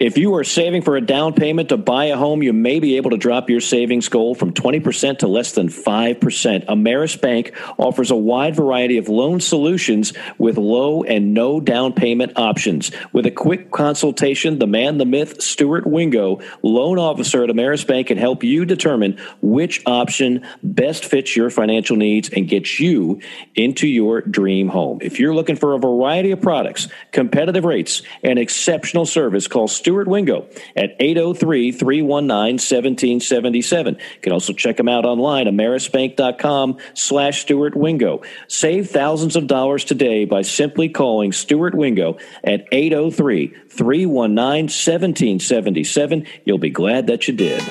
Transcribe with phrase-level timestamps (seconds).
[0.00, 2.96] If you are saving for a down payment to buy a home, you may be
[2.96, 6.66] able to drop your savings goal from 20% to less than 5%.
[6.66, 12.32] Ameris Bank offers a wide variety of loan solutions with low and no down payment
[12.34, 12.90] options.
[13.12, 18.08] With a quick consultation, the man, the myth, Stuart Wingo, loan officer at Ameris Bank,
[18.08, 23.20] can help you determine which option best fits your financial needs and gets you
[23.54, 24.98] into your dream home.
[25.00, 30.08] If you're looking for a variety of products, competitive rates, and exceptional service, call Stuart
[30.08, 33.94] Wingo at 803 319 1777.
[33.94, 38.22] You can also check him out online, amerisbank.com slash Stuart Wingo.
[38.48, 46.26] Save thousands of dollars today by simply calling Stuart Wingo at 803 319 1777.
[46.44, 47.62] You'll be glad that you did.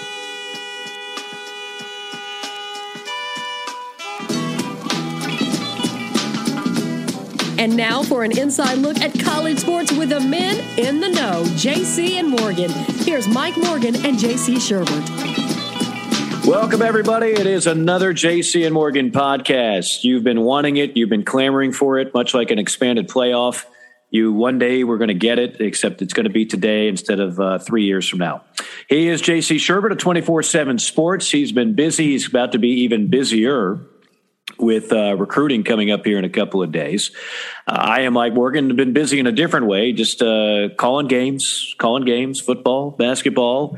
[7.65, 11.41] And now for an inside look at college sports with the men in the know,
[11.55, 12.69] JC and Morgan.
[12.69, 16.45] Here's Mike Morgan and JC Shurburtt.
[16.45, 17.29] Welcome, everybody.
[17.29, 20.03] It is another JC and Morgan podcast.
[20.03, 23.65] You've been wanting it, you've been clamoring for it, much like an expanded playoff.
[24.11, 27.19] You one day we're going to get it, except it's going to be today instead
[27.19, 28.43] of uh, three years from now.
[28.89, 31.31] He is JC Shurburtt of 24 7 Sports.
[31.31, 32.11] He's been busy.
[32.11, 33.79] He's about to be even busier
[34.65, 37.11] with uh, recruiting coming up here in a couple of days.
[37.67, 41.75] Uh, I am Mike Morgan, been busy in a different way, just uh, calling games,
[41.77, 43.77] calling games, football, basketball.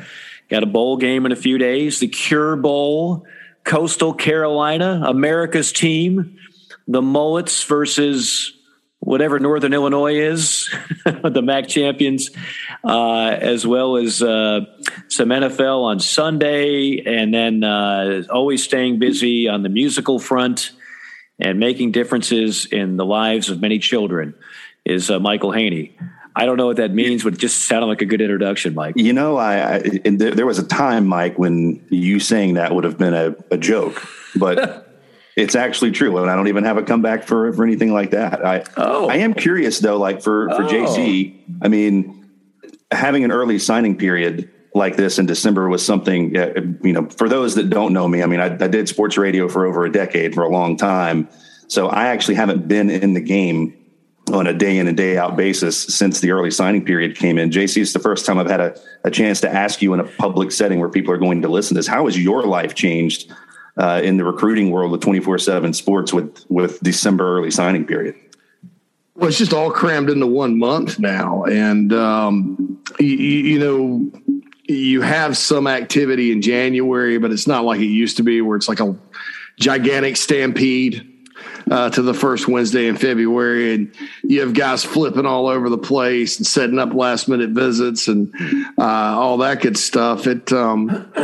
[0.49, 3.25] Got a bowl game in a few days, the Cure Bowl,
[3.65, 6.37] Coastal Carolina, America's team,
[6.87, 8.53] the Mullets versus
[8.99, 10.73] whatever Northern Illinois is,
[11.05, 12.29] the MAC champions,
[12.85, 14.61] uh, as well as uh,
[15.09, 20.71] some NFL on Sunday, and then uh, always staying busy on the musical front
[21.39, 24.33] and making differences in the lives of many children
[24.85, 25.95] is uh, Michael Haney.
[26.35, 28.93] I don't know what that means, but it just sounded like a good introduction, Mike.
[28.95, 32.83] You know, I, I there, there was a time, Mike, when you saying that would
[32.83, 34.87] have been a, a joke, but
[35.35, 38.45] it's actually true, and I don't even have a comeback for for anything like that.
[38.45, 39.09] I oh.
[39.09, 40.67] I am curious though, like for for oh.
[40.67, 42.29] JC, I mean,
[42.91, 46.33] having an early signing period like this in December was something.
[46.35, 49.49] You know, for those that don't know me, I mean, I, I did sports radio
[49.49, 51.27] for over a decade, for a long time,
[51.67, 53.73] so I actually haven't been in the game
[54.31, 57.49] on a day in and day out basis since the early signing period came in.
[57.49, 60.03] JC, it's the first time I've had a, a chance to ask you in a
[60.03, 61.87] public setting where people are going to listen to this.
[61.87, 63.31] How has your life changed
[63.77, 68.15] uh, in the recruiting world of 24 7 sports with, with December early signing period?
[69.15, 71.43] Well, it's just all crammed into one month now.
[71.45, 74.11] And, um, you know,
[74.67, 78.57] you have some activity in January, but it's not like it used to be where
[78.57, 78.95] it's like a
[79.59, 81.13] gigantic stampede
[81.69, 85.77] uh, to the first Wednesday in February, and you have guys flipping all over the
[85.77, 88.33] place and setting up last minute visits and
[88.77, 90.27] uh, all that good stuff.
[90.27, 90.89] It um,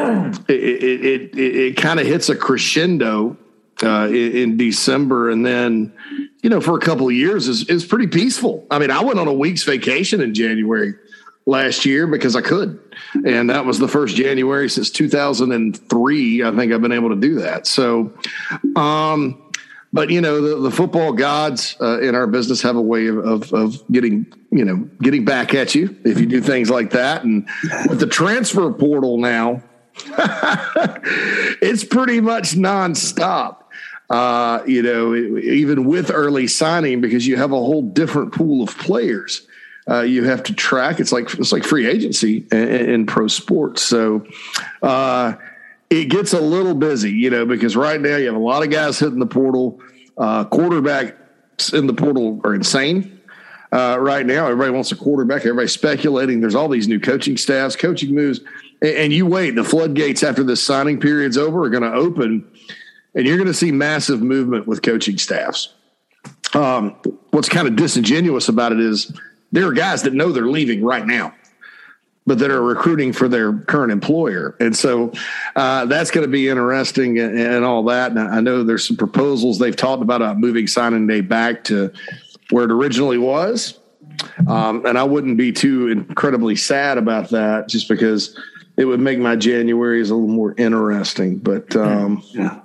[0.48, 3.38] it it, it, it kind of hits a crescendo
[3.82, 5.94] uh, in, in, December, and then
[6.42, 8.66] you know for a couple of years is is pretty peaceful.
[8.70, 10.96] I mean, I went on a week's vacation in January
[11.46, 12.80] last year because I could.
[13.26, 16.44] And that was the first January since 2003.
[16.44, 17.68] I think I've been able to do that.
[17.68, 18.14] So,
[18.76, 19.40] um,
[19.94, 23.18] but you know the, the football gods uh, in our business have a way of,
[23.20, 27.24] of, of getting you know getting back at you if you do things like that
[27.24, 27.48] and
[27.88, 29.62] with the transfer portal now
[31.62, 33.58] it's pretty much nonstop
[34.10, 38.76] uh, you know even with early signing because you have a whole different pool of
[38.80, 39.46] players
[39.90, 43.82] uh, you have to track it's like it's like free agency in, in pro sports
[43.82, 44.26] so
[44.82, 45.34] uh,
[45.94, 48.72] it gets a little busy, you know, because right now you have a lot of
[48.72, 49.80] guys hitting the portal.
[50.18, 53.22] Uh, quarterbacks in the portal are insane.
[53.72, 55.42] Uh, right now, everybody wants a quarterback.
[55.42, 56.42] Everybody's speculating.
[56.42, 58.40] There's all these new coaching staffs, coaching moves,
[58.82, 59.52] and, and you wait.
[59.52, 62.48] The floodgates after this signing period's over are going to open,
[63.16, 65.74] and you're going to see massive movement with coaching staffs.
[66.54, 66.96] Um,
[67.32, 69.12] what's kind of disingenuous about it is
[69.54, 71.34] there are guys that know they're leaving right now
[72.26, 74.56] but that are recruiting for their current employer.
[74.60, 75.12] And so
[75.56, 78.12] uh, that's going to be interesting and, and, all that.
[78.12, 81.92] And I know there's some proposals they've talked about uh, moving signing day back to
[82.50, 83.78] where it originally was.
[84.48, 88.40] Um, and I wouldn't be too incredibly sad about that just because
[88.78, 91.40] it would make my Januaries a little more interesting.
[91.40, 92.62] But um, yeah.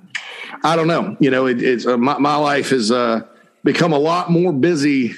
[0.63, 1.17] I don't know.
[1.19, 3.21] You know, it, it's uh, my, my, life has uh,
[3.63, 5.15] become a lot more busy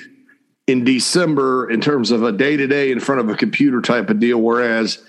[0.68, 4.10] in December in terms of a day to day in front of a computer type
[4.10, 4.40] of deal.
[4.40, 5.04] Whereas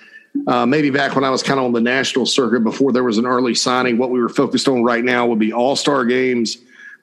[0.47, 3.19] uh, maybe back when I was kind of on the national circuit before there was
[3.19, 6.57] an early signing, what we were focused on right now would be all star games,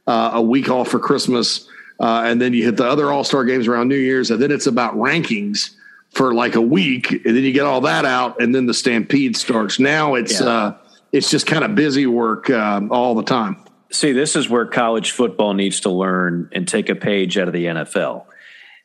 [0.08, 1.68] uh, a week off for Christmas,
[2.00, 4.52] uh, and then you hit the other all star games around New Year's, and then
[4.52, 5.76] it's about rankings
[6.10, 9.38] for like a week, and then you get all that out, and then the stampede
[9.38, 9.80] starts.
[9.80, 10.48] Now it's yeah.
[10.48, 10.78] uh,
[11.12, 13.58] it's just kind of busy work um, all the time.
[13.92, 17.54] See, this is where college football needs to learn and take a page out of
[17.54, 18.26] the NFL.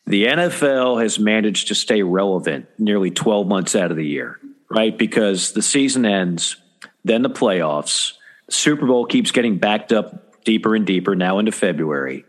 [0.07, 4.97] The NFL has managed to stay relevant nearly 12 months out of the year, right?
[4.97, 6.57] Because the season ends,
[7.05, 8.13] then the playoffs,
[8.51, 12.25] Super Bowl keeps getting backed up deeper and deeper now into February.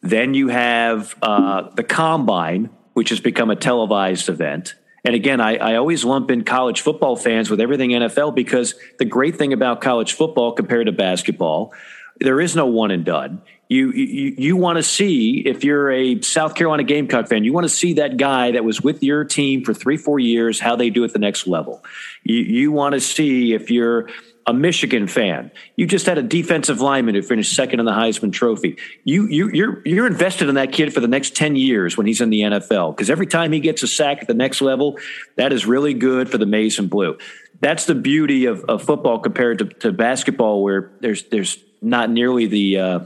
[0.00, 4.74] Then you have uh, the combine, which has become a televised event.
[5.04, 9.04] And again, I, I, always lump in college football fans with everything NFL because the
[9.04, 11.72] great thing about college football compared to basketball,
[12.20, 13.42] there is no one and done.
[13.68, 17.64] You you, you want to see if you're a South Carolina Gamecock fan, you want
[17.64, 20.90] to see that guy that was with your team for three four years how they
[20.90, 21.82] do at the next level.
[22.22, 24.08] You, you want to see if you're
[24.46, 25.50] a Michigan fan.
[25.76, 28.76] You just had a defensive lineman who finished second in the Heisman Trophy.
[29.04, 32.20] You you you're you're invested in that kid for the next ten years when he's
[32.20, 34.98] in the NFL because every time he gets a sack at the next level,
[35.36, 37.16] that is really good for the and Blue.
[37.60, 42.46] That's the beauty of, of football compared to, to basketball, where there's there's not nearly
[42.46, 43.00] the uh,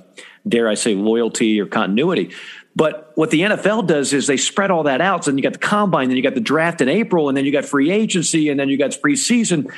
[0.46, 2.34] dare I say loyalty or continuity.
[2.75, 5.25] But what the NFL does is they spread all that out.
[5.25, 7.46] So then you got the combine, then you got the draft in April, and then
[7.46, 9.73] you got free agency, and then you got preseason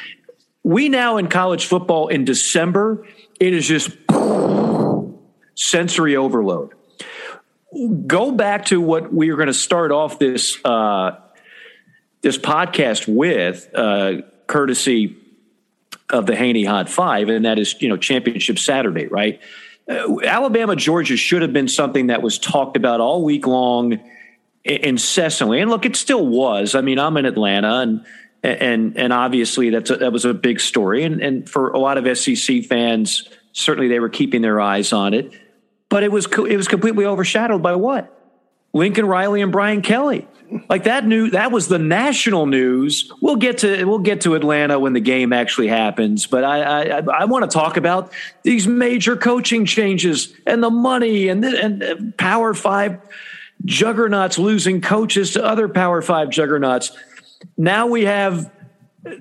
[0.68, 3.06] we now in college football in December,
[3.40, 3.90] it is just
[5.54, 6.74] sensory overload.
[8.06, 11.12] Go back to what we are going to start off this uh,
[12.20, 15.16] this podcast with, uh, courtesy
[16.10, 19.40] of the Haney Hot Five, and that is you know Championship Saturday, right?
[19.88, 24.00] Uh, Alabama Georgia should have been something that was talked about all week long,
[24.64, 26.74] incessantly, and look, it still was.
[26.74, 28.06] I mean, I'm in Atlanta, and
[28.42, 31.98] and and obviously that's a, that was a big story, and and for a lot
[31.98, 35.32] of SEC fans, certainly they were keeping their eyes on it,
[35.88, 38.17] but it was it was completely overshadowed by what
[38.72, 40.26] Lincoln Riley and Brian Kelly.
[40.70, 43.12] Like that new that was the national news.
[43.20, 47.02] We'll get to we'll get to Atlanta when the game actually happens, but I I,
[47.02, 48.12] I want to talk about
[48.44, 52.98] these major coaching changes and the money and the, and Power Five
[53.66, 56.96] juggernauts losing coaches to other Power Five juggernauts
[57.56, 58.50] now we have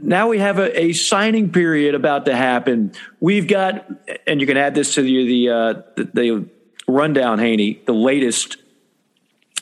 [0.01, 2.93] now we have a, a, signing period about to happen.
[3.19, 3.87] We've got,
[4.25, 6.49] and you can add this to the the, uh, the, the
[6.87, 8.57] rundown, Haney, the latest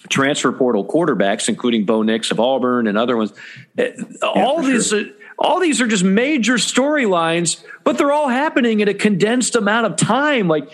[0.10, 3.34] transfer portal quarterbacks, including Bo Nix of Auburn and other ones.
[3.78, 5.06] Eh, yeah, all these, sure.
[5.38, 9.96] all these are just major storylines, but they're all happening in a condensed amount of
[9.96, 10.48] time.
[10.48, 10.70] Like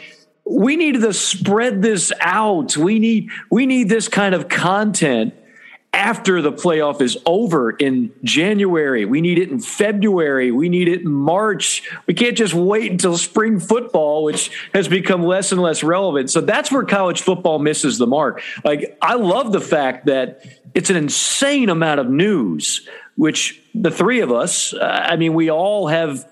[0.45, 2.75] we need to spread this out.
[2.77, 5.33] We need we need this kind of content
[5.93, 9.03] after the playoff is over in January.
[9.03, 10.49] We need it in February.
[10.49, 11.83] We need it in March.
[12.07, 16.29] We can't just wait until spring football, which has become less and less relevant.
[16.29, 18.41] So that's where college football misses the mark.
[18.63, 24.21] Like, I love the fact that it's an insane amount of news, which the three
[24.21, 26.27] of us, uh, I mean, we all have.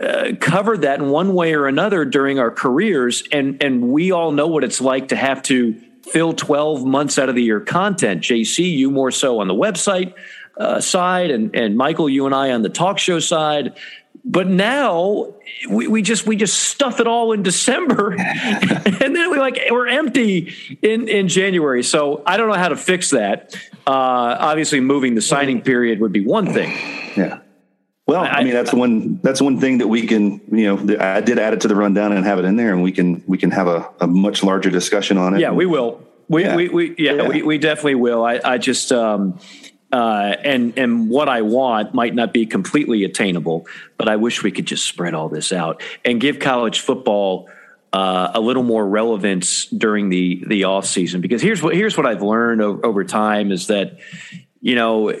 [0.00, 4.32] Uh, covered that in one way or another during our careers, and and we all
[4.32, 5.78] know what it's like to have to
[6.10, 8.22] fill 12 months out of the year content.
[8.22, 10.14] JC, you more so on the website
[10.56, 13.76] uh, side, and, and Michael, you and I on the talk show side.
[14.22, 15.34] But now
[15.70, 19.88] we, we just we just stuff it all in December, and then we like we're
[19.88, 20.52] empty
[20.82, 21.82] in in January.
[21.82, 23.54] So I don't know how to fix that.
[23.86, 26.70] Uh, obviously, moving the signing period would be one thing.
[27.16, 27.40] Yeah.
[28.06, 31.20] Well, I, I, mean that's one that's one thing that we can you know I
[31.20, 33.38] did add it to the rundown and have it in there, and we can we
[33.38, 35.40] can have a, a much larger discussion on it.
[35.40, 36.02] Yeah, we will.
[36.30, 36.56] We yeah.
[36.56, 38.24] we, we yeah, yeah, We, we definitely will.
[38.24, 39.38] I I just um
[39.92, 43.66] uh and and what I want might not be completely attainable,
[43.98, 47.50] but I wish we could just spread all this out and give college football.
[47.92, 52.06] Uh, a little more relevance during the the off season because here's what here's what
[52.06, 53.98] I've learned over, over time is that
[54.60, 55.12] you know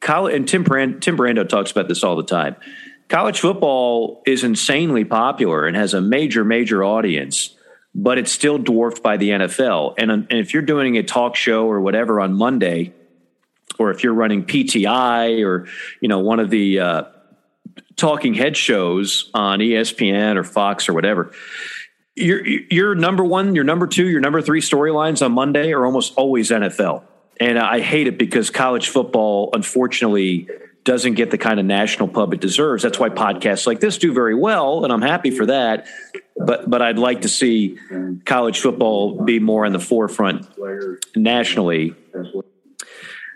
[0.00, 2.56] college, and Tim Brand, Tim Brando talks about this all the time.
[3.08, 7.56] College football is insanely popular and has a major, major audience,
[8.02, 9.94] but it's still dwarfed by the NFL.
[9.98, 12.92] And, and if you're doing a talk show or whatever on Monday,
[13.78, 15.66] or if you're running PTI or
[16.00, 17.02] you know one of the uh,
[17.96, 21.32] talking head shows on ESPN or Fox or whatever,
[22.14, 26.14] your your number one, your number two, your number three storylines on Monday are almost
[26.16, 27.04] always NFL
[27.40, 30.48] and I hate it because college football, unfortunately,
[30.88, 32.82] doesn't get the kind of national pub it deserves.
[32.82, 35.86] That's why podcasts like this do very well, and I'm happy for that.
[36.34, 37.78] But but I'd like to see
[38.24, 40.48] college football be more in the forefront
[41.14, 41.94] nationally.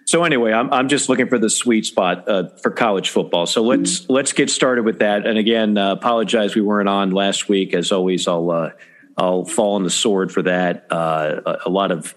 [0.07, 3.45] So anyway, I'm I'm just looking for the sweet spot uh, for college football.
[3.45, 5.27] So let's let's get started with that.
[5.27, 7.75] And again, uh, apologize we weren't on last week.
[7.75, 8.71] As always, I'll uh,
[9.19, 10.87] I'll fall on the sword for that.
[10.91, 12.15] Uh, a, a, lot of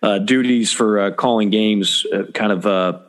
[0.00, 3.00] uh, duties for uh, calling games uh, kind of uh,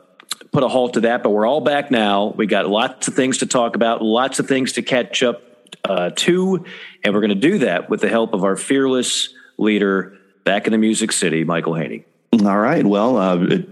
[0.52, 2.34] put a halt to that, but we're all back now.
[2.36, 5.42] We got lots of things to talk about, lots of things to catch up
[5.84, 6.64] uh, to,
[7.02, 10.72] and we're going to do that with the help of our fearless leader back in
[10.72, 12.04] the Music City, Michael Haney.
[12.44, 12.84] All right.
[12.84, 13.68] Well, uh, it,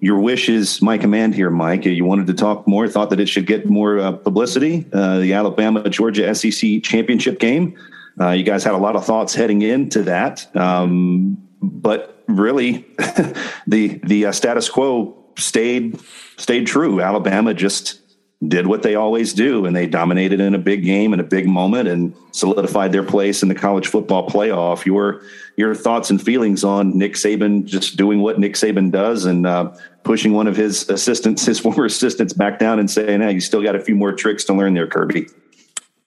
[0.00, 1.84] your wish is my command here, Mike.
[1.84, 4.86] You wanted to talk more, thought that it should get more uh, publicity.
[4.92, 7.76] Uh, the Alabama Georgia SEC championship game.
[8.18, 12.86] Uh, you guys had a lot of thoughts heading into that, um, but really,
[13.66, 16.00] the the uh, status quo stayed
[16.36, 17.00] stayed true.
[17.00, 18.00] Alabama just
[18.48, 21.46] did what they always do and they dominated in a big game in a big
[21.46, 24.86] moment and solidified their place in the college football playoff.
[24.86, 25.22] Your
[25.56, 29.70] your thoughts and feelings on Nick Saban just doing what Nick Saban does and uh,
[30.04, 33.62] pushing one of his assistants, his former assistants, back down and saying, "Hey, you still
[33.62, 35.26] got a few more tricks to learn there, Kirby."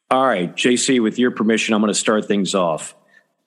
[0.10, 2.96] All right, JC, with your permission, I'm going to start things off.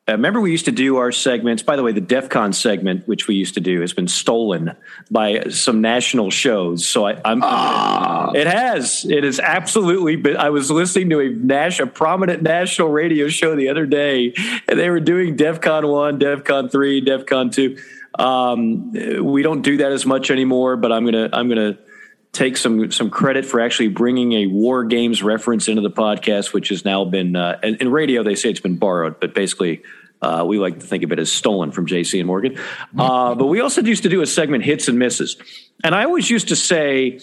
[0.09, 1.65] Uh, remember, we used to do our segments.
[1.65, 4.77] By the way, the DEF CON segment, which we used to do, has been stolen
[5.11, 6.87] by some national shows.
[6.87, 8.31] So I, am ah.
[8.33, 9.05] It has.
[9.05, 10.37] It has absolutely been.
[10.37, 14.33] I was listening to a, Nash, a prominent national radio show the other day,
[14.69, 17.77] and they were doing DEF CON 1, DEF CON 3, DEF CON 2.
[18.17, 18.93] Um,
[19.25, 21.79] we don't do that as much anymore, but I'm going to, I'm going to
[22.37, 26.69] take some some credit for actually bringing a war games reference into the podcast, which
[26.69, 28.23] has now been uh, in radio.
[28.23, 29.83] They say it's been borrowed, but basically.
[30.23, 32.59] Uh, we like to think of it as stolen from JC and Morgan.
[32.99, 35.37] Uh, but we also used to do a segment hits and misses.
[35.85, 37.21] And I always used to say,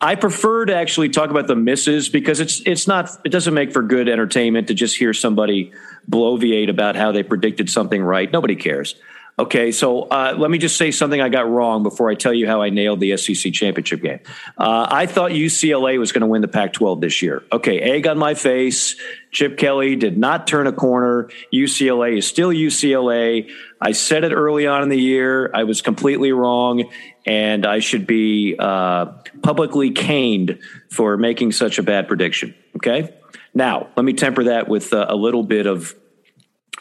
[0.00, 3.72] I prefer to actually talk about the misses because it's it's not it doesn't make
[3.72, 5.72] for good entertainment to just hear somebody
[6.08, 8.30] bloviate about how they predicted something right.
[8.30, 8.94] Nobody cares.
[9.38, 12.46] Okay, so uh, let me just say something I got wrong before I tell you
[12.46, 14.20] how I nailed the SEC championship game.
[14.56, 17.44] Uh, I thought UCLA was going to win the Pac 12 this year.
[17.52, 18.96] Okay, egg on my face.
[19.32, 21.28] Chip Kelly did not turn a corner.
[21.52, 23.50] UCLA is still UCLA.
[23.78, 25.50] I said it early on in the year.
[25.52, 26.90] I was completely wrong,
[27.26, 29.04] and I should be uh,
[29.42, 32.54] publicly caned for making such a bad prediction.
[32.76, 33.14] Okay,
[33.52, 35.94] now let me temper that with uh, a little bit of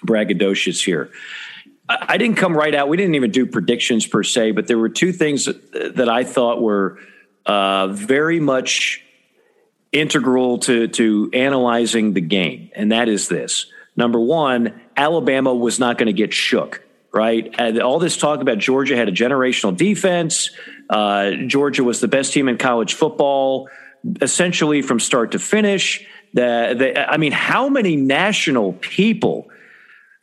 [0.05, 1.11] braggadocious here.
[1.87, 2.89] I didn't come right out.
[2.89, 6.61] We didn't even do predictions per se, but there were two things that, I thought
[6.61, 6.97] were
[7.45, 9.03] uh, very much
[9.91, 15.97] integral to to analyzing the game, and that is this: number one, Alabama was not
[15.97, 16.81] going to get shook.
[17.13, 20.49] Right, and all this talk about Georgia had a generational defense.
[20.89, 23.69] Uh, Georgia was the best team in college football,
[24.21, 26.05] essentially from start to finish.
[26.33, 29.49] The, the, I mean, how many national people?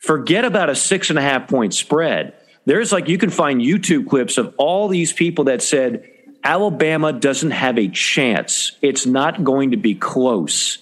[0.03, 2.33] Forget about a six and a half point spread.
[2.65, 6.09] There's like, you can find YouTube clips of all these people that said,
[6.43, 8.73] Alabama doesn't have a chance.
[8.81, 10.79] It's not going to be close.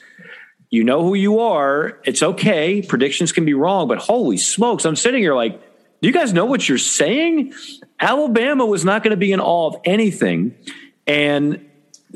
[0.72, 2.00] You know who you are.
[2.04, 2.82] It's okay.
[2.82, 5.62] Predictions can be wrong, but holy smokes, I'm sitting here like,
[6.02, 7.54] do you guys know what you're saying?
[8.00, 10.56] Alabama was not going to be in awe of anything.
[11.06, 11.70] And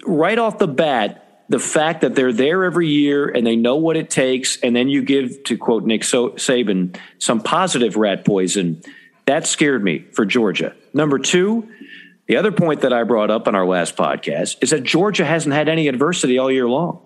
[0.08, 3.98] right off the bat, the fact that they're there every year and they know what
[3.98, 8.82] it takes, and then you give, to quote Nick Saban, some positive rat poison,
[9.26, 10.76] that scared me for Georgia.
[10.94, 11.70] Number two,
[12.28, 15.54] the other point that I brought up on our last podcast is that Georgia hasn't
[15.54, 17.02] had any adversity all year long.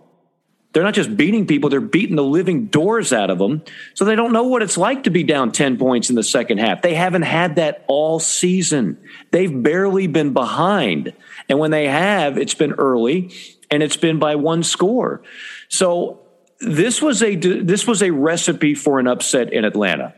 [0.71, 3.63] They're not just beating people, they're beating the living doors out of them.
[3.95, 6.59] So they don't know what it's like to be down 10 points in the second
[6.59, 6.83] half.
[6.83, 8.99] They haven't had that all season.
[9.31, 11.13] They've barely been behind.
[11.49, 13.33] And when they have, it's been early
[13.71, 15.21] and it's been by one score.
[15.67, 16.21] So
[16.59, 20.13] this was a this was a recipe for an upset in Atlanta.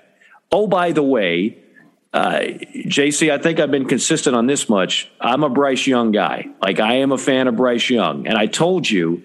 [0.51, 1.57] Oh, by the way,
[2.13, 5.09] uh, JC, I think I've been consistent on this much.
[5.19, 6.47] I'm a Bryce Young guy.
[6.61, 9.23] Like I am a fan of Bryce Young, and I told you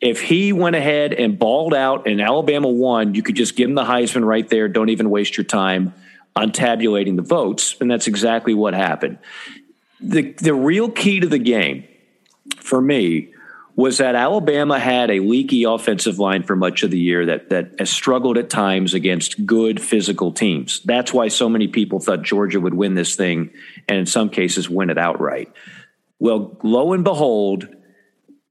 [0.00, 3.74] if he went ahead and balled out and Alabama won, you could just give him
[3.74, 4.68] the Heisman right there.
[4.68, 5.92] Don't even waste your time
[6.36, 9.18] on tabulating the votes, and that's exactly what happened.
[10.00, 11.84] The the real key to the game
[12.60, 13.32] for me
[13.78, 17.70] was that Alabama had a leaky offensive line for much of the year that that
[17.78, 20.80] has struggled at times against good physical teams.
[20.84, 23.50] That's why so many people thought Georgia would win this thing
[23.88, 25.52] and in some cases win it outright.
[26.18, 27.68] Well, lo and behold,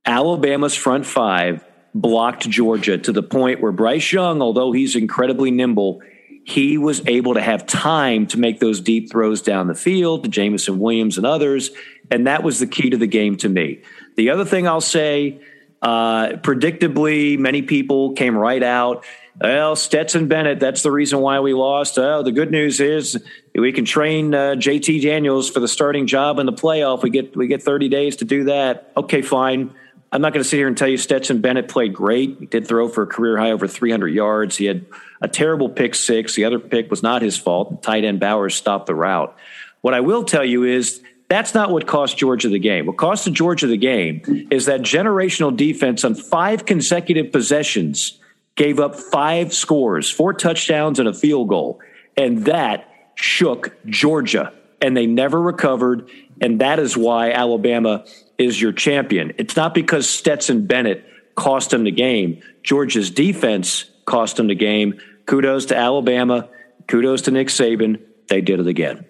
[0.06, 1.62] Alabama's front five
[1.94, 6.02] blocked Georgia to the point where Bryce Young, although he's incredibly nimble,
[6.46, 10.30] he was able to have time to make those deep throws down the field to
[10.30, 11.72] Jameson Williams and others.
[12.10, 13.82] And that was the key to the game to me.
[14.16, 15.42] The other thing I'll say,
[15.82, 19.06] uh, predictably, many people came right out.
[19.40, 22.00] Well, Stetson Bennett, that's the reason why we lost.
[22.00, 23.24] Oh, the good news is
[23.54, 27.04] we can train uh, JT Daniels for the starting job in the playoff.
[27.04, 28.92] We get we get 30 days to do that.
[28.98, 29.76] Okay, fine.
[30.12, 32.38] I'm not going to sit here and tell you Stetson Bennett played great.
[32.40, 34.56] He did throw for a career high over 300 yards.
[34.56, 34.86] He had
[35.22, 36.34] a terrible pick six.
[36.36, 37.84] The other pick was not his fault.
[37.84, 39.38] Tight end Bowers stopped the route.
[39.82, 42.86] What I will tell you is that's not what cost Georgia the game.
[42.86, 48.20] What cost Georgia the game is that generational defense on five consecutive possessions
[48.56, 51.80] gave up five scores, four touchdowns, and a field goal.
[52.16, 56.10] And that shook Georgia, and they never recovered.
[56.42, 58.06] And that is why Alabama
[58.38, 59.34] is your champion.
[59.38, 61.06] It's not because Stetson Bennett
[61.36, 62.42] cost them the game.
[62.64, 65.00] Georgia's defense cost them the game.
[65.26, 66.50] Kudos to Alabama.
[66.88, 68.02] Kudos to Nick Saban.
[68.28, 69.06] They did it again.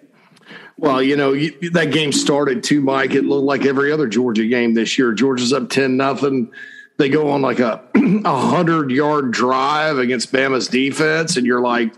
[0.78, 3.12] Well, you know that game started too, Mike.
[3.12, 5.12] It looked like every other Georgia game this year.
[5.12, 6.52] Georgia's up ten nothing.
[6.98, 11.92] They go on like a a hundred yard drive against Bama's defense, and you're like,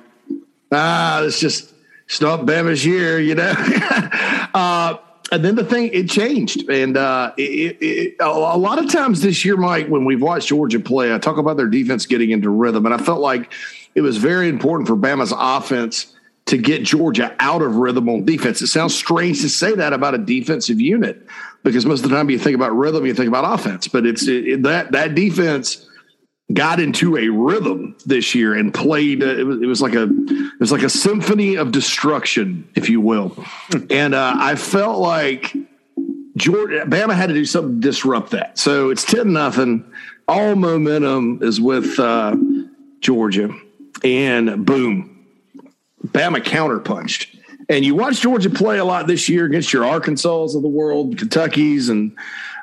[0.73, 1.75] ah, it's just
[2.07, 3.53] it's not Bama's year, you know.
[4.55, 4.97] uh,
[5.31, 9.45] and then the thing it changed, and uh, it, it, a lot of times this
[9.45, 12.87] year, Mike, when we've watched Georgia play, I talk about their defense getting into rhythm,
[12.87, 13.53] and I felt like
[13.95, 16.15] it was very important for Bama's offense
[16.51, 18.61] to get Georgia out of rhythm on defense.
[18.61, 21.27] It sounds strange to say that about a defensive unit
[21.63, 24.27] because most of the time you think about rhythm, you think about offense, but it's
[24.27, 25.89] it, that that defense
[26.53, 29.23] got into a rhythm this year and played.
[29.23, 32.89] Uh, it, was, it, was, like a it was like a symphony of destruction, if
[32.89, 33.37] you will.
[33.89, 35.55] and uh, I felt like
[36.37, 38.59] Georgia, Bama had to do something to disrupt that.
[38.59, 39.85] So it's ten nothing.
[40.27, 42.37] All momentum is with uh,
[43.01, 43.51] Georgia,
[44.03, 45.10] and boom,
[46.07, 47.37] Bama counterpunched.
[47.69, 51.17] And you watch Georgia play a lot this year against your Arkansas of the world,
[51.17, 52.17] Kentuckies and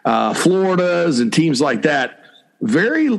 [0.04, 2.24] uh, Floridas and teams like that.
[2.62, 3.18] Very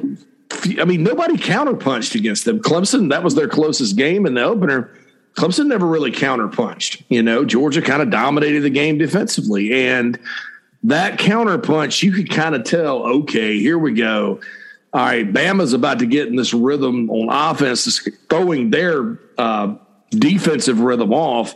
[0.79, 2.61] I mean, nobody counterpunched against them.
[2.61, 4.91] Clemson, that was their closest game in the opener.
[5.37, 7.05] Clemson never really counterpunched.
[7.09, 9.73] You know, Georgia kind of dominated the game defensively.
[9.73, 10.19] And
[10.85, 14.41] that counterpunch, you could kind of tell, okay, here we go.
[14.93, 19.75] All right, Bama's about to get in this rhythm on offense, throwing their uh,
[20.11, 21.55] defensive rhythm off.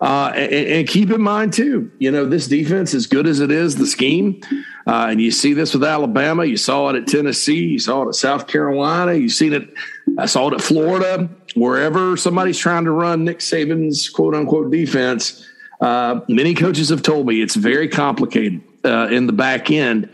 [0.00, 3.50] Uh, and, and, keep in mind too, you know, this defense, as good as it
[3.50, 4.40] is, the scheme,
[4.86, 8.08] uh, and you see this with Alabama, you saw it at Tennessee, you saw it
[8.08, 9.68] at South Carolina, you've seen it,
[10.16, 15.44] I saw it at Florida, wherever somebody's trying to run Nick Saban's quote unquote defense.
[15.80, 20.08] Uh, many coaches have told me it's very complicated uh, in the back end.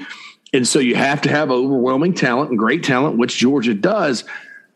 [0.55, 4.25] And so you have to have overwhelming talent and great talent, which Georgia does.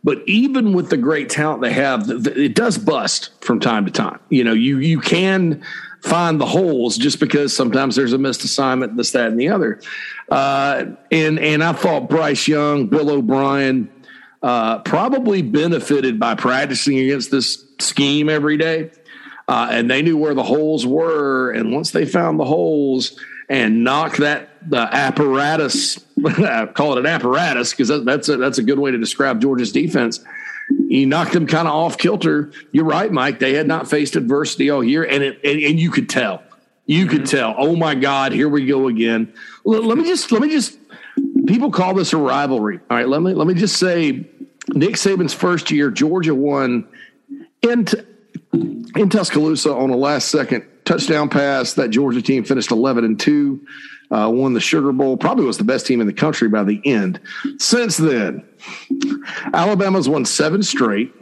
[0.04, 4.20] But even with the great talent they have, it does bust from time to time.
[4.30, 5.62] You know, you you can
[6.02, 9.80] find the holes just because sometimes there's a missed assignment, this, that, and the other.
[10.30, 13.90] Uh, and and I thought Bryce Young, Bill O'Brien,
[14.42, 18.90] uh, probably benefited by practicing against this scheme every day.
[19.48, 21.50] Uh, and they knew where the holes were.
[21.50, 25.98] And once they found the holes and knocked that the apparatus,
[26.74, 29.72] call it an apparatus because that, that's a, that's a good way to describe Georgia's
[29.72, 30.20] defense.
[30.70, 32.52] You knocked them kind of off kilter.
[32.72, 33.38] You're right, Mike.
[33.38, 36.42] They had not faced adversity all year, and it, and, and you could tell.
[36.85, 37.16] You mm-hmm.
[37.16, 37.54] could tell.
[37.57, 39.33] Oh my God, here we go again.
[39.64, 40.78] Let, let me just let me just.
[41.46, 42.81] People call this a rivalry.
[42.90, 44.26] All right, let me let me just say,
[44.74, 46.87] Nick Saban's first year, Georgia won
[47.62, 47.87] in
[48.52, 51.74] in Tuscaloosa on a last second touchdown pass.
[51.74, 53.66] That Georgia team finished 11 and 2,
[54.11, 56.81] uh, won the Sugar Bowl, probably was the best team in the country by the
[56.85, 57.21] end.
[57.59, 58.47] Since then,
[59.53, 61.12] Alabama's won seven straight.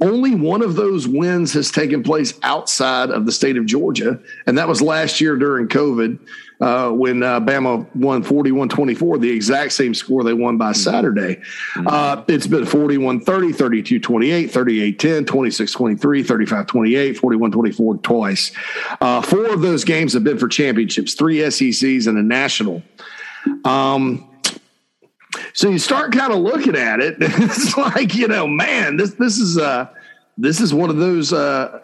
[0.00, 4.56] Only one of those wins has taken place outside of the state of Georgia, and
[4.56, 6.18] that was last year during COVID
[6.60, 11.36] uh, when uh, Bama won 41 24, the exact same score they won by Saturday.
[11.36, 11.86] Mm-hmm.
[11.86, 17.96] Uh, it's been 41 30, 32 28, 38 10, 26 23, 35 28, 41 24
[17.98, 18.52] twice.
[19.00, 22.82] Uh, four of those games have been for championships, three SECs and a national.
[23.64, 24.28] Um,
[25.52, 27.16] so you start kind of looking at it.
[27.20, 29.88] It's like you know, man, this this is uh
[30.36, 31.80] this is one of those uh,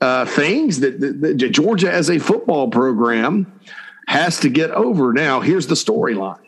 [0.00, 3.60] uh, things that, that, that Georgia as a football program
[4.06, 5.12] has to get over.
[5.12, 6.40] Now, here's the storyline.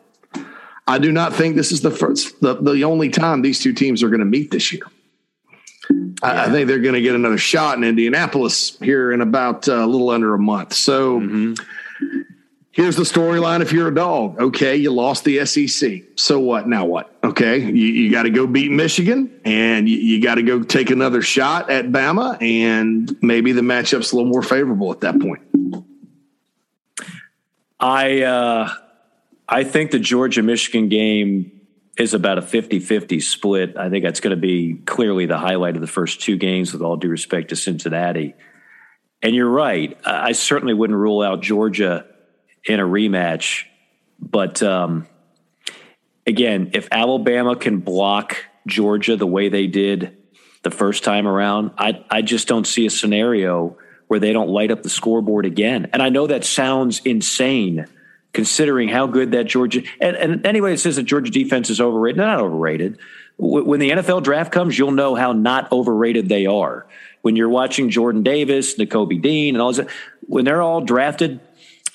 [0.86, 4.02] I do not think this is the first, the, the only time these two teams
[4.02, 4.82] are going to meet this year.
[6.22, 9.84] I, I, think they're going to get another shot in Indianapolis here in about uh,
[9.84, 10.74] a little under a month.
[10.74, 12.22] So mm-hmm.
[12.70, 14.40] here's the storyline if you're a dog.
[14.40, 16.02] Okay, you lost the SEC.
[16.16, 16.68] So what?
[16.68, 17.16] Now what?
[17.22, 20.90] Okay, you, you got to go beat Michigan and you, you got to go take
[20.90, 25.42] another shot at Bama, and maybe the matchup's a little more favorable at that point.
[27.78, 28.70] I uh,
[29.48, 31.52] I think the Georgia Michigan game
[31.98, 33.76] is about a 50-50 split.
[33.76, 36.82] I think that's going to be clearly the highlight of the first two games with
[36.82, 38.34] all due respect to Cincinnati.
[39.22, 39.96] And you're right.
[40.04, 42.04] I certainly wouldn't rule out Georgia
[42.66, 43.64] in a rematch,
[44.20, 45.06] but um,
[46.26, 50.16] again, if Alabama can block Georgia the way they did
[50.66, 51.70] the first time around.
[51.78, 53.78] I, I just don't see a scenario
[54.08, 55.88] where they don't light up the scoreboard again.
[55.92, 57.86] And I know that sounds insane
[58.32, 62.18] considering how good that Georgia and, and anybody that says that Georgia defense is overrated,
[62.18, 62.98] not overrated.
[63.38, 66.86] When the NFL draft comes, you'll know how not overrated they are.
[67.22, 69.88] When you're watching Jordan Davis, Nakobe Dean, and all that,
[70.20, 71.40] when they're all drafted,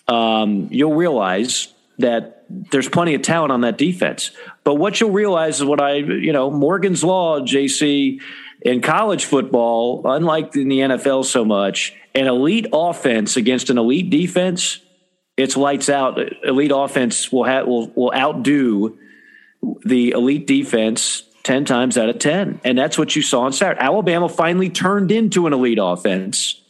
[0.07, 4.31] um, you'll realize that there's plenty of talent on that defense.
[4.63, 8.19] But what you'll realize is what I, you know, Morgan's Law, JC,
[8.61, 14.09] in college football, unlike in the NFL so much, an elite offense against an elite
[14.09, 14.79] defense,
[15.37, 16.19] it's lights out.
[16.43, 18.97] Elite offense will have, will will outdo
[19.85, 22.61] the elite defense 10 times out of 10.
[22.63, 23.81] And that's what you saw on Saturday.
[23.81, 26.61] Alabama finally turned into an elite offense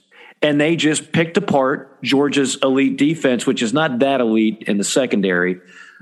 [0.41, 4.83] and they just picked apart Georgia's elite defense, which is not that elite in the
[4.83, 5.59] secondary.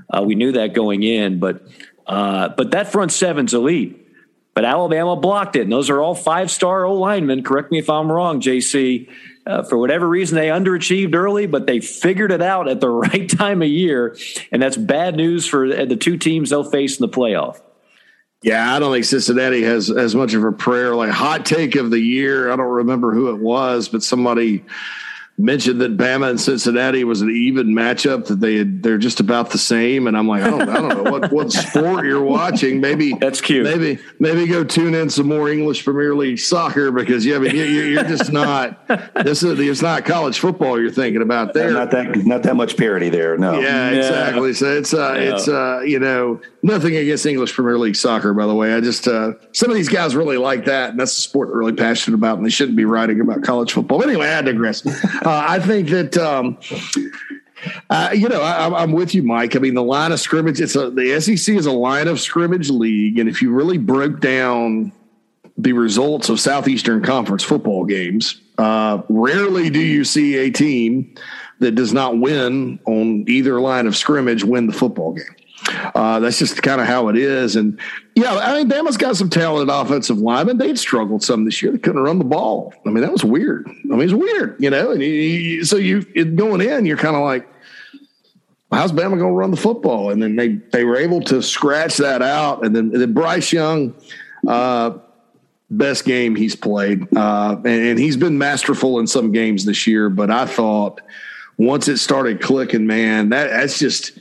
[0.08, 1.62] Uh, we knew that going in, but
[2.06, 3.96] uh, but that front seven's elite.
[4.54, 7.42] But Alabama blocked it, and those are all five star O linemen.
[7.44, 9.08] Correct me if I'm wrong, JC.
[9.46, 13.28] Uh, for whatever reason, they underachieved early, but they figured it out at the right
[13.28, 14.16] time of year,
[14.52, 17.60] and that's bad news for the two teams they'll face in the playoff.
[18.42, 20.94] Yeah, I don't think Cincinnati has as much of a prayer.
[20.94, 24.64] Like hot take of the year, I don't remember who it was, but somebody
[25.40, 29.50] mentioned that Bama and Cincinnati was an even matchup that they had, they're just about
[29.50, 32.80] the same and I'm like I don't I don't know what what sport you're watching.
[32.80, 33.64] Maybe that's cute.
[33.64, 38.04] maybe maybe go tune in some more English Premier League soccer because yeah but you're
[38.04, 38.86] just not
[39.24, 41.72] this is it's not college football you're thinking about there.
[41.72, 43.58] not that not that much parity there no.
[43.58, 43.96] Yeah, yeah.
[43.96, 44.52] exactly.
[44.52, 45.34] So it's uh yeah.
[45.34, 48.74] it's uh you know nothing against English Premier League soccer by the way.
[48.74, 51.58] I just uh some of these guys really like that and that's the sport they're
[51.58, 53.98] really passionate about and they shouldn't be writing about college football.
[53.98, 54.82] But anyway I digress
[55.30, 56.58] uh, I think that um,
[57.88, 59.54] uh, you know I, am with you, Mike.
[59.54, 60.60] I mean, the line of scrimmage.
[60.60, 64.20] It's a, the SEC is a line of scrimmage league, and if you really broke
[64.20, 64.92] down
[65.56, 71.14] the results of Southeastern Conference football games, uh, rarely do you see a team
[71.60, 75.36] that does not win on either line of scrimmage win the football game.
[75.94, 77.56] Uh, that's just kind of how it is.
[77.56, 77.78] And
[78.14, 80.58] yeah, I mean, Bama's got some talented offensive linemen.
[80.58, 81.72] They'd struggled some this year.
[81.72, 82.74] They couldn't run the ball.
[82.86, 83.66] I mean, that was weird.
[83.68, 84.92] I mean, it's weird, you know.
[84.92, 87.48] And you, so you going in, you're kind of like,
[88.72, 90.10] how's Bama going to run the football?
[90.10, 92.64] And then they they were able to scratch that out.
[92.64, 93.94] And then, and then Bryce Young.
[94.46, 94.98] Uh,
[95.70, 97.06] best game he's played.
[97.16, 101.00] Uh, and, and, he's been masterful in some games this year, but I thought
[101.60, 104.18] once it started clicking, man, that that's just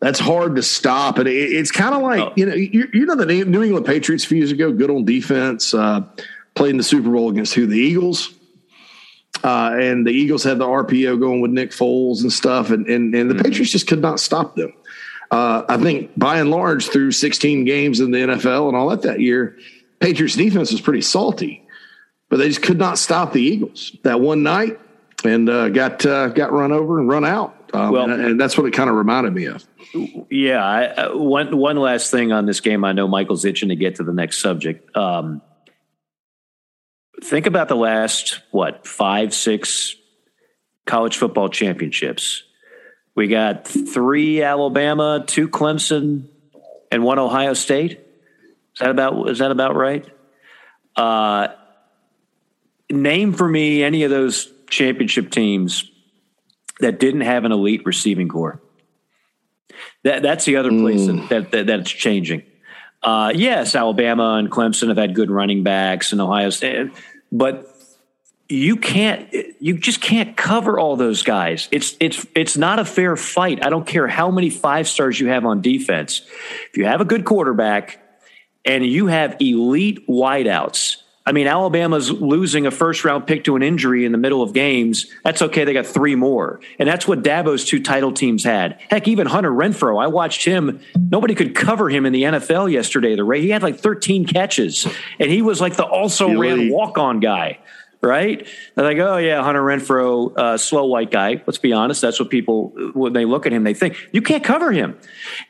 [0.00, 1.18] that's hard to stop.
[1.18, 2.32] And it, it's kind of like, oh.
[2.36, 5.04] you know, you, you, know, the New England Patriots a few years ago, good on
[5.04, 6.02] defense, uh,
[6.54, 7.66] played in the Super Bowl against who?
[7.66, 8.34] The Eagles.
[9.44, 12.70] Uh, and the Eagles had the RPO going with Nick Foles and stuff.
[12.70, 13.44] And, and, and the mm-hmm.
[13.44, 14.72] Patriots just could not stop them.
[15.30, 19.02] Uh, I think by and large, through 16 games in the NFL and all that
[19.02, 19.56] that year,
[20.00, 21.66] Patriots defense was pretty salty,
[22.28, 24.80] but they just could not stop the Eagles that one night
[25.24, 27.54] and uh, got uh, got run over and run out.
[27.72, 29.64] Um, well, and, and, that's what it kind of reminded me of.
[30.30, 30.64] Yeah.
[30.64, 32.84] I, uh, one one last thing on this game.
[32.84, 34.96] I know Michael's itching to get to the next subject.
[34.96, 35.42] Um,
[37.22, 39.94] think about the last what five six
[40.86, 42.42] college football championships.
[43.14, 46.28] We got three Alabama, two Clemson,
[46.90, 47.92] and one Ohio State.
[47.92, 50.06] Is that about is that about right?
[50.96, 51.48] Uh,
[52.90, 55.90] name for me any of those championship teams
[56.80, 58.60] that didn't have an elite receiving corps.
[60.04, 61.28] That that's the other place mm.
[61.28, 62.42] that, that, that's changing.
[63.02, 66.90] Uh, yes, Alabama and Clemson have had good running backs, and Ohio State,
[67.32, 67.66] but
[68.50, 71.68] you can't you just can't cover all those guys.
[71.70, 73.64] It's it's it's not a fair fight.
[73.64, 76.22] I don't care how many five stars you have on defense.
[76.70, 78.02] If you have a good quarterback
[78.64, 80.96] and you have elite wideouts
[81.30, 84.52] I mean, Alabama's losing a first round pick to an injury in the middle of
[84.52, 85.06] games.
[85.22, 85.62] That's okay.
[85.62, 86.58] They got three more.
[86.80, 88.80] And that's what Dabo's two title teams had.
[88.90, 90.80] Heck, even Hunter Renfrow, I watched him.
[90.98, 93.14] Nobody could cover him in the NFL yesterday.
[93.14, 94.88] The Ray, he had like 13 catches,
[95.20, 97.60] and he was like the also ran walk on guy
[98.02, 98.46] right?
[98.74, 101.42] They're like, oh yeah, Hunter Renfrow, uh, slow white guy.
[101.46, 104.42] Let's be honest, that's what people when they look at him, they think you can't
[104.42, 104.98] cover him.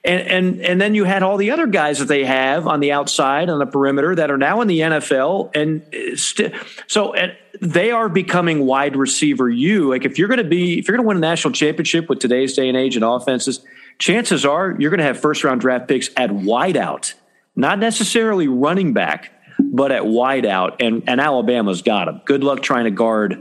[0.04, 2.92] And and and then you had all the other guys that they have on the
[2.92, 6.54] outside on the perimeter that are now in the NFL, and st-
[6.86, 9.48] so and they are becoming wide receiver.
[9.48, 12.08] You like if you're going to be if you're going to win a national championship
[12.08, 13.64] with today's day and age and offenses,
[13.98, 17.14] chances are you're going to have first round draft picks at wideout,
[17.54, 22.20] not necessarily running back but at wideout, and, and Alabama's got him.
[22.24, 23.38] Good luck trying to guard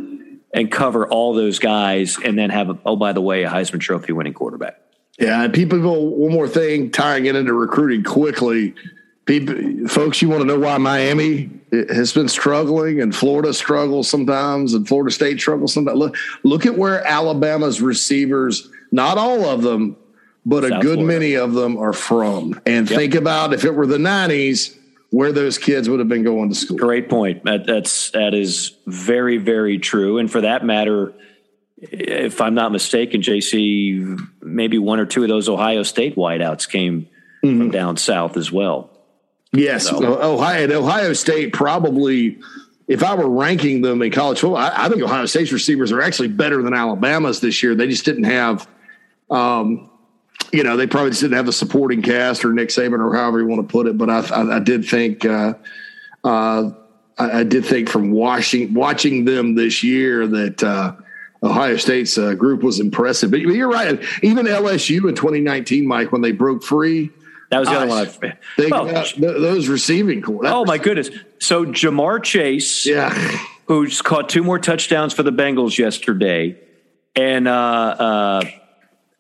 [0.54, 3.80] and cover all those guys and then have, a, oh, by the way, a Heisman
[3.80, 4.80] Trophy winning quarterback.
[5.20, 8.74] Yeah, and people, one more thing, tying it into recruiting quickly.
[9.26, 14.74] people, folks, you want to know why Miami has been struggling and Florida struggles sometimes
[14.74, 16.00] and Florida State struggles sometimes.
[16.00, 19.98] Look, look at where Alabama's receivers, not all of them,
[20.46, 21.04] but South a good Florida.
[21.04, 22.60] many of them are from.
[22.66, 22.98] And yep.
[22.98, 24.79] think about if it were the 90s,
[25.12, 26.78] where those kids would have been going to school.
[26.78, 27.44] Great point.
[27.46, 30.18] That, that's that is very very true.
[30.18, 31.14] And for that matter,
[31.78, 37.08] if I'm not mistaken, JC, maybe one or two of those Ohio State wideouts came
[37.44, 37.58] mm-hmm.
[37.58, 38.90] from down south as well.
[39.52, 40.22] Yes, so.
[40.22, 42.40] Ohio Ohio State probably.
[42.88, 46.02] If I were ranking them in college football, I, I, think Ohio State's receivers are
[46.02, 47.76] actually better than Alabama's this year.
[47.76, 48.68] They just didn't have,
[49.30, 49.92] um,
[50.52, 53.40] you know, they probably just didn't have the supporting cast or Nick Saban or however
[53.40, 53.98] you want to put it.
[53.98, 55.54] But I, I, I did think, uh,
[56.24, 56.72] uh,
[57.18, 60.96] I, did think from watching watching them this year that uh,
[61.44, 63.32] Ohio State's uh, group was impressive.
[63.32, 64.02] But you're right.
[64.24, 67.12] Even LSU in 2019, Mike, when they broke free
[67.50, 67.98] that was the other one.
[67.98, 70.24] I, think well, about those receiving.
[70.28, 71.10] oh my goodness!
[71.40, 73.10] So Ja'Marr Chase, yeah,
[73.66, 76.60] who's caught two more touchdowns for the Bengals yesterday,
[77.16, 77.48] and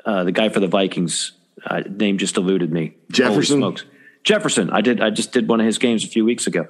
[0.05, 1.33] uh, uh, uh, the guy for the Vikings
[1.65, 2.95] uh, name just eluded me.
[3.11, 3.77] Jefferson.
[4.23, 4.69] Jefferson.
[4.69, 5.01] I did.
[5.01, 6.67] I just did one of his games a few weeks ago.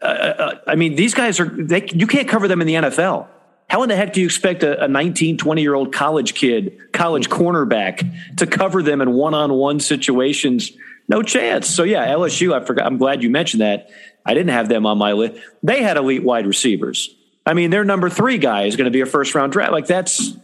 [0.00, 1.46] Uh, uh, I mean, these guys are.
[1.46, 3.28] They, you can't cover them in the NFL.
[3.68, 6.78] How in the heck do you expect a, a 19, 20 year old college kid,
[6.92, 10.72] college cornerback, to cover them in one on one situations?
[11.08, 11.68] No chance.
[11.68, 12.54] So yeah, LSU.
[12.54, 12.86] I forgot.
[12.86, 13.90] I'm glad you mentioned that.
[14.26, 15.40] I didn't have them on my list.
[15.62, 17.14] They had elite wide receivers.
[17.46, 19.72] I mean, their number three guy is going to be a first round draft.
[19.72, 20.36] Like that's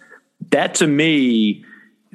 [0.51, 1.65] that to me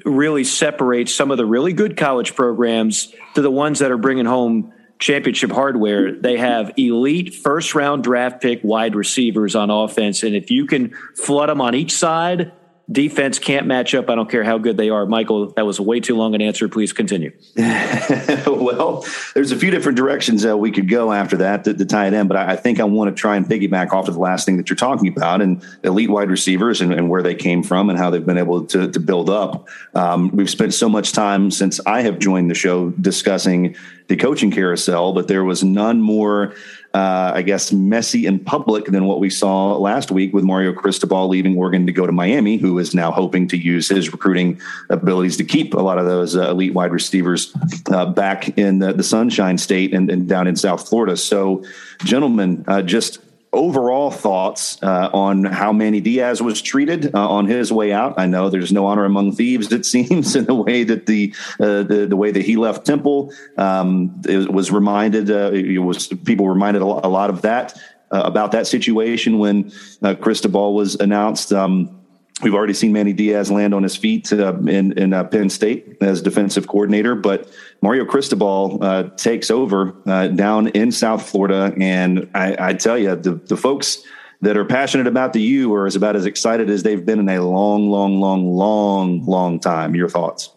[0.03, 4.25] really separates some of the really good college programs to the ones that are bringing
[4.25, 6.13] home championship hardware.
[6.13, 10.93] They have elite first round draft pick wide receivers on offense, and if you can
[11.15, 12.51] flood them on each side
[12.91, 14.09] defense can't match up.
[14.09, 15.05] I don't care how good they are.
[15.05, 16.69] Michael, that was way too long an answer.
[16.69, 17.31] Please continue.
[17.55, 22.07] well, there's a few different directions that we could go after that to, to tie
[22.07, 24.19] it in, but I, I, think I want to try and piggyback off of the
[24.19, 27.63] last thing that you're talking about and elite wide receivers and, and where they came
[27.63, 29.67] from and how they've been able to, to build up.
[29.95, 33.75] Um, we've spent so much time since I have joined the show discussing
[34.07, 36.53] the coaching carousel, but there was none more
[36.95, 41.27] uh, I guess, messy in public than what we saw last week with Mario Cristobal
[41.27, 45.35] leaving Oregon to go to Miami, who is now hoping to use his recruiting abilities
[45.35, 47.53] to keep a lot of those uh, elite wide receivers
[47.91, 51.17] uh, back in the, the Sunshine State and, and, down in South Florida.
[51.17, 51.65] So,
[52.05, 53.19] gentlemen, uh, just
[53.55, 58.15] overall thoughts uh, on how Manny Diaz was treated uh, on his way out.
[58.17, 59.71] I know there's no honor among thieves.
[59.71, 63.33] It seems in the way that the uh, the, the way that he left Temple
[63.57, 65.31] um, it was reminded.
[65.31, 67.77] Uh, it was people reminded a lot of that
[68.11, 69.71] uh, about that situation when
[70.03, 71.51] uh, Cristobal was announced.
[71.51, 72.01] Um,
[72.41, 75.97] We've already seen Manny Diaz land on his feet uh, in, in uh, Penn State
[76.01, 77.49] as defensive coordinator, but
[77.85, 81.71] Mario Cristobal uh, takes over uh, down in South Florida.
[81.79, 84.01] And I, I tell you, the, the folks
[84.41, 87.29] that are passionate about the U are as about as excited as they've been in
[87.29, 89.93] a long, long, long, long, long time.
[89.93, 90.49] Your thoughts?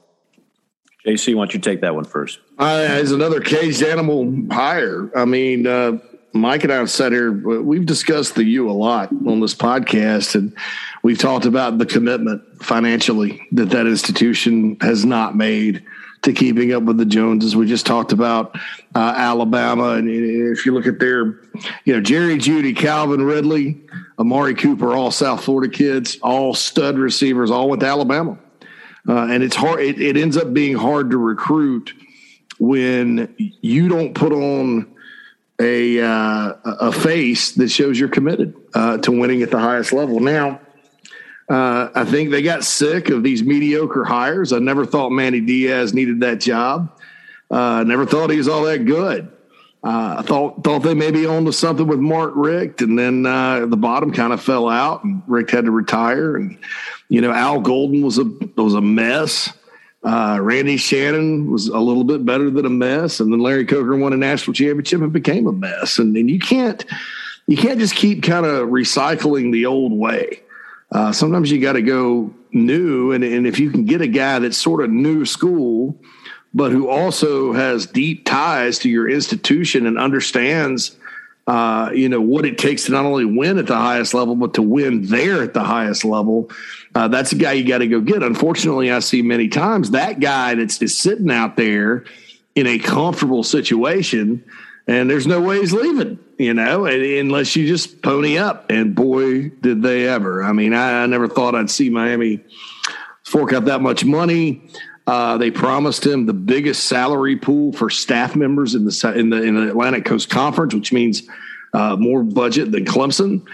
[1.06, 2.38] JC, why don't you take that one first?
[2.58, 5.98] Uh, as another caged animal hire, I mean, uh,
[6.32, 10.34] Mike and I have sat here, we've discussed the U a lot on this podcast,
[10.34, 10.56] and
[11.02, 15.84] we've talked about the commitment financially that that institution has not made
[16.22, 17.54] to keeping up with the Joneses.
[17.54, 18.56] We just talked about
[18.94, 21.40] uh, Alabama, and if you look at their,
[21.84, 23.80] you know, Jerry Jeudy, Calvin Ridley,
[24.18, 28.38] Amari Cooper, all South Florida kids, all stud receivers, all to Alabama,
[29.08, 29.80] uh, and it's hard.
[29.80, 31.92] It, it ends up being hard to recruit
[32.58, 34.94] when you don't put on
[35.60, 40.20] a uh, a face that shows you're committed uh, to winning at the highest level.
[40.20, 40.60] Now,
[41.48, 44.52] uh, I think they got sick of these mediocre hires.
[44.52, 46.92] I never thought Manny Diaz needed that job.
[47.50, 49.32] Uh, never thought he was all that good.
[49.82, 53.64] Uh, I thought thought they maybe owned to something with Mark Richt, and then uh,
[53.64, 56.36] the bottom kind of fell out, and Richt had to retire.
[56.36, 56.58] And
[57.08, 58.24] you know, Al Golden was a
[58.56, 59.52] was a mess.
[60.02, 63.96] Uh, Randy Shannon was a little bit better than a mess, and then Larry Coker
[63.96, 65.98] won a national championship and became a mess.
[65.98, 66.84] And, and you can't
[67.46, 70.42] you can't just keep kind of recycling the old way.
[70.90, 74.38] Uh, sometimes you got to go new, and, and if you can get a guy
[74.38, 76.00] that's sort of new school,
[76.54, 80.96] but who also has deep ties to your institution and understands
[81.48, 84.52] uh, you know what it takes to not only win at the highest level, but
[84.52, 86.50] to win there at the highest level.
[86.94, 88.22] Uh, that's a guy you got to go get.
[88.22, 92.04] Unfortunately, I see many times that guy that's just sitting out there
[92.54, 94.44] in a comfortable situation,
[94.86, 96.18] and there's no way he's leaving.
[96.38, 98.70] You know, unless you just pony up.
[98.70, 100.44] And boy, did they ever!
[100.44, 102.44] I mean, I, I never thought I'd see Miami
[103.24, 104.70] fork out that much money.
[105.08, 109.42] Uh, they promised him the biggest salary pool for staff members in the in the
[109.42, 111.22] in the Atlantic Coast Conference, which means
[111.72, 113.44] uh, more budget than Clemson.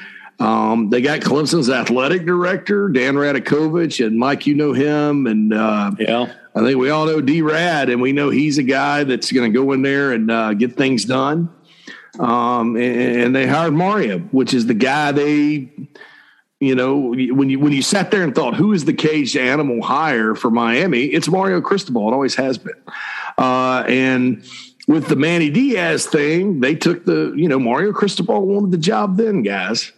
[0.40, 5.92] Um, they got Clemson's athletic director Dan Radakovich, and Mike, you know him, and uh,
[5.98, 9.30] yeah, I think we all know D Rad, and we know he's a guy that's
[9.30, 11.50] going to go in there and uh, get things done.
[12.18, 15.68] Um, and, and, they hired Mario, which is the guy they,
[16.60, 19.82] you know, when you when you sat there and thought, who is the caged animal
[19.82, 21.04] hire for Miami?
[21.06, 22.08] It's Mario Cristobal.
[22.08, 22.80] It always has been,
[23.36, 24.44] uh, and
[24.86, 29.16] with the Manny Diaz thing, they took the, you know, Mario Cristobal wanted the job
[29.16, 29.92] then, guys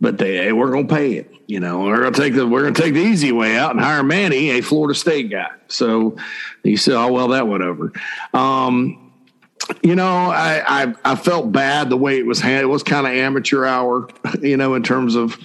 [0.00, 1.32] but they hey, we're to pay it.
[1.46, 4.02] You know, we're to take the we're to take the easy way out and hire
[4.02, 5.50] Manny, a Florida State guy.
[5.68, 6.16] So
[6.62, 7.92] he said, "Oh well, that went over."
[8.34, 9.07] Um,
[9.82, 12.70] you know, I, I, I felt bad the way it was handled.
[12.70, 14.08] It was kind of amateur hour,
[14.40, 15.38] you know, in terms of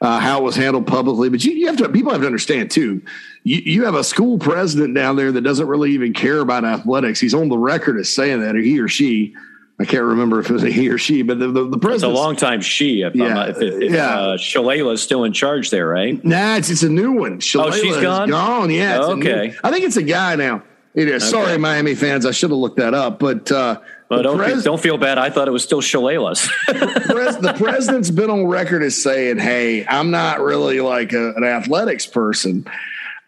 [0.00, 1.28] uh, how it was handled publicly.
[1.28, 3.02] But you, you have to people have to understand too.
[3.44, 7.20] You, you have a school president down there that doesn't really even care about athletics.
[7.20, 9.34] He's on the record as saying that, or he or she
[9.80, 12.12] I can't remember if it was a he or she, but the the, the president.
[12.12, 13.02] It's a long time she.
[13.02, 14.18] If yeah, if, if, yeah.
[14.18, 16.22] Uh, Shalala's still in charge there, right?
[16.24, 17.38] Nah, it's it's a new one.
[17.38, 18.28] Shalala oh, she's gone.
[18.28, 18.70] Gone.
[18.70, 19.02] Yeah.
[19.02, 19.48] okay.
[19.48, 20.64] New, I think it's a guy now.
[20.98, 21.22] It is.
[21.22, 21.30] Okay.
[21.30, 22.26] Sorry, Miami fans.
[22.26, 23.52] I should have looked that up, but.
[23.52, 23.80] uh
[24.10, 25.18] well, don't, pres- don't feel bad.
[25.18, 26.48] I thought it was still Shalala's.
[26.66, 32.06] the president's been on record as saying, "Hey, I'm not really like a, an athletics
[32.06, 32.66] person,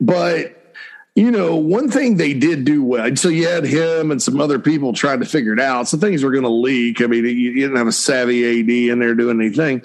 [0.01, 0.75] but
[1.15, 3.15] you know, one thing they did do well.
[3.15, 5.87] So you had him and some other people trying to figure it out.
[5.87, 7.03] Some things were going to leak.
[7.03, 9.81] I mean, you, didn't have a savvy AD in there doing anything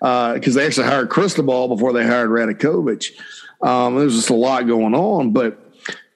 [0.00, 3.18] because uh, they actually hired Cristobal before they hired Radakovich.
[3.62, 5.58] Um, there's just a lot going on, but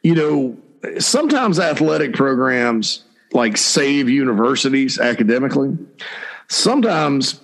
[0.02, 0.56] you know,
[0.98, 5.76] sometimes athletic programs like save universities academically.
[6.48, 7.40] Sometimes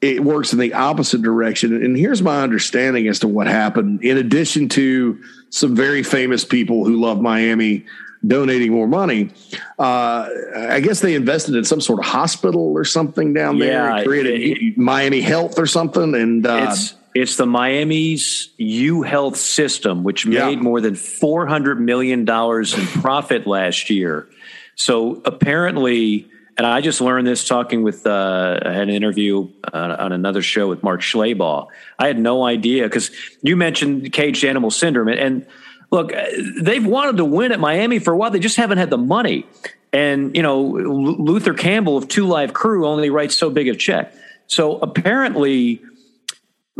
[0.00, 1.82] it works in the opposite direction.
[1.82, 4.02] And here's my understanding as to what happened.
[4.02, 7.84] In addition to some very famous people who love Miami
[8.26, 9.30] donating more money,
[9.78, 13.96] uh, I guess they invested in some sort of hospital or something down there.
[13.96, 16.14] Yeah, created it, Miami Health or something.
[16.14, 21.80] And uh, it's it's the Miami's U Health system, which made more than four hundred
[21.80, 24.28] million dollars in profit last year.
[24.74, 29.96] So apparently and I just learned this talking with, uh, I had an interview uh,
[29.98, 31.68] on another show with Mark Schlabach.
[31.98, 35.08] I had no idea because you mentioned caged animal syndrome.
[35.08, 35.46] And, and
[35.90, 36.12] look,
[36.60, 38.30] they've wanted to win at Miami for a while.
[38.30, 39.46] They just haven't had the money.
[39.94, 44.12] And, you know, Luther Campbell of Two Live Crew only writes so big a check.
[44.46, 45.80] So apparently,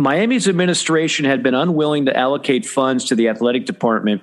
[0.00, 4.22] Miami's administration had been unwilling to allocate funds to the athletic department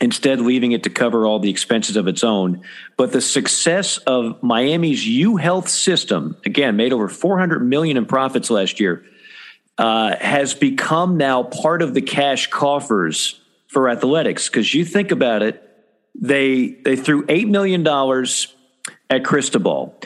[0.00, 2.62] instead leaving it to cover all the expenses of its own.
[2.96, 8.50] But the success of Miami's U Health system, again, made over 400 million in profits
[8.50, 9.04] last year,
[9.78, 14.48] uh, has become now part of the cash coffers for athletics.
[14.48, 15.60] Because you think about it,
[16.14, 18.54] they they threw eight million dollars
[19.10, 20.00] at Cristobal.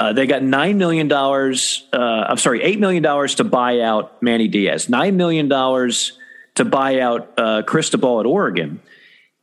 [0.00, 1.86] Uh, they got nine million dollars.
[1.92, 4.88] Uh, I'm sorry, eight million dollars to buy out Manny Diaz.
[4.88, 6.18] Nine million dollars
[6.54, 8.80] to buy out uh, Cristobal at Oregon.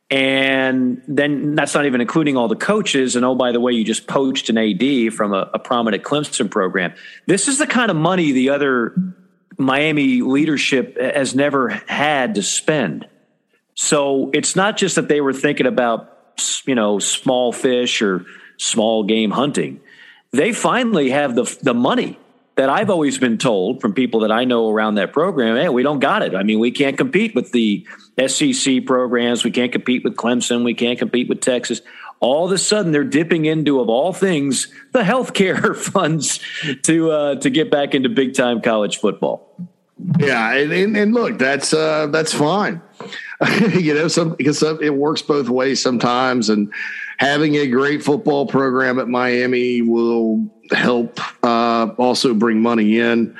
[0.09, 3.15] And then that's not even including all the coaches.
[3.15, 6.49] And oh, by the way, you just poached an AD from a, a prominent Clemson
[6.49, 6.95] program.
[7.27, 8.95] This is the kind of money the other
[9.59, 13.07] Miami leadership has never had to spend.
[13.75, 18.25] So it's not just that they were thinking about, you know, small fish or
[18.57, 19.81] small game hunting.
[20.31, 22.19] They finally have the, the money
[22.57, 25.83] that I've always been told from people that I know around that program, hey, we
[25.83, 26.35] don't got it.
[26.35, 27.85] I mean, we can't compete with the
[28.27, 29.43] SEC programs.
[29.43, 30.65] We can't compete with Clemson.
[30.65, 31.81] We can't compete with Texas.
[32.19, 36.39] All of a sudden, they're dipping into, of all things, the healthcare funds
[36.83, 39.55] to uh, to get back into big time college football.
[40.19, 42.81] Yeah, and, and look, that's uh, that's fine.
[43.73, 46.73] you know, some because it works both ways sometimes, and
[47.17, 53.35] having a great football program at Miami will help uh, also bring money in.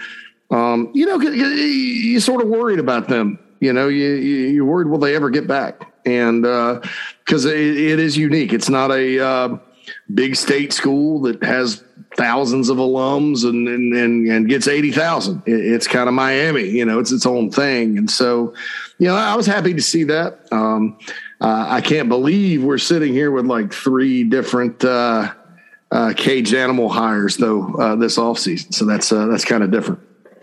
[0.49, 3.39] Um, you know, you sort of worried about them.
[3.59, 5.91] You know, you, you're worried will they ever get back?
[6.05, 9.57] And because uh, it, it is unique, it's not a uh,
[10.13, 11.83] big state school that has
[12.15, 15.43] thousands of alums and and and, and gets eighty thousand.
[15.45, 17.97] It, it's kind of Miami, you know, it's its own thing.
[17.97, 18.53] And so,
[18.99, 20.47] you know, I was happy to see that.
[20.51, 20.97] Um,
[21.39, 25.33] uh, I can't believe we're sitting here with like three different uh,
[25.91, 28.73] uh, caged animal hires though uh, this offseason.
[28.73, 30.01] So that's uh, that's kind of different.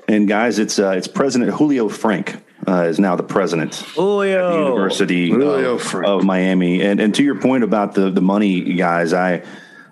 [0.08, 4.48] And guys, it's uh, it's President Julio Frenk uh, is now the president Julio.
[4.48, 6.82] at the University Julio of, of, Miami.
[6.82, 9.42] And and to your point about the the money, guys, I.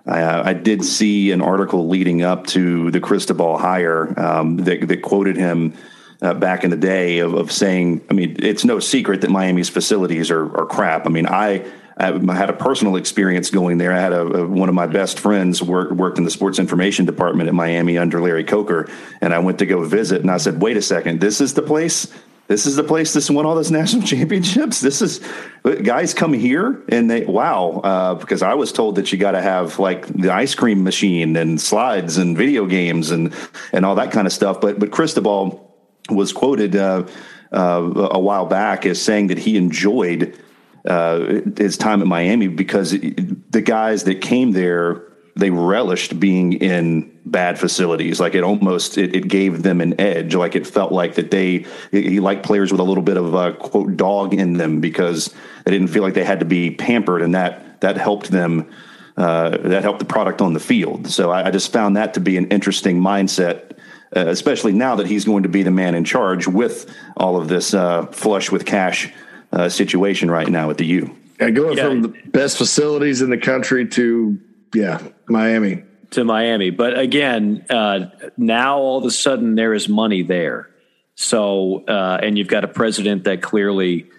[0.05, 4.89] I, uh, I did see an article leading up to the Cristobal hire um, that,
[4.89, 5.75] that quoted him
[6.23, 9.68] uh, back in the day of, of saying, I mean, it's no secret that Miami's
[9.68, 11.07] facilities are, are crap.
[11.07, 11.68] I mean, I,
[11.99, 13.93] I had a personal experience going there.
[13.93, 17.05] I had a, a, one of my best friends work, worked in the sports information
[17.05, 18.89] department at Miami under Larry Coker,
[19.20, 21.62] and I went to go visit, and I said, "Wait a second, this is the
[21.62, 22.12] place."
[22.49, 24.81] This is the place that's won all those national championships.
[24.81, 25.20] This is
[25.64, 29.41] guys come here and they wow uh, because I was told that you got to
[29.41, 33.33] have like the ice cream machine and slides and video games and
[33.73, 34.61] and all that kind of stuff.
[34.61, 35.72] But but Cristobal
[36.15, 37.07] was quoted uh,
[37.53, 40.39] uh, a while back as saying that he enjoyed
[40.87, 45.03] uh, his time at Miami because the guys that came there
[45.35, 48.21] they relished being in bad facilities.
[48.21, 50.35] Like it almost it, it, gave them an edge.
[50.35, 53.55] Like it felt like that they he liked players with a little bit of a
[53.55, 55.35] quote dog in them because
[55.65, 58.71] they didn't feel like they had to be pampered, and that that helped them.
[59.15, 61.07] Uh, that helped the product on the field.
[61.07, 63.77] So I, I just found that to be an interesting mindset
[64.15, 67.49] uh, especially now that he's going to be the man in charge with all of
[67.49, 69.13] this uh, flush with cash
[69.53, 71.17] uh, situation right now at the U.
[71.41, 71.89] Yeah, going yeah.
[71.89, 74.39] from the best facilities in the country to
[74.75, 76.71] yeah, Miami to Miami.
[76.71, 80.69] But again, uh, now all of a sudden there is money there.
[81.15, 84.11] So uh, and you've got a president that clearly,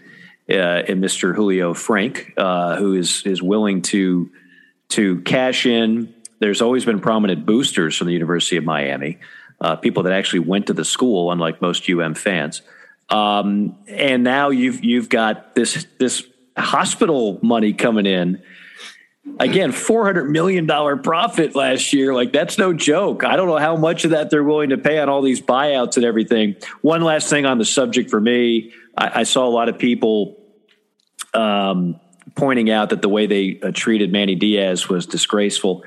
[0.50, 1.36] uh, in Mr.
[1.36, 4.32] Julio Frenk, who is is willing to
[4.90, 6.14] to cash in.
[6.40, 9.20] There's always been prominent boosters from the University of Miami
[9.64, 12.62] uh, people that actually went to the school, unlike most UM fans.
[13.10, 18.44] Um, and now you've you've got this this hospital money coming in.
[19.40, 22.14] Again, four hundred million dollar profit last year.
[22.14, 23.24] Like that's no joke.
[23.24, 25.96] I don't know how much of that they're willing to pay on all these buyouts
[25.96, 26.58] and everything.
[26.82, 30.38] One last thing on the subject for me, I, I saw a lot of people
[31.34, 32.02] um,
[32.36, 35.84] pointing out that the way they uh, treated Manny Diaz was disgraceful.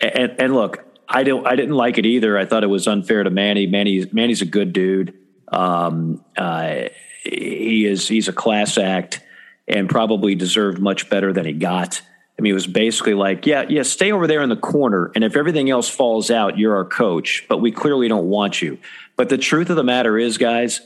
[0.00, 1.46] And, and look, I don't.
[1.46, 2.36] I didn't like it either.
[2.36, 3.66] I thought it was unfair to Manny.
[3.66, 4.04] Manny.
[4.12, 5.14] Manny's a good dude.
[5.48, 6.88] Um, uh,
[7.22, 8.08] he is.
[8.08, 9.20] He's a class act,
[9.68, 12.02] and probably deserved much better than he got.
[12.38, 15.24] I mean, it was basically like, yeah, yeah, stay over there in the corner, and
[15.24, 17.46] if everything else falls out, you're our coach.
[17.48, 18.78] But we clearly don't want you.
[19.16, 20.80] But the truth of the matter is, guys,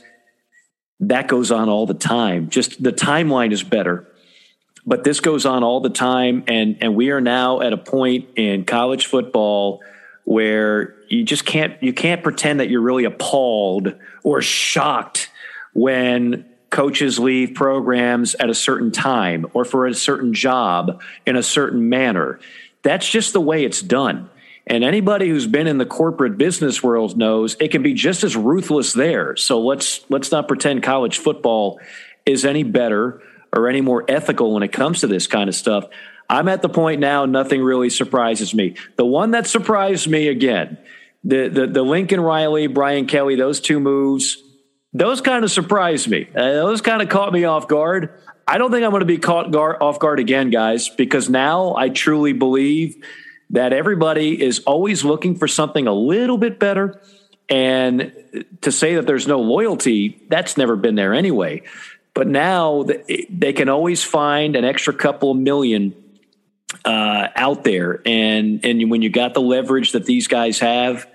[1.01, 2.49] that goes on all the time.
[2.49, 4.07] Just the timeline is better
[4.85, 8.29] but this goes on all the time and and we are now at a point
[8.35, 9.81] in college football
[10.25, 15.29] where you just can't you can't pretend that you're really appalled or shocked
[15.73, 21.43] when coaches leave programs at a certain time or for a certain job in a
[21.43, 22.39] certain manner.
[22.81, 24.29] That's just the way it's done.
[24.65, 28.35] And anybody who's been in the corporate business world knows it can be just as
[28.35, 29.35] ruthless there.
[29.35, 31.79] So let's let's not pretend college football
[32.25, 33.21] is any better
[33.53, 35.87] or any more ethical when it comes to this kind of stuff.
[36.31, 38.75] I'm at the point now, nothing really surprises me.
[38.95, 40.77] The one that surprised me again,
[41.25, 44.41] the, the, the Lincoln Riley, Brian Kelly, those two moves,
[44.93, 46.29] those kind of surprised me.
[46.33, 48.17] Uh, those kind of caught me off guard.
[48.47, 51.75] I don't think I'm going to be caught guard, off guard again, guys, because now
[51.75, 52.95] I truly believe
[53.49, 57.01] that everybody is always looking for something a little bit better.
[57.49, 61.63] And to say that there's no loyalty, that's never been there anyway.
[62.13, 62.85] But now
[63.29, 65.93] they can always find an extra couple million
[66.85, 71.07] uh, out there, and and when you got the leverage that these guys have,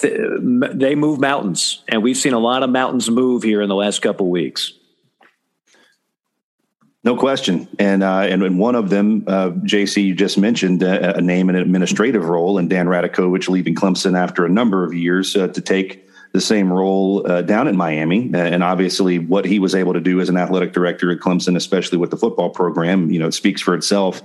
[0.00, 3.74] th- they move mountains, and we've seen a lot of mountains move here in the
[3.74, 4.72] last couple weeks.
[7.02, 11.20] No question, and uh, and one of them, uh, JC, you just mentioned uh, a
[11.22, 15.34] name in an administrative role, and Dan Radakovich leaving Clemson after a number of years
[15.34, 19.74] uh, to take the same role uh, down in Miami, and obviously what he was
[19.74, 23.18] able to do as an athletic director at Clemson, especially with the football program, you
[23.18, 24.22] know, it speaks for itself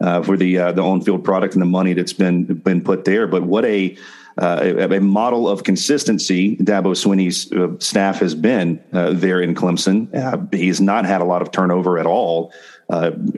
[0.00, 3.04] uh, for the uh, the on field product and the money that's been been put
[3.04, 3.26] there.
[3.26, 3.96] But what a
[4.38, 10.14] uh, a, model of consistency Dabo Swinney's uh, staff has been uh, there in Clemson.
[10.14, 12.52] Uh, he's not had a lot of turnover at all.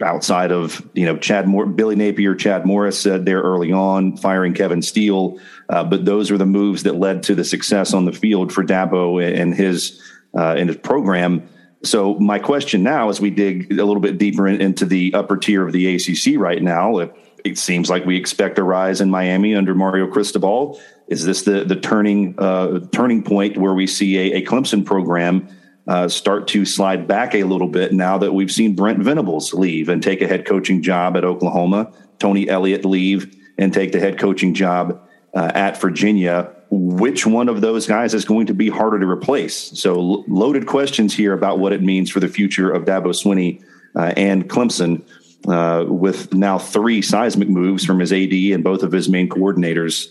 [0.02, 4.52] outside of you know Chad Moore, Billy Napier, Chad Morris said there early on, firing
[4.52, 5.38] Kevin Steele,
[5.68, 9.24] but those are the moves that led to the success on the field for Dabo
[9.24, 10.02] and his
[10.34, 11.48] and his program.
[11.82, 15.36] So my question now, as we dig a little bit deeper in, into the upper
[15.36, 19.10] tier of the ACC right now, it, it, seems like we expect a rise in
[19.10, 20.78] Miami under Mario Cristobal.
[21.08, 25.48] Is this the the turning uh, turning point where we see a, a Clemson program
[25.88, 29.88] uh, start to slide back a little bit now that we've seen Brent Venables leave
[29.88, 34.18] and take a head coaching job at Oklahoma, Tony Elliott leave and take the head
[34.18, 35.00] coaching job
[35.34, 36.54] uh, at Virginia?
[36.70, 39.56] Which one of those guys is going to be harder to replace?
[39.78, 43.62] So, loaded questions here about what it means for the future of Dabo Swinney
[43.96, 45.04] uh, and Clemson,
[45.48, 50.08] uh, with now three seismic moves from his AD and both of his main coordinators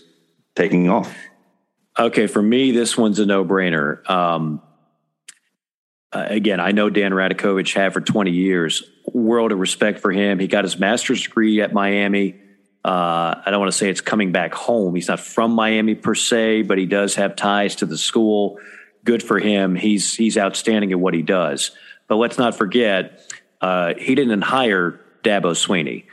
[0.54, 1.14] taking off.
[1.98, 4.08] Okay, for me, this one's a no-brainer.
[4.08, 4.62] Um,
[6.12, 8.82] again, I know Dan Radakovich had for 20 years.
[9.06, 10.38] World of respect for him.
[10.38, 12.36] He got his master's degree at Miami.
[12.84, 14.94] Uh, I don't want to say it's coming back home.
[14.94, 18.58] He's not from Miami per se, but he does have ties to the school.
[19.04, 19.74] Good for him.
[19.74, 21.72] He's he's outstanding at what he does.
[22.08, 26.04] But let's not forget, uh, he didn't hire Dabo Swinney.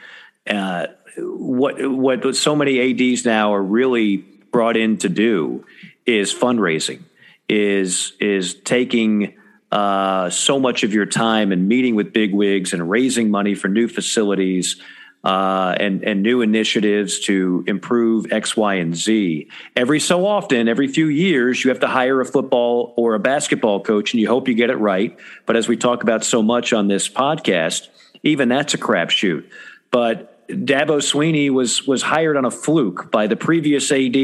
[0.45, 0.87] Uh,
[1.17, 5.65] what what so many ads now are really brought in to do
[6.05, 7.01] is fundraising,
[7.49, 9.33] is is taking
[9.71, 13.67] uh, so much of your time and meeting with big wigs and raising money for
[13.67, 14.81] new facilities.
[15.27, 19.49] Uh, and and new initiatives to improve X, Y, and Z.
[19.75, 23.81] Every so often, every few years, you have to hire a football or a basketball
[23.81, 25.19] coach, and you hope you get it right.
[25.45, 27.89] But as we talk about so much on this podcast,
[28.23, 29.43] even that's a crapshoot.
[29.91, 34.15] But Dabo Swinney was was hired on a fluke by the previous AD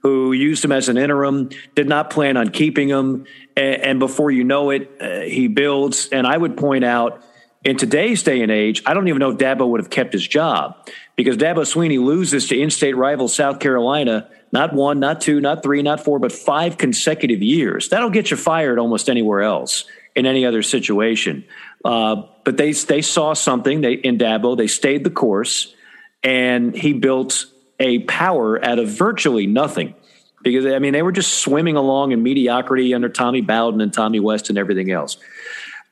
[0.00, 4.30] who used him as an interim, did not plan on keeping him, and, and before
[4.30, 6.08] you know it, uh, he builds.
[6.08, 7.22] And I would point out
[7.64, 10.26] in today's day and age, I don't even know if Dabo would have kept his
[10.26, 10.76] job
[11.16, 15.82] because Dabo Swinney loses to in-state rival South Carolina not one, not two, not three,
[15.82, 17.88] not four, but five consecutive years.
[17.88, 21.44] That'll get you fired almost anywhere else in any other situation.
[21.84, 24.56] Uh, but they they saw something they, in Dabo.
[24.56, 25.74] They stayed the course,
[26.22, 27.46] and he built
[27.80, 29.94] a power out of virtually nothing.
[30.42, 34.20] Because I mean, they were just swimming along in mediocrity under Tommy Bowden and Tommy
[34.20, 35.16] West and everything else.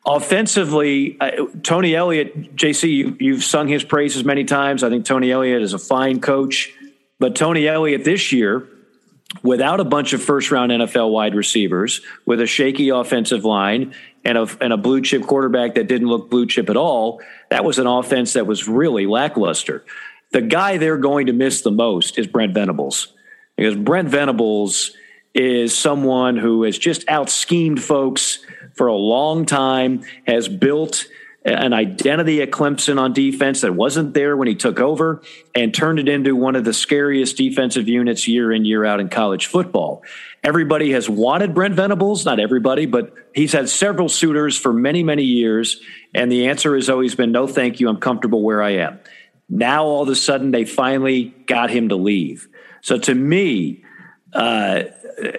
[0.06, 1.30] Offensively, uh,
[1.62, 4.82] Tony Elliott, JC, you, you've sung his praises many times.
[4.82, 6.72] I think Tony Elliott is a fine coach,
[7.18, 8.66] but Tony Elliott this year
[9.42, 13.94] without a bunch of first round NFL wide receivers, with a shaky offensive line
[14.24, 17.20] and a, and a blue chip quarterback that didn't look blue chip at all,
[17.50, 19.84] that was an offense that was really lackluster.
[20.32, 23.12] The guy they're going to miss the most is Brent Venables
[23.56, 24.92] because Brent Venables
[25.34, 28.40] is someone who has just out schemed folks
[28.74, 31.06] for a long time, has built
[31.44, 35.22] an identity at Clemson on defense that wasn't there when he took over
[35.54, 39.08] and turned it into one of the scariest defensive units year in, year out in
[39.08, 40.02] college football.
[40.44, 45.22] Everybody has wanted Brent Venables, not everybody, but he's had several suitors for many, many
[45.22, 45.80] years.
[46.14, 47.88] And the answer has always been no, thank you.
[47.88, 49.00] I'm comfortable where I am.
[49.48, 52.48] Now, all of a sudden, they finally got him to leave.
[52.82, 53.82] So to me,
[54.34, 54.82] uh,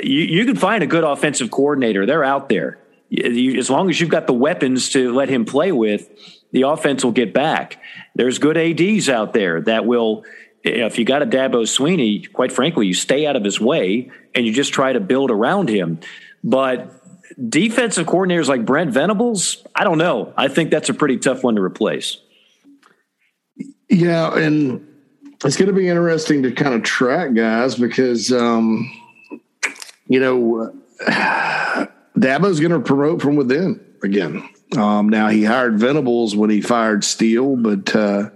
[0.01, 2.05] you, you can find a good offensive coordinator.
[2.05, 2.80] They're out there
[3.12, 6.09] as long as you've got the weapons to let him play with,
[6.51, 7.82] the offense will get back.
[8.16, 10.24] There's good ads out there that will.
[10.64, 14.45] If you got a Dabo Swinney, quite frankly, you stay out of his way and
[14.45, 15.99] you just try to build around him.
[16.43, 17.01] But
[17.49, 20.34] defensive coordinators like Brent Venables, I don't know.
[20.38, 22.18] I think that's a pretty tough one to replace.
[23.89, 24.88] Yeah, and
[25.43, 28.88] it's going to be interesting to kind of track guys because, um,
[30.07, 30.74] you know,
[32.22, 34.47] Dabo's going to promote from within again.
[34.78, 38.30] Um, now he hired Venables when he fired Steele, but uh,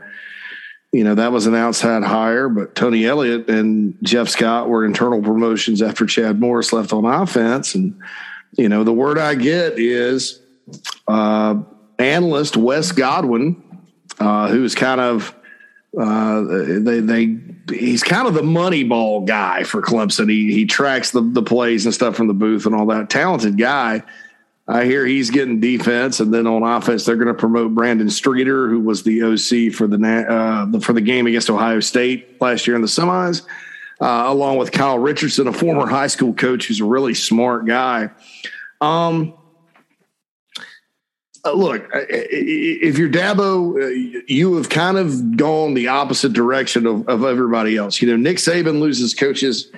[0.91, 2.49] you know that was an outside hire.
[2.49, 7.75] But Tony Elliott and Jeff Scott were internal promotions after Chad Morris left on offense,
[7.75, 7.99] and
[8.57, 10.41] you know the word I get is
[11.07, 11.61] uh,
[11.99, 13.61] analyst Wes Goodwin,
[14.19, 15.35] uh, who is kind of
[15.99, 16.41] uh,
[16.79, 17.37] they they
[17.69, 20.29] he's kind of the money ball guy for Clemson.
[20.29, 23.09] He he tracks the the plays and stuff from the booth and all that.
[23.09, 24.03] Talented guy.
[24.67, 28.67] I hear he's getting defense, and then on offense, they're going to promote Brandon Streeter,
[28.67, 32.75] who was the OC for the uh, for the game against Ohio State last year
[32.75, 33.43] in the semis,
[34.01, 38.09] uh, along with Kyle Richardson, a former high school coach who's a really smart guy.
[38.81, 39.35] Um,
[41.45, 47.07] uh, look, if you're Dabo, uh, you have kind of gone the opposite direction of,
[47.07, 48.01] of everybody else.
[48.01, 49.71] You know, Nick Saban loses coaches.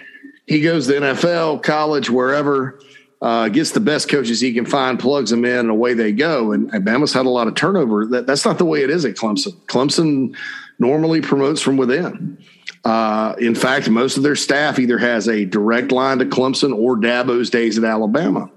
[0.45, 2.79] He goes to NFL, college, wherever,
[3.21, 6.53] uh, gets the best coaches he can find, plugs them in, and away they go.
[6.53, 8.05] And, and Bama's had a lot of turnover.
[8.05, 9.53] That, that's not the way it is at Clemson.
[9.65, 10.35] Clemson
[10.79, 12.37] normally promotes from within.
[12.85, 16.95] Uh, in fact, most of their staff either has a direct line to Clemson or
[16.95, 18.49] Dabo's days at Alabama,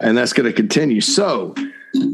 [0.00, 1.00] and that's going to continue.
[1.00, 1.54] So,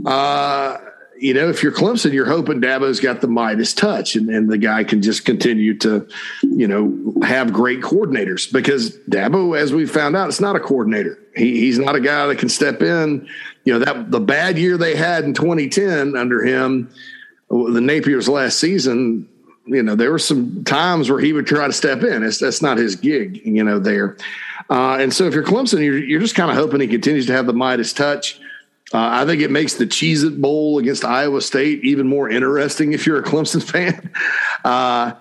[0.06, 0.78] uh,
[1.22, 4.58] you know, if you're Clemson, you're hoping Dabo's got the Midas touch and, and the
[4.58, 6.08] guy can just continue to,
[6.42, 11.16] you know, have great coordinators because Dabo, as we found out, it's not a coordinator.
[11.36, 13.28] He, he's not a guy that can step in.
[13.62, 16.92] You know, that the bad year they had in 2010 under him,
[17.48, 19.28] the Napier's last season,
[19.64, 22.24] you know, there were some times where he would try to step in.
[22.24, 24.16] It's, that's not his gig, you know, there.
[24.68, 27.32] Uh, and so if you're Clemson, you're, you're just kind of hoping he continues to
[27.32, 28.40] have the Midas touch
[28.92, 32.92] uh, I think it makes the Cheez It Bowl against Iowa State even more interesting
[32.92, 34.10] if you're a Clemson fan.
[34.64, 35.14] Uh,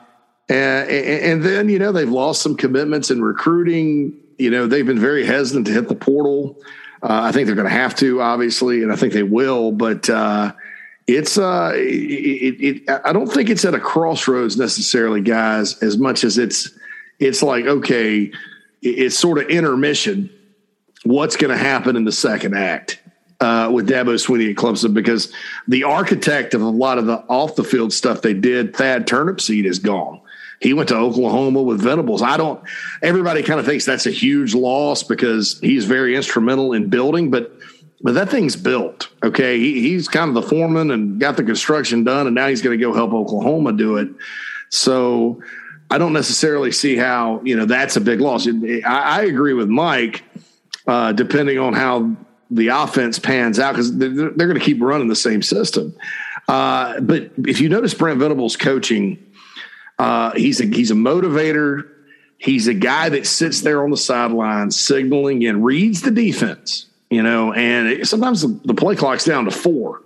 [0.50, 4.18] and, and, then, you know, they've lost some commitments in recruiting.
[4.38, 6.58] you know, they've been very hesitant to hit the portal.
[7.02, 9.72] Uh, I think they're going to have to, obviously, and I think they will.
[9.72, 10.54] But uh,
[11.08, 16.24] it's uh, it, it, I don't think it's at a crossroads necessarily, guys, as much
[16.24, 16.70] as it's
[17.20, 18.32] it's like okay,
[18.82, 20.30] it's sort of intermission.
[21.04, 23.01] What's going to happen in the second act?
[23.42, 25.34] Uh, with Dabo Swinney at Clemson because
[25.68, 29.66] the architect of a lot of the off the field stuff they did, Thad Turnipseed,
[29.66, 30.22] is gone.
[30.60, 32.22] He went to Oklahoma with Venables.
[32.22, 32.62] I don't.
[33.02, 37.52] Everybody kind of thinks that's a huge loss because he's very instrumental in building, but
[38.04, 39.10] but that thing's built.
[39.24, 42.62] Okay, he, he's kind of the foreman and got the construction done, and now he's
[42.62, 44.10] going to go help Oklahoma do it.
[44.70, 45.42] So
[45.90, 48.48] I don't necessarily see how you know that's a big loss.
[48.48, 50.24] I, I agree with Mike.
[50.88, 52.16] Uh, depending on how
[52.52, 55.96] the offense pans out, because they're, they're going to keep running the same system.
[56.48, 59.18] Uh, but if you notice Brent Venables coaching
[60.02, 61.88] uh, he's a he's a motivator.
[62.40, 67.22] He's a guy that sits there on the sidelines signaling and reads the defense, you
[67.22, 70.02] know, and it, sometimes the, the play clock's down to four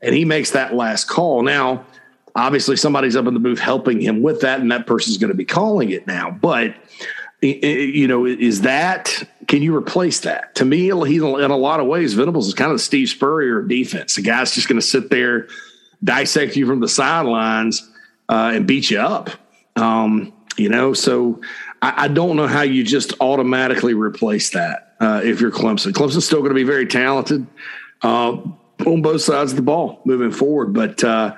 [0.00, 1.42] and he makes that last call.
[1.42, 1.84] Now,
[2.36, 5.36] obviously somebody's up in the booth helping him with that and that person's going to
[5.36, 6.30] be calling it now.
[6.30, 6.76] But
[7.42, 10.54] you know, is that can you replace that?
[10.56, 14.16] To me, he's in a lot of ways, Venables is kind of Steve Spurrier defense.
[14.16, 15.48] The guy's just going to sit there,
[16.02, 17.88] dissect you from the sidelines,
[18.28, 19.30] uh, and beat you up.
[19.76, 21.40] Um, you know, so
[21.82, 25.92] I, I, don't know how you just automatically replace that uh, if you're Clemson.
[25.92, 27.46] Clemson's still going to be very talented
[28.02, 28.38] uh,
[28.86, 30.72] on both sides of the ball moving forward.
[30.72, 31.36] But uh,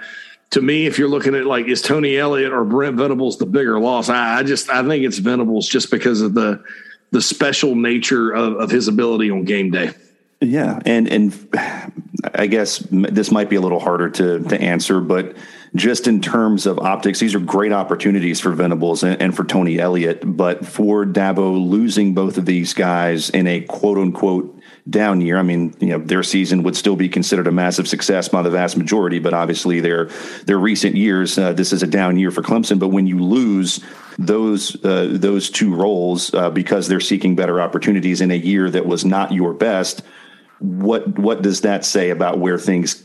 [0.51, 3.79] to me, if you're looking at like is Tony Elliott or Brent Venables the bigger
[3.79, 6.63] loss, I, I just I think it's Venables just because of the
[7.11, 9.91] the special nature of, of his ability on game day.
[10.41, 11.49] Yeah, and and
[12.35, 15.37] I guess this might be a little harder to to answer, but
[15.75, 19.79] just in terms of optics, these are great opportunities for Venables and, and for Tony
[19.79, 20.23] Elliott.
[20.25, 24.58] But for Dabo losing both of these guys in a quote unquote
[24.89, 25.39] down year.
[25.39, 28.51] I mean, you know, their season would still be considered a massive success by the
[28.51, 30.07] vast majority, but obviously their
[30.47, 32.79] their recent years, uh, this is a down year for Clemson.
[32.79, 33.85] But when you lose
[34.19, 38.87] those uh, those two roles uh, because they're seeking better opportunities in a year that
[38.87, 40.03] was not your best,
[40.59, 43.05] what what does that say about where things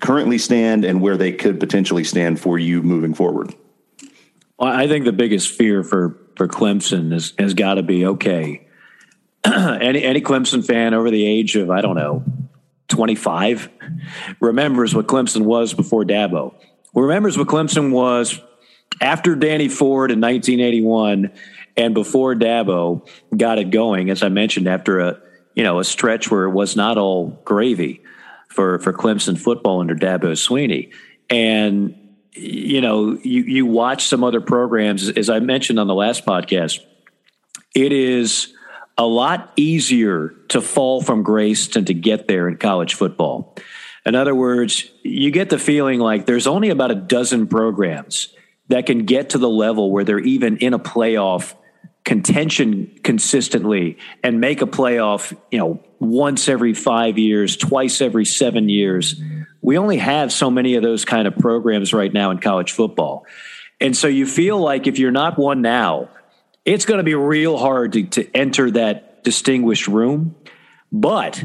[0.00, 3.54] currently stand and where they could potentially stand for you moving forward?
[4.58, 8.66] I think the biggest fear for for Clemson is, has got to be okay.
[9.44, 12.24] any any Clemson fan over the age of I don't know
[12.88, 13.68] twenty five
[14.40, 16.54] remembers what Clemson was before Dabo.
[16.94, 18.40] Remembers what Clemson was
[19.00, 21.30] after Danny Ford in 1981
[21.76, 24.10] and before Dabo got it going.
[24.10, 25.20] As I mentioned, after a
[25.54, 28.02] you know a stretch where it was not all gravy
[28.48, 30.92] for for Clemson football under Dabo Swinney
[31.28, 31.96] and
[32.32, 36.80] you know you you watch some other programs as I mentioned on the last podcast.
[37.74, 38.52] It is
[38.98, 43.56] a lot easier to fall from grace than to get there in college football.
[44.04, 48.34] In other words, you get the feeling like there's only about a dozen programs
[48.68, 51.54] that can get to the level where they're even in a playoff
[52.04, 58.68] contention consistently and make a playoff, you know, once every five years, twice every seven
[58.68, 59.20] years.
[59.60, 63.26] We only have so many of those kind of programs right now in college football.
[63.80, 66.08] And so you feel like if you're not one now,
[66.70, 70.36] it's going to be real hard to, to enter that distinguished room.
[70.92, 71.44] But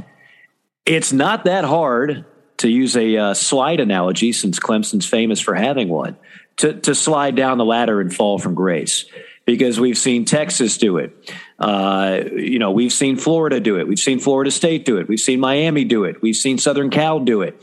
[0.86, 2.26] it's not that hard
[2.58, 6.16] to use a uh, slide analogy, since Clemson's famous for having one,
[6.58, 9.06] to, to slide down the ladder and fall from grace
[9.46, 11.34] because we've seen Texas do it.
[11.60, 13.88] Uh, you know, we've seen Florida do it.
[13.88, 15.08] We've seen Florida State do it.
[15.08, 16.22] We've seen Miami do it.
[16.22, 17.62] We've seen Southern Cal do it.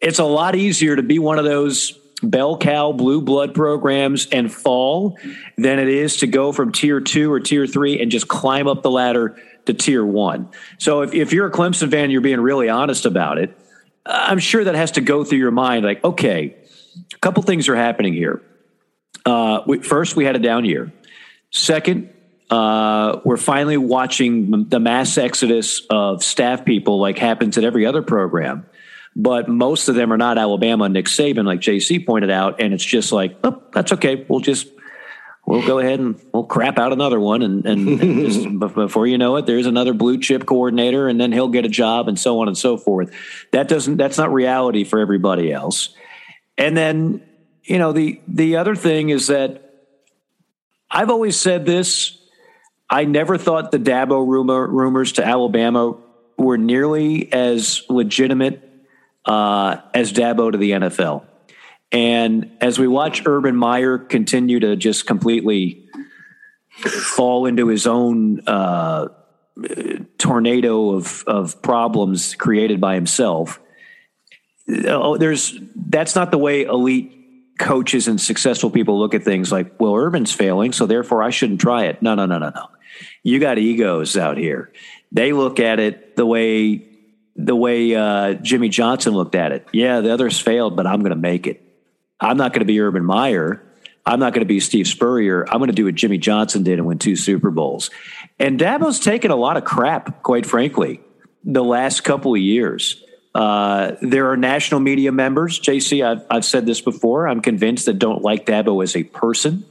[0.00, 4.52] It's a lot easier to be one of those bell cow blue blood programs and
[4.52, 5.18] fall
[5.56, 8.82] than it is to go from tier two or tier three and just climb up
[8.82, 10.48] the ladder to tier one.
[10.78, 13.56] So if, if you're a Clemson fan, you're being really honest about it.
[14.06, 16.56] I'm sure that has to go through your mind like, okay,
[17.14, 18.42] a couple things are happening here.
[19.26, 20.92] Uh, we, first, we had a down year.
[21.50, 22.10] Second,
[22.50, 28.02] uh, we're finally watching the mass exodus of staff people like happens at every other
[28.02, 28.66] program.
[29.22, 32.62] But most of them are not Alabama Nick Saban, like JC pointed out.
[32.62, 34.24] And it's just like, oh, that's okay.
[34.26, 34.66] We'll just,
[35.44, 37.42] we'll go ahead and we'll crap out another one.
[37.42, 38.24] And, and, and
[38.58, 41.68] just, before you know it, there's another blue chip coordinator and then he'll get a
[41.68, 43.12] job and so on and so forth.
[43.52, 45.94] That doesn't, that's not reality for everybody else.
[46.56, 47.22] And then,
[47.62, 49.84] you know, the, the other thing is that
[50.90, 52.16] I've always said this.
[52.88, 55.98] I never thought the Dabo rumor, rumors to Alabama
[56.38, 58.69] were nearly as legitimate
[59.24, 61.24] uh, as Dabo to the NFL.
[61.92, 65.88] And as we watch Urban Meyer continue to just completely
[66.70, 69.08] fall into his own uh,
[70.18, 73.60] tornado of of problems created by himself.
[74.86, 77.12] Oh, there's that's not the way elite
[77.58, 81.60] coaches and successful people look at things like, well, Urban's failing, so therefore I shouldn't
[81.60, 82.00] try it.
[82.00, 82.68] No, no, no, no, no.
[83.22, 84.72] You got egos out here.
[85.12, 86.89] They look at it the way
[87.46, 89.66] the way uh, Jimmy Johnson looked at it.
[89.72, 91.62] Yeah, the others failed, but I'm going to make it.
[92.20, 93.62] I'm not going to be Urban Meyer.
[94.04, 95.44] I'm not going to be Steve Spurrier.
[95.48, 97.90] I'm going to do what Jimmy Johnson did and win two Super Bowls.
[98.38, 101.00] And Dabo's taken a lot of crap, quite frankly,
[101.44, 103.02] the last couple of years.
[103.34, 107.28] Uh, there are national media members, JC, I've, I've, said this before.
[107.28, 109.64] I'm convinced that don't like Dabo as a person.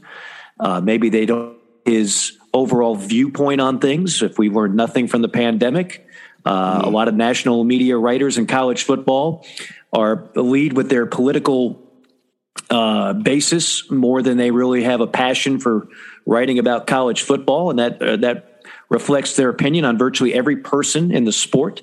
[0.58, 4.22] Uh, maybe they don't his overall viewpoint on things.
[4.22, 6.08] If we learned nothing from the pandemic,
[6.46, 9.46] uh, a lot of national media writers in college football
[9.92, 11.82] are lead with their political
[12.70, 15.88] uh, basis more than they really have a passion for
[16.26, 21.12] writing about college football, and that uh, that reflects their opinion on virtually every person
[21.12, 21.82] in the sport.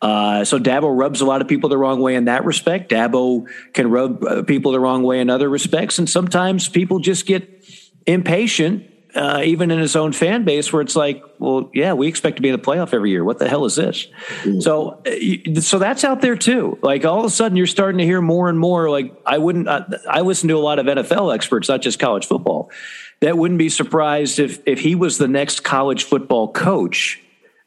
[0.00, 2.90] Uh, so Dabo rubs a lot of people the wrong way in that respect.
[2.90, 7.26] Dabo can rub uh, people the wrong way in other respects, and sometimes people just
[7.26, 7.64] get
[8.06, 12.36] impatient uh, even in his own fan base, where it's like, well, yeah, we expect
[12.36, 13.24] to be in the playoff every year.
[13.24, 14.08] What the hell is this?
[14.42, 14.62] Mm.
[14.62, 16.78] So, uh, so that's out there too.
[16.82, 18.90] Like all of a sudden, you're starting to hear more and more.
[18.90, 19.68] Like I wouldn't.
[19.68, 22.70] I, I listen to a lot of NFL experts, not just college football.
[23.20, 27.20] That wouldn't be surprised if if he was the next college football coach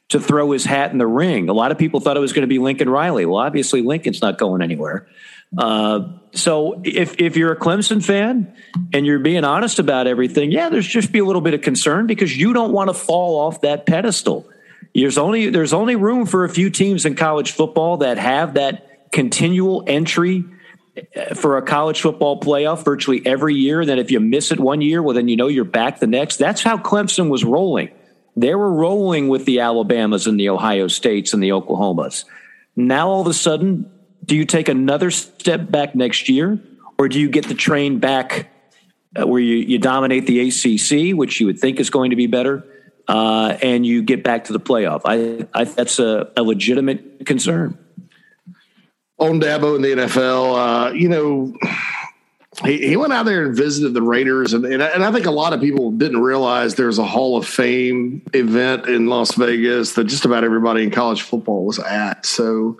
[0.08, 1.48] to throw his hat in the ring.
[1.48, 3.26] A lot of people thought it was going to be Lincoln Riley.
[3.26, 5.06] Well, obviously Lincoln's not going anywhere.
[5.56, 8.52] Uh, so if if you're a Clemson fan
[8.92, 12.06] and you're being honest about everything, yeah, there's just be a little bit of concern
[12.06, 14.46] because you don't want to fall off that pedestal.
[14.94, 19.10] There's only there's only room for a few teams in college football that have that
[19.10, 20.44] continual entry
[21.16, 23.84] uh, for a college football playoff virtually every year.
[23.84, 26.36] Then if you miss it one year, well, then you know you're back the next.
[26.36, 27.90] That's how Clemson was rolling.
[28.36, 32.24] They were rolling with the Alabamas and the Ohio States and the Oklahomas.
[32.76, 33.90] Now all of a sudden
[34.28, 36.60] do you take another step back next year,
[36.98, 38.50] or do you get the train back
[39.16, 42.26] uh, where you, you dominate the ACC, which you would think is going to be
[42.26, 42.62] better,
[43.08, 45.00] uh, and you get back to the playoff?
[45.06, 47.78] I, I that's a, a legitimate concern.
[49.18, 51.54] On Dabo in the NFL, uh, you know,
[52.66, 55.30] he, he went out there and visited the Raiders, and, and, and I think a
[55.30, 60.04] lot of people didn't realize there's a Hall of Fame event in Las Vegas that
[60.04, 62.26] just about everybody in college football was at.
[62.26, 62.76] So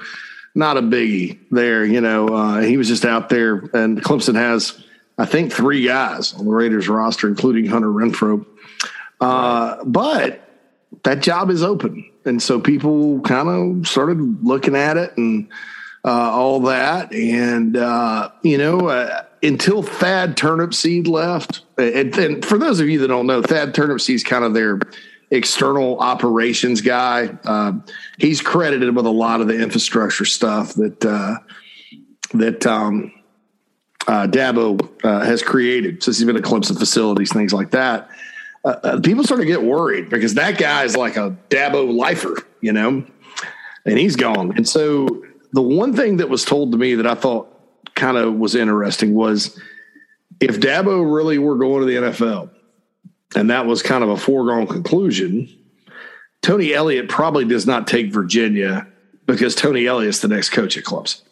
[0.58, 1.84] not a biggie there.
[1.84, 4.84] You know, uh, he was just out there, and Clemson has,
[5.16, 8.44] I think, three guys on the Raiders roster, including Hunter Renfrow.
[9.20, 10.42] Uh, but
[11.04, 15.48] that job is open, and so people kind of started looking at it and
[16.04, 18.88] uh, all that, and uh, you know.
[18.88, 23.72] Uh, until Thad Turnipseed left, and, and for those of you that don't know, Thad
[23.72, 24.80] Turnipseed is kind of their
[25.30, 27.36] external operations guy.
[27.44, 27.72] Uh,
[28.18, 31.36] he's credited with a lot of the infrastructure stuff that uh,
[32.34, 33.12] that um,
[34.06, 38.08] uh, Dabo uh, has created since he's been at Clemson facilities, things like that.
[38.64, 42.36] Uh, uh, people start to get worried because that guy is like a Dabo lifer,
[42.60, 43.04] you know,
[43.84, 44.56] and he's gone.
[44.56, 45.22] And so
[45.52, 47.54] the one thing that was told to me that I thought
[47.94, 49.58] kind of was interesting was
[50.40, 52.50] if Dabo really were going to the NFL
[53.34, 55.48] and that was kind of a foregone conclusion.
[56.42, 58.86] Tony Elliott probably does not take Virginia
[59.26, 61.22] because Tony Elliott's the next coach at Clemson.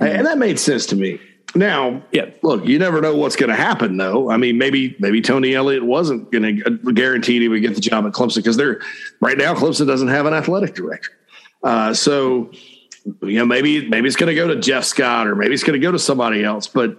[0.00, 0.04] Mm-hmm.
[0.04, 1.20] And that made sense to me.
[1.54, 4.30] Now, yeah, look, you never know what's going to happen, though.
[4.30, 8.04] I mean, maybe maybe Tony Elliott wasn't going to guarantee he would get the job
[8.04, 8.82] at Clemson because they're
[9.20, 11.12] right now Clemson doesn't have an athletic director.
[11.62, 12.50] Uh, so,
[13.22, 15.80] you know, maybe maybe it's going to go to Jeff Scott or maybe it's going
[15.80, 16.66] to go to somebody else.
[16.66, 16.98] But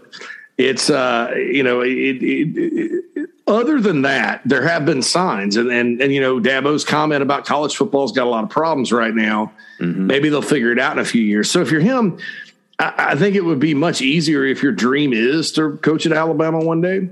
[0.60, 5.72] it's uh, you know, it, it, it, other than that, there have been signs, and
[5.72, 9.16] and and you know, Dabo's comment about college football's got a lot of problems right
[9.16, 9.53] now.
[9.80, 10.07] Mm-hmm.
[10.07, 11.49] Maybe they'll figure it out in a few years.
[11.49, 12.20] So if you're him,
[12.78, 16.12] I, I think it would be much easier if your dream is to coach at
[16.12, 17.07] Alabama one day,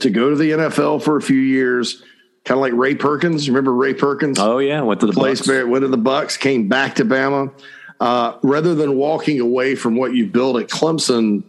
[0.00, 2.02] to go to the NFL for a few years,
[2.46, 3.46] kind of like Ray Perkins.
[3.46, 4.38] Remember Ray Perkins?
[4.38, 5.66] Oh yeah, went to the place, Bucks.
[5.66, 7.52] went to the Bucks, came back to Bama.
[8.00, 11.44] Uh, rather than walking away from what you built at Clemson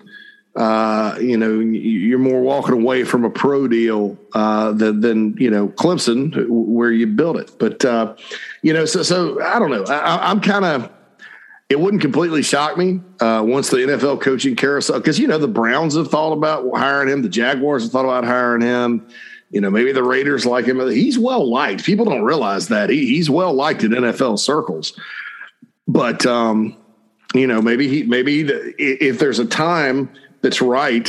[0.56, 5.50] uh, you know, you're more walking away from a pro deal uh, than, than, you
[5.50, 7.52] know Clemson, where you built it.
[7.60, 8.16] But uh,
[8.62, 9.84] you know, so so I don't know.
[9.84, 10.92] I, am kind of.
[11.68, 15.48] It wouldn't completely shock me uh, once the NFL coaching carousel, because you know the
[15.48, 19.08] Browns have thought about hiring him, the Jaguars have thought about hiring him.
[19.50, 20.80] You know, maybe the Raiders like him.
[20.90, 21.84] He's well liked.
[21.84, 24.98] People don't realize that he, he's well liked in NFL circles.
[25.88, 26.78] But um,
[27.34, 30.10] you know, maybe he maybe the, if there's a time
[30.46, 31.08] that's right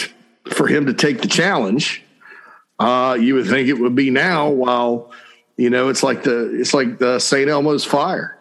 [0.51, 2.03] for him to take the challenge.
[2.79, 4.49] Uh, you would think it would be now.
[4.49, 5.13] While
[5.59, 7.49] you know, it's like the it's like the St.
[7.51, 8.33] Elmo's fire.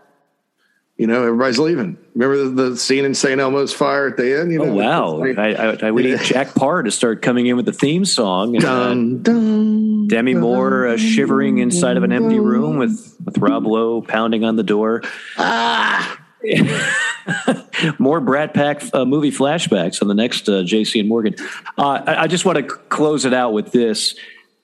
[0.97, 1.97] You know, everybody's leaving.
[2.13, 3.41] Remember the, the scene in St.
[3.41, 4.53] Elmo's fire at the end?
[4.53, 5.23] You Oh, know, wow.
[5.23, 8.55] I, I, I would need Jack Parr to start coming in with the theme song.
[8.55, 13.37] And, uh, Dun, dun, Demi Moore uh, shivering inside of an empty room with, with
[13.39, 15.01] Rob Lowe pounding on the door.
[15.37, 16.17] ah,
[17.99, 21.35] More Brat Pack uh, movie flashbacks on the next uh, JC and Morgan.
[21.77, 24.15] Uh, I, I just want to c- close it out with this.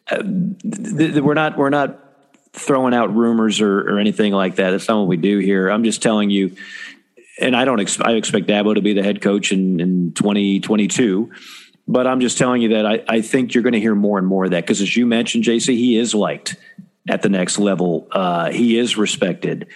[0.09, 1.99] Uh, th- th- we're not we're not
[2.53, 4.71] throwing out rumors or, or anything like that.
[4.71, 5.69] That's not what we do here.
[5.69, 6.55] I'm just telling you,
[7.39, 11.31] and I don't ex- I expect Dabo to be the head coach in, in 2022.
[11.87, 14.27] But I'm just telling you that I, I think you're going to hear more and
[14.27, 16.55] more of that because, as you mentioned, JC, he is liked
[17.09, 18.07] at the next level.
[18.11, 19.67] Uh, he is respected.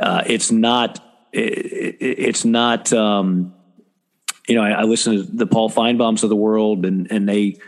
[0.00, 1.11] Uh, it's not.
[1.32, 2.92] It, it, it's not.
[2.92, 3.54] Um,
[4.48, 7.58] you know, I, I listen to the Paul Finebaums of the world, and and they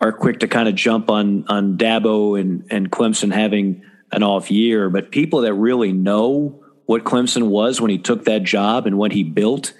[0.00, 4.50] are quick to kind of jump on on Dabo and and Clemson having an off
[4.50, 4.90] year.
[4.90, 9.12] But people that really know what Clemson was when he took that job and what
[9.12, 9.72] he built,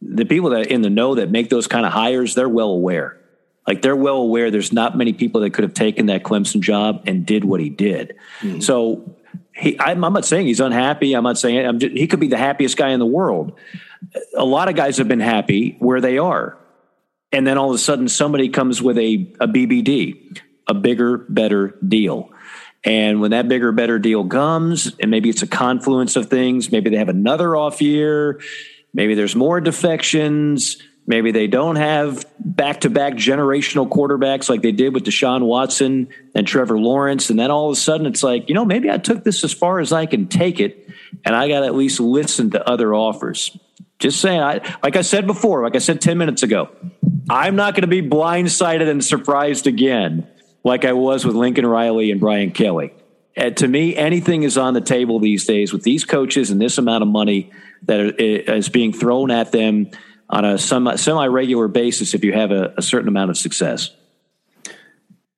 [0.00, 3.18] the people that in the know that make those kind of hires, they're well aware.
[3.66, 7.04] Like they're well aware there's not many people that could have taken that Clemson job
[7.06, 8.16] and did what he did.
[8.60, 9.16] So
[9.62, 11.14] he, I'm, I'm not saying he's unhappy.
[11.14, 13.58] I'm not saying I'm just, he could be the happiest guy in the world.
[14.36, 16.58] A lot of guys have been happy where they are.
[17.30, 21.78] And then all of a sudden somebody comes with a, a BBD, a bigger, better
[21.86, 22.30] deal.
[22.84, 26.90] And when that bigger, better deal comes, and maybe it's a confluence of things, maybe
[26.90, 28.40] they have another off year,
[28.92, 34.72] maybe there's more defections, maybe they don't have back to back generational quarterbacks like they
[34.72, 37.30] did with Deshaun Watson and Trevor Lawrence.
[37.30, 39.52] And then all of a sudden it's like, you know, maybe I took this as
[39.52, 40.88] far as I can take it,
[41.24, 43.56] and I got to at least listen to other offers.
[43.98, 46.70] Just saying, I, like I said before, like I said 10 minutes ago,
[47.30, 50.26] I'm not going to be blindsided and surprised again
[50.64, 52.92] like I was with Lincoln Riley and Brian Kelly.
[53.36, 56.78] And to me, anything is on the table these days with these coaches and this
[56.78, 57.50] amount of money
[57.84, 59.90] that is being thrown at them
[60.32, 63.90] on a semi regular basis if you have a, a, certain amount of success.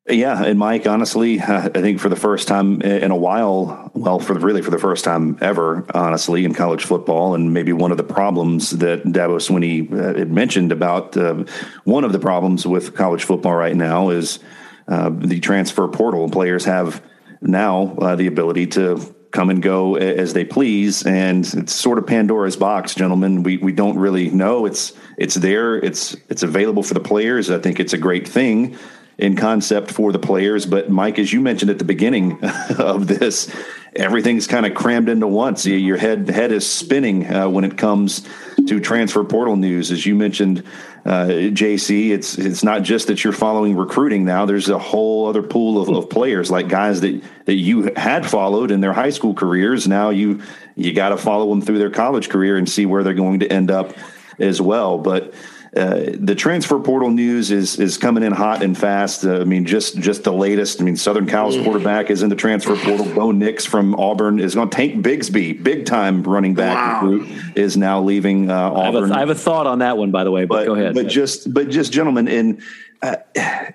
[0.09, 4.34] Yeah, and Mike, honestly, I think for the first time in a while, well, for
[4.34, 8.05] really for the first time ever, honestly, in college football, and maybe one of the
[8.05, 11.45] problems that Dabo Swinney uh, had mentioned about uh,
[11.82, 14.38] one of the problems with college football right now is
[14.86, 16.28] uh, the transfer portal.
[16.28, 17.03] Players have
[17.40, 22.07] now uh, the ability to come and go as they please, and it's sort of
[22.07, 23.43] Pandora's box, gentlemen.
[23.43, 24.64] We we don't really know.
[24.64, 25.76] It's it's there.
[25.76, 27.51] It's it's available for the players.
[27.51, 28.78] I think it's a great thing
[29.18, 30.66] in concept for the players.
[30.66, 32.39] But Mike, as you mentioned at the beginning
[32.78, 33.55] of this,
[33.97, 35.66] everything's kind of crammed into once.
[35.66, 38.26] Your head head is spinning uh, when it comes
[38.66, 39.90] to transfer portal news.
[39.90, 40.64] As you mentioned,
[41.05, 44.47] uh, JC, it's it's not just that you're following recruiting now.
[44.47, 48.70] There's a whole other pool of, of players, like guys that that you had followed
[48.70, 49.86] in their high school careers.
[49.86, 50.42] Now you
[50.76, 53.53] you got to follow them through their college career and see where they're going to
[53.53, 53.92] end up
[54.38, 54.99] as well.
[54.99, 55.34] But
[55.77, 59.25] uh, the transfer portal news is is coming in hot and fast.
[59.25, 60.81] Uh, I mean, just just the latest.
[60.81, 63.12] I mean, Southern Cal's quarterback is in the transfer portal.
[63.12, 64.70] Bo Nix from Auburn is going.
[64.70, 67.09] To tank Bigsby, big time running back wow.
[67.09, 68.77] recruit, is now leaving uh, Auburn.
[68.79, 70.45] I have, a, I have, a thought on that one, by the way.
[70.45, 70.95] But, but go ahead.
[70.95, 72.62] But just but just gentlemen in.
[73.03, 73.16] Uh,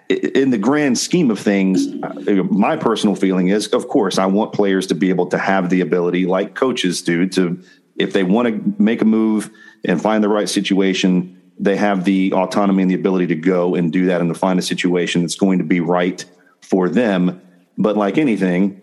[0.09, 4.53] in the grand scheme of things, uh, my personal feeling is, of course, I want
[4.53, 7.61] players to be able to have the ability, like coaches do, to
[7.95, 9.51] if they want to make a move
[9.85, 13.91] and find the right situation, they have the autonomy and the ability to go and
[13.91, 16.23] do that and to find a situation that's going to be right
[16.61, 17.41] for them.
[17.77, 18.81] But like anything,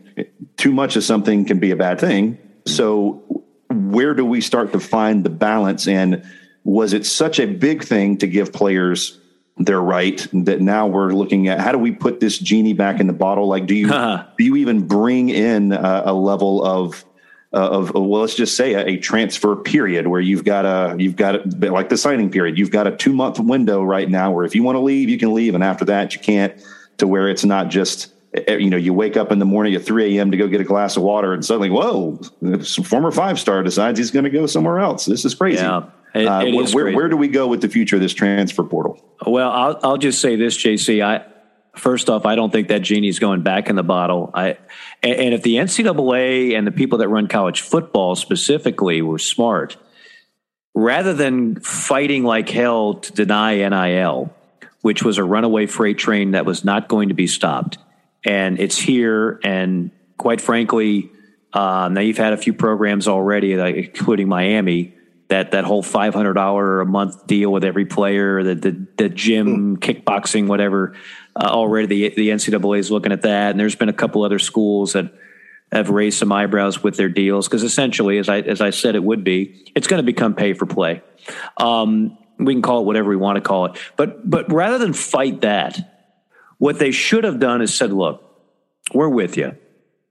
[0.56, 2.38] too much of something can be a bad thing.
[2.66, 3.22] So,
[3.70, 5.88] where do we start to find the balance?
[5.88, 6.24] And
[6.64, 9.20] was it such a big thing to give players
[9.58, 13.06] their right that now we're looking at how do we put this genie back in
[13.06, 13.48] the bottle?
[13.48, 13.88] Like, do you
[14.38, 17.04] do you even bring in a, a level of
[17.52, 21.16] uh, of well, let's just say a, a, transfer period where you've got a you've
[21.16, 22.58] got a, like the signing period.
[22.58, 25.18] You've got a two month window right now where if you want to leave, you
[25.18, 26.54] can leave, and after that, you can't.
[26.98, 28.14] To where it's not just
[28.48, 30.30] you know you wake up in the morning at 3 a.m.
[30.30, 32.18] to go get a glass of water, and suddenly, whoa,
[32.62, 35.04] some former five star decides he's going to go somewhere else.
[35.04, 35.62] This is crazy.
[35.62, 35.84] Yeah.
[36.14, 36.96] It, uh, it where, is where, crazy.
[36.96, 39.02] where do we go with the future of this transfer portal?
[39.26, 41.04] Well, I'll, I'll just say this, JC.
[41.04, 41.26] I
[41.76, 44.30] first off, I don't think that genie's going back in the bottle.
[44.34, 44.58] I
[45.06, 49.76] and, and if the NCAA and the people that run college football specifically were smart,
[50.74, 54.34] rather than fighting like hell to deny NIL,
[54.82, 57.78] which was a runaway freight train that was not going to be stopped,
[58.24, 61.10] and it's here, and quite frankly,
[61.52, 64.92] um, now you've had a few programs already, like, including Miami,
[65.28, 69.08] that that whole five hundred dollar a month deal with every player, the the, the
[69.08, 69.78] gym, mm.
[69.78, 70.94] kickboxing, whatever.
[71.34, 74.38] Uh, already, the the NCAA is looking at that, and there's been a couple other
[74.38, 75.12] schools that
[75.72, 79.02] have raised some eyebrows with their deals because essentially, as I as I said, it
[79.02, 81.02] would be it's going to become pay for play.
[81.56, 84.92] Um, we can call it whatever we want to call it, but but rather than
[84.92, 85.78] fight that,
[86.58, 88.22] what they should have done is said, look,
[88.94, 89.56] we're with you.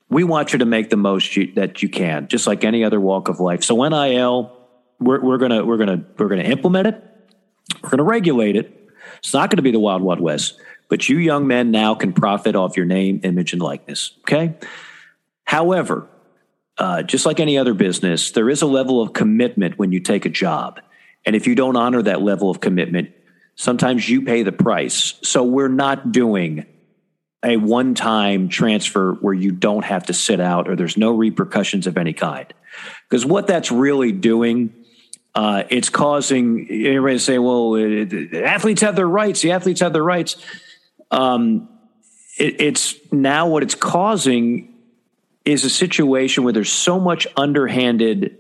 [0.10, 3.00] We want you to make the most you, that you can, just like any other
[3.00, 3.64] walk of life.
[3.64, 4.56] So NIL,
[5.00, 7.04] we're, we're gonna we're gonna we're gonna implement it.
[7.84, 8.90] We're gonna regulate it.
[9.18, 12.14] It's not going to be the wild wild west, but you young men now can
[12.14, 14.12] profit off your name, image, and likeness.
[14.22, 14.56] Okay.
[15.46, 16.08] However,
[16.78, 20.26] uh, just like any other business, there is a level of commitment when you take
[20.26, 20.82] a job.
[21.26, 23.12] And if you don't honor that level of commitment,
[23.56, 25.16] sometimes you pay the price.
[25.24, 26.66] So we're not doing
[27.44, 31.88] a one time transfer where you don't have to sit out or there's no repercussions
[31.88, 32.54] of any kind.
[33.10, 34.74] Because what that's really doing,
[35.36, 39.92] uh, it's causing everybody to say, well, it, athletes have their rights, the athletes have
[39.92, 40.38] their rights.
[41.12, 41.68] Um,
[42.38, 44.74] it, it's now what it's causing
[45.44, 48.38] is a situation where there's so much underhanded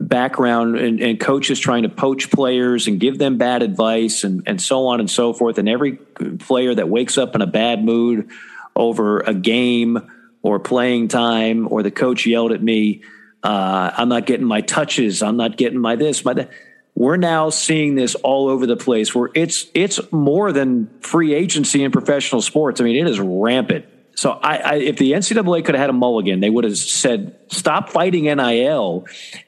[0.00, 4.60] background and, and, coaches trying to poach players and give them bad advice and, and
[4.60, 5.56] so on and so forth.
[5.56, 8.28] And every player that wakes up in a bad mood
[8.74, 10.10] over a game
[10.42, 13.02] or playing time or the coach yelled at me,
[13.46, 15.22] uh, I'm not getting my touches.
[15.22, 16.50] I'm not getting my this, my that.
[16.94, 21.84] We're now seeing this all over the place where it's it's more than free agency
[21.84, 22.80] in professional sports.
[22.80, 23.84] I mean, it is rampant
[24.16, 27.36] so I, I, if the NCAA could have had a mulligan, they would have said,
[27.48, 29.04] "Stop fighting NIL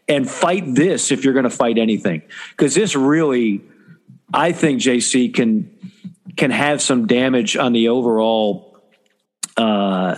[0.07, 2.21] and fight this if you're going to fight anything."
[2.51, 3.63] Because this really,
[4.33, 5.71] I think JC can
[6.37, 8.79] can have some damage on the overall
[9.57, 10.17] uh,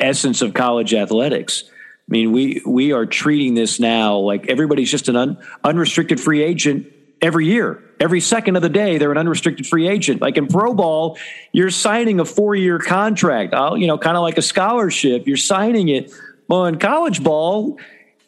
[0.00, 1.62] essence of college athletics.
[2.08, 6.42] I mean, we we are treating this now like everybody's just an un, unrestricted free
[6.42, 6.86] agent
[7.22, 7.82] every year.
[7.98, 10.20] Every second of the day, they're an unrestricted free agent.
[10.20, 11.16] Like in pro ball,
[11.52, 15.26] you're signing a four year contract, I'll, you know, kind of like a scholarship.
[15.26, 16.12] You're signing it.
[16.46, 17.78] Well, in college ball,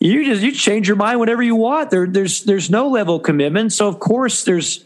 [0.01, 1.91] you just you change your mind whenever you want.
[1.91, 3.75] There, there's there's no level commitment.
[3.75, 4.85] So of course, there's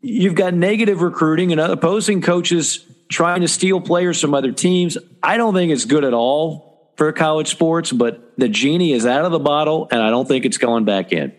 [0.00, 4.96] you've got negative recruiting and opposing coaches trying to steal players from other teams.
[5.22, 9.24] I don't think it's good at all for college sports, but the genie is out
[9.24, 11.32] of the bottle, and I don't think it's going back in.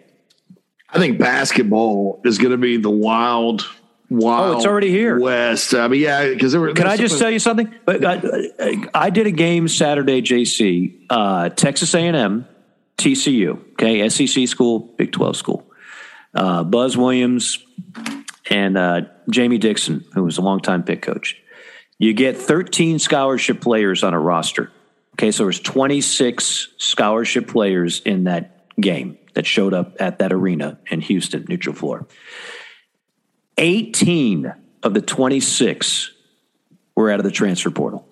[0.89, 3.65] I think basketball is going to be the wild,
[4.09, 4.55] wild.
[4.55, 5.19] Oh, it's already here.
[5.19, 5.73] West.
[5.73, 6.73] I mean, yeah, because there were.
[6.73, 7.73] Can I just tell you something?
[7.85, 12.45] But I, I did a game Saturday, JC, uh, Texas A&M,
[12.97, 13.59] TCU.
[13.73, 15.65] Okay, SEC school, Big Twelve school.
[16.33, 17.63] Uh, Buzz Williams
[18.49, 21.37] and uh, Jamie Dixon, who was a longtime Pitt coach.
[21.97, 24.71] You get 13 scholarship players on a roster.
[25.21, 30.79] Okay, so there's 26 scholarship players in that game that showed up at that arena
[30.89, 32.07] in Houston, neutral floor.
[33.59, 34.51] 18
[34.81, 36.11] of the 26
[36.95, 38.09] were out of the transfer portal.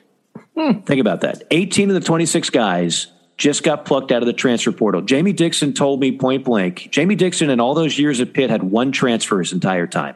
[0.55, 0.81] Hmm.
[0.81, 1.41] Think about that.
[1.49, 3.07] 18 of the 26 guys
[3.37, 5.01] just got plucked out of the transfer portal.
[5.01, 8.61] Jamie Dixon told me point blank Jamie Dixon, in all those years at Pitt, had
[8.61, 10.15] one transfer his entire time.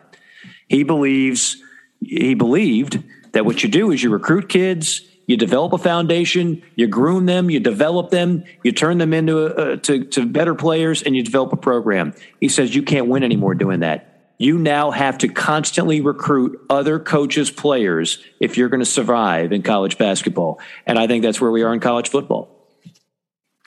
[0.68, 1.58] He believes,
[2.02, 6.88] he believed that what you do is you recruit kids, you develop a foundation, you
[6.88, 11.16] groom them, you develop them, you turn them into a, to, to better players, and
[11.16, 12.14] you develop a program.
[12.40, 14.10] He says you can't win anymore doing that.
[14.38, 19.62] You now have to constantly recruit other coaches' players if you're going to survive in
[19.62, 20.60] college basketball.
[20.86, 22.50] And I think that's where we are in college football.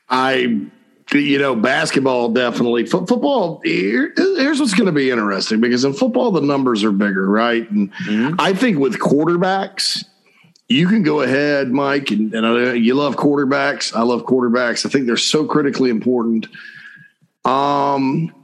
[0.08, 0.68] I
[1.12, 2.82] you know, basketball definitely.
[2.82, 3.60] F- football.
[3.64, 7.70] Here, here's what's going to be interesting because in football the numbers are bigger, right?
[7.70, 8.34] And mm-hmm.
[8.40, 10.04] I think with quarterbacks,
[10.68, 13.94] you can go ahead, Mike, and, and you love quarterbacks.
[13.94, 14.84] I love quarterbacks.
[14.84, 16.48] I think they're so critically important.
[17.44, 18.34] Um,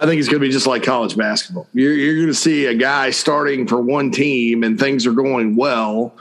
[0.00, 1.68] I think it's going to be just like college basketball.
[1.72, 5.54] You're, you're going to see a guy starting for one team and things are going
[5.54, 6.16] well,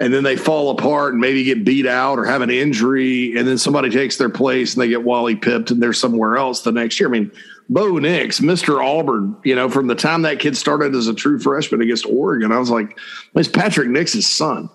[0.00, 3.46] and then they fall apart and maybe get beat out or have an injury, and
[3.46, 6.72] then somebody takes their place and they get Wally pipped and they're somewhere else the
[6.72, 7.08] next year.
[7.08, 7.30] I mean,
[7.68, 8.82] Bo Nix, Mr.
[8.82, 12.50] Auburn, you know, from the time that kid started as a true freshman against Oregon,
[12.50, 12.98] I was like,
[13.34, 14.70] it's Patrick Nix's son.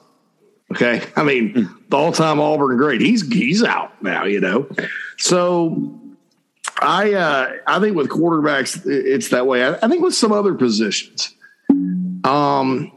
[0.72, 1.02] Okay.
[1.16, 1.90] I mean, mm.
[1.90, 3.02] the all time Auburn great.
[3.02, 4.68] He's he's out now, you know.
[5.18, 6.00] So
[6.80, 9.64] I uh I think with quarterbacks it's that way.
[9.64, 11.34] I, I think with some other positions.
[12.24, 12.92] Um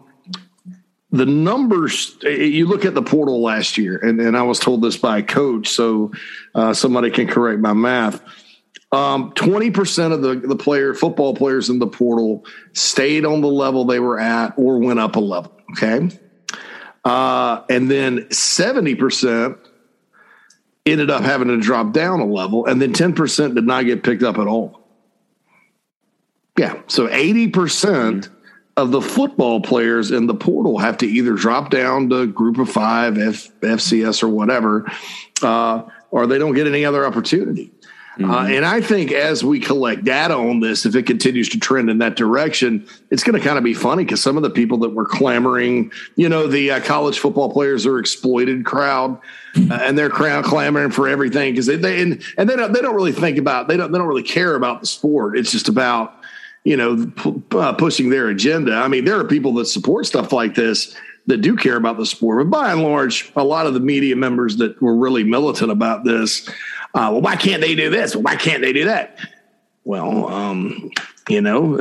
[1.11, 4.97] the numbers you look at the portal last year, and, and I was told this
[4.97, 6.12] by a coach, so
[6.55, 8.20] uh, somebody can correct my math
[8.93, 13.84] um, 20% of the, the player football players in the portal stayed on the level
[13.84, 15.53] they were at or went up a level.
[15.72, 16.09] Okay.
[17.05, 19.59] Uh, and then 70%
[20.87, 24.22] ended up having to drop down a level, and then 10% did not get picked
[24.22, 24.89] up at all.
[26.57, 26.80] Yeah.
[26.87, 28.28] So 80%
[28.76, 32.68] of the football players in the portal have to either drop down to group of
[32.68, 34.91] five, F, FCS, or whatever,
[35.43, 37.72] uh, or they don't get any other opportunity.
[38.16, 38.30] Uh, mm-hmm.
[38.30, 41.90] Uh, and I think as we collect data on this, if it continues to trend
[41.90, 44.78] in that direction, it's going to kind of be funny because some of the people
[44.78, 49.20] that were clamoring, you know, the uh, college football players are exploited crowd,
[49.70, 52.80] uh, and they're crowd clamoring for everything because they, they and, and they don't they
[52.80, 55.38] don't really think about they don't they don't really care about the sport.
[55.38, 56.18] It's just about
[56.64, 58.76] you know p- uh, pushing their agenda.
[58.76, 60.96] I mean, there are people that support stuff like this
[61.26, 64.16] that do care about the sport, but by and large, a lot of the media
[64.16, 66.48] members that were really militant about this
[66.97, 68.16] uh, well, why can't they do this?
[68.16, 69.18] Well, why can't they do that?
[69.84, 70.90] Well, um,
[71.28, 71.72] you know,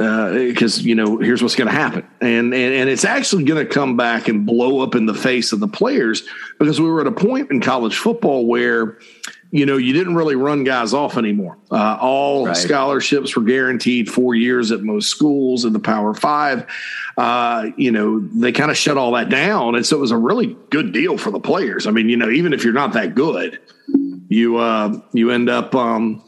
[0.49, 3.65] because uh, you know, here's what's going to happen, and, and and it's actually going
[3.65, 6.27] to come back and blow up in the face of the players
[6.59, 8.97] because we were at a point in college football where,
[9.51, 11.57] you know, you didn't really run guys off anymore.
[11.71, 12.57] Uh, all right.
[12.57, 16.65] scholarships were guaranteed four years at most schools in the Power Five.
[17.17, 20.17] Uh, you know, they kind of shut all that down, and so it was a
[20.17, 21.87] really good deal for the players.
[21.87, 23.59] I mean, you know, even if you're not that good
[24.27, 26.23] you uh, you end up um,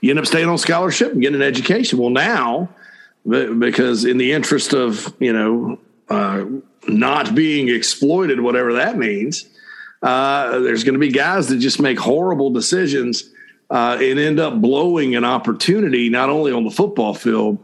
[0.00, 1.98] you end up staying on scholarship and getting an education.
[1.98, 2.68] Well, now
[3.24, 5.78] because in the interest of you know
[6.08, 6.44] uh,
[6.88, 9.46] not being exploited, whatever that means,
[10.02, 13.30] uh, there's going to be guys that just make horrible decisions
[13.72, 17.58] uh, and end up blowing an opportunity not only on the football field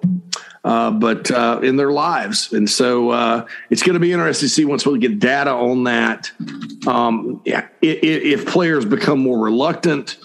[0.64, 2.52] uh, but uh, in their lives.
[2.52, 5.84] And so uh, it's going to be interesting to see once we get data on
[5.84, 6.30] that.
[6.86, 10.16] Um, yeah, if, if, players become more reluctant.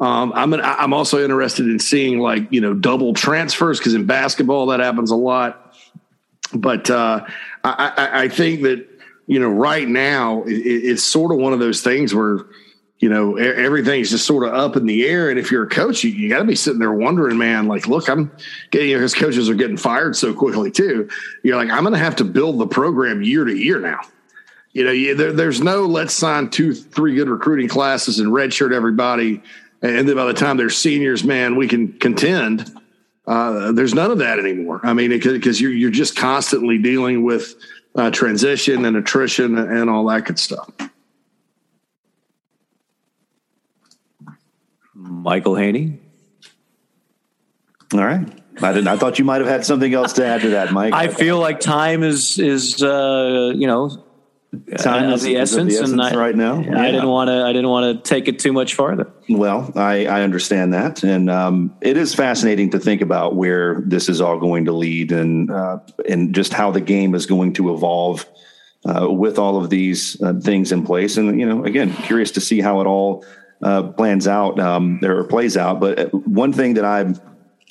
[0.00, 4.06] Um, I'm an, I'm also interested in seeing like you know double transfers because in
[4.06, 5.76] basketball that happens a lot.
[6.52, 7.24] But uh,
[7.62, 8.86] I, I, I, think that
[9.26, 12.40] you know right now it, it's sort of one of those things where
[13.00, 15.28] you know, everything's just sort of up in the air.
[15.28, 17.88] And if you're a coach, you, you got to be sitting there wondering, man, like,
[17.88, 18.30] look, I'm
[18.70, 21.08] getting, you know, his coaches are getting fired so quickly too.
[21.42, 24.00] You're like, I'm going to have to build the program year to year now.
[24.72, 28.72] You know, you, there, there's no let's sign two, three good recruiting classes and redshirt
[28.72, 29.42] everybody.
[29.82, 32.72] And then by the time they're seniors, man, we can contend.
[33.26, 34.80] Uh, there's none of that anymore.
[34.82, 37.54] I mean, because you're, you're just constantly dealing with
[37.96, 40.70] uh, transition and attrition and all that good stuff.
[45.04, 46.00] Michael Haney.
[47.92, 48.26] All right.
[48.62, 48.88] I didn't.
[48.88, 50.94] I thought you might have had something else to add to that, Mike.
[50.94, 54.04] I feel like time is is uh, you know
[54.78, 56.60] time is the essence, the essence and I, right now.
[56.60, 56.80] Yeah.
[56.80, 57.44] I didn't want to.
[57.44, 59.10] I didn't want to take it too much farther.
[59.28, 64.08] Well, I, I understand that, and um, it is fascinating to think about where this
[64.08, 67.74] is all going to lead, and uh, and just how the game is going to
[67.74, 68.24] evolve
[68.84, 71.16] uh, with all of these uh, things in place.
[71.16, 73.24] And you know, again, curious to see how it all
[73.64, 75.80] uh, plans out um, or plays out.
[75.80, 77.14] But uh, one thing that I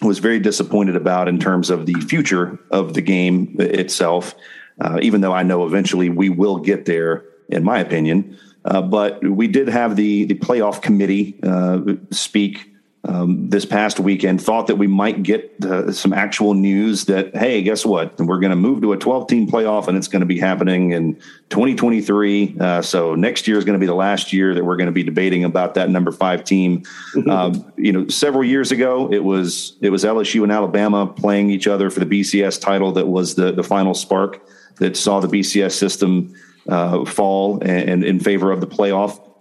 [0.05, 4.35] was very disappointed about in terms of the future of the game itself,
[4.81, 8.37] uh, even though I know eventually we will get there, in my opinion.
[8.65, 11.81] Uh, but we did have the the playoff committee uh,
[12.11, 12.72] speak
[13.06, 17.62] um, this past weekend thought that we might get uh, some actual news that hey
[17.62, 18.18] guess what?
[18.18, 20.91] We're going to move to a 12 team playoff and it's going to be happening
[20.91, 21.16] in
[21.49, 24.88] 2023 uh, so next year is going to be the last year that we're going
[24.88, 26.84] to be debating about that number five team.
[27.14, 27.30] Mm-hmm.
[27.30, 31.68] um, you know several years ago it was it was lsu and alabama playing each
[31.68, 34.47] other for the bcs title that was the the final spark
[34.78, 36.34] that saw the bcs system
[36.70, 39.32] uh, fall and, and in favor of the playoff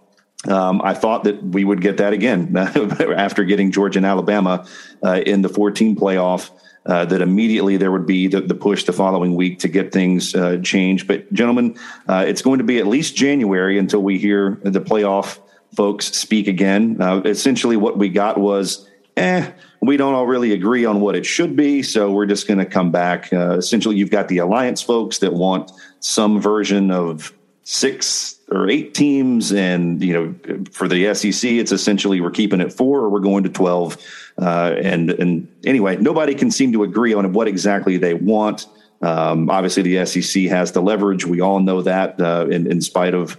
[0.49, 4.66] um, I thought that we would get that again after getting Georgia and Alabama
[5.03, 6.51] uh, in the 14 playoff.
[6.84, 10.34] Uh, that immediately there would be the, the, push the following week to get things
[10.34, 11.07] uh, changed.
[11.07, 11.78] But, gentlemen,
[12.09, 15.38] uh, it's going to be at least January until we hear the playoff
[15.76, 17.00] folks speak again.
[17.00, 21.25] Uh, essentially, what we got was, eh, we don't all really agree on what it
[21.25, 23.33] should be, so we're just going to come back.
[23.33, 27.33] Uh, essentially, you've got the alliance folks that want some version of
[27.72, 32.70] six or eight teams, and you know, for the SEC, it's essentially we're keeping it
[32.70, 33.96] four or we're going to twelve.
[34.40, 38.66] Uh, and and anyway, nobody can seem to agree on what exactly they want.
[39.00, 41.24] Um, obviously, the SEC has the leverage.
[41.26, 43.36] We all know that, uh, in, in spite of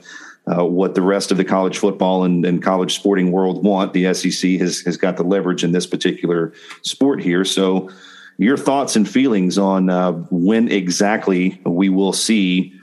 [0.47, 3.93] uh, what the rest of the college football and, and, college sporting world want.
[3.93, 7.45] The SEC has has got the leverage in this particular sport here.
[7.45, 7.91] So,
[8.39, 12.73] your thoughts and feelings on uh, when exactly we will see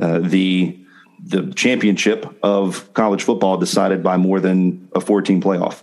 [0.00, 0.79] uh, the
[1.22, 5.82] the championship of college football decided by more than a 14 playoff?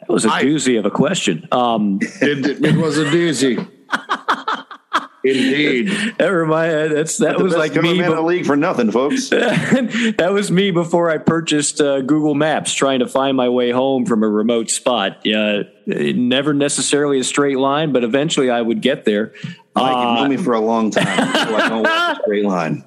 [0.00, 1.48] That was a I, doozy of a question.
[1.52, 3.56] Um, it, it, was a doozy.
[5.24, 5.88] Indeed,
[6.18, 9.28] that remind that's that was like me in the league for nothing, folks.
[9.30, 14.06] that was me before I purchased uh, Google Maps, trying to find my way home
[14.06, 15.20] from a remote spot.
[15.24, 19.32] Yeah, never necessarily a straight line, but eventually I would get there.
[19.74, 22.44] Mike, uh, you know me for a long time, so I don't walk a straight
[22.44, 22.84] line.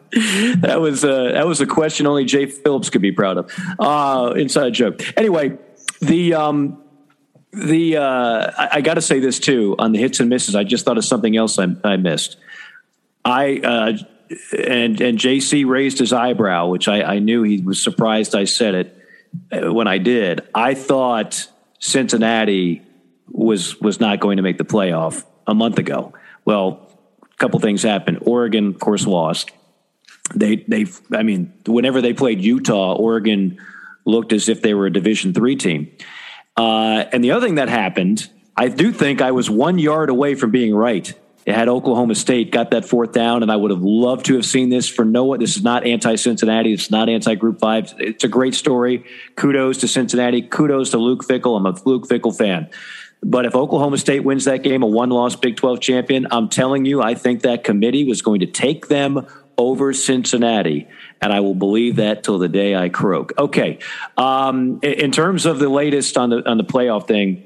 [0.62, 3.52] That was a, that was a question only Jay Phillips could be proud of.
[3.78, 5.02] Uh, inside joke.
[5.18, 5.58] Anyway,
[6.02, 6.82] the um,
[7.52, 10.56] the uh, I, I got to say this too on the hits and misses.
[10.56, 12.38] I just thought of something else I, I missed.
[13.26, 13.98] I uh,
[14.58, 18.76] and and JC raised his eyebrow, which I, I knew he was surprised I said
[18.76, 18.98] it
[19.52, 20.48] uh, when I did.
[20.54, 21.48] I thought
[21.80, 22.84] Cincinnati
[23.28, 26.14] was was not going to make the playoff a month ago.
[26.46, 26.88] Well,
[27.24, 28.20] a couple things happened.
[28.22, 29.52] Oregon, of course, lost.
[30.36, 33.60] They they I mean, whenever they played Utah, Oregon
[34.06, 35.92] looked as if they were a Division three team.
[36.60, 40.36] Uh, and the other thing that happened, I do think I was one yard away
[40.36, 41.14] from being right.
[41.46, 44.46] It had Oklahoma State got that fourth down, and I would have loved to have
[44.46, 45.38] seen this for Noah.
[45.38, 46.74] This is not anti Cincinnati.
[46.74, 47.94] It's not anti Group Five.
[47.98, 49.06] It's a great story.
[49.38, 50.42] Kudos to Cincinnati.
[50.42, 51.56] Kudos to Luke Fickell.
[51.56, 52.70] I'm a Luke Fickell fan.
[53.24, 56.84] But if Oklahoma State wins that game, a one loss Big 12 champion, I'm telling
[56.84, 59.26] you, I think that committee was going to take them
[59.60, 60.88] over Cincinnati.
[61.22, 63.34] And I will believe that till the day I croak.
[63.38, 63.80] Okay.
[64.18, 67.46] Um, in terms of the latest on the, on the playoff thing,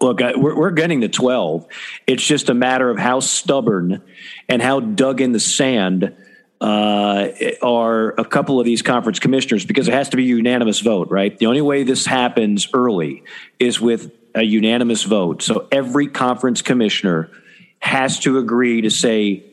[0.00, 1.64] Look, we're, getting to 12.
[2.08, 4.02] It's just a matter of how stubborn
[4.48, 6.12] and how dug in the sand
[6.60, 7.28] uh,
[7.62, 11.08] are a couple of these conference commissioners because it has to be a unanimous vote,
[11.10, 11.38] right?
[11.38, 13.22] The only way this happens early
[13.60, 15.40] is with a unanimous vote.
[15.40, 17.30] So every conference commissioner
[17.78, 19.45] has to agree to say,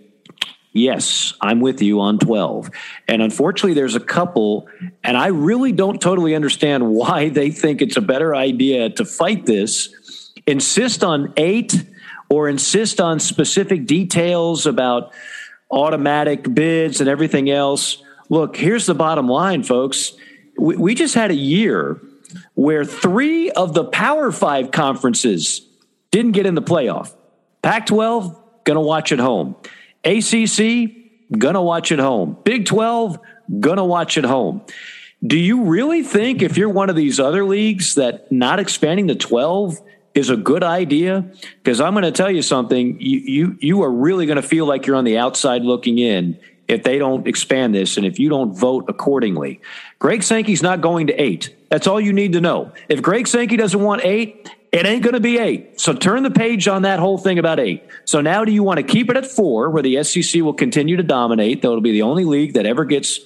[0.74, 2.72] Yes, I'm with you on 12.
[3.08, 4.68] And unfortunately, there's a couple,
[5.04, 9.46] and I really don't totally understand why they think it's a better idea to fight
[9.46, 11.86] this, insist on eight,
[12.30, 15.14] or insist on specific details about
[15.70, 18.02] automatic bids and everything else.
[18.30, 20.14] Look, here's the bottom line, folks.
[20.58, 22.02] We, we just had a year
[22.56, 25.62] where three of the Power Five conferences
[26.10, 27.14] didn't get in the playoff.
[27.62, 29.56] Pac 12, going to watch at home.
[30.04, 30.92] ACC,
[31.38, 32.38] gonna watch at home.
[32.44, 33.20] Big 12,
[33.60, 34.62] gonna watch at home.
[35.26, 39.16] Do you really think if you're one of these other leagues that not expanding to
[39.16, 39.82] 12
[40.14, 41.26] is a good idea?
[41.64, 44.66] Because I'm going to tell you something, you, you, you are really going to feel
[44.66, 48.28] like you're on the outside looking in if they don't expand this and if you
[48.28, 49.62] don't vote accordingly.
[49.98, 51.56] Greg Sankey's not going to eight.
[51.70, 52.74] That's all you need to know.
[52.90, 55.80] If Greg Sankey doesn't want eight, it ain't going to be eight.
[55.80, 57.84] So turn the page on that whole thing about eight.
[58.06, 60.98] So now do you want to keep it at four where the SEC will continue
[60.98, 61.62] to dominate?
[61.62, 63.20] That'll be the only league that ever gets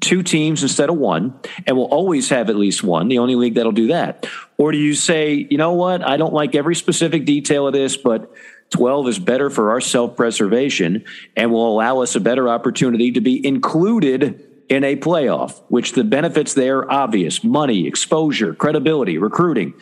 [0.00, 3.54] two teams instead of one and will always have at least one, the only league
[3.54, 4.26] that'll do that.
[4.56, 6.02] Or do you say, you know what?
[6.02, 8.32] I don't like every specific detail of this, but
[8.70, 11.04] 12 is better for our self preservation
[11.36, 16.04] and will allow us a better opportunity to be included in a playoff, which the
[16.04, 19.74] benefits there are obvious money, exposure, credibility, recruiting.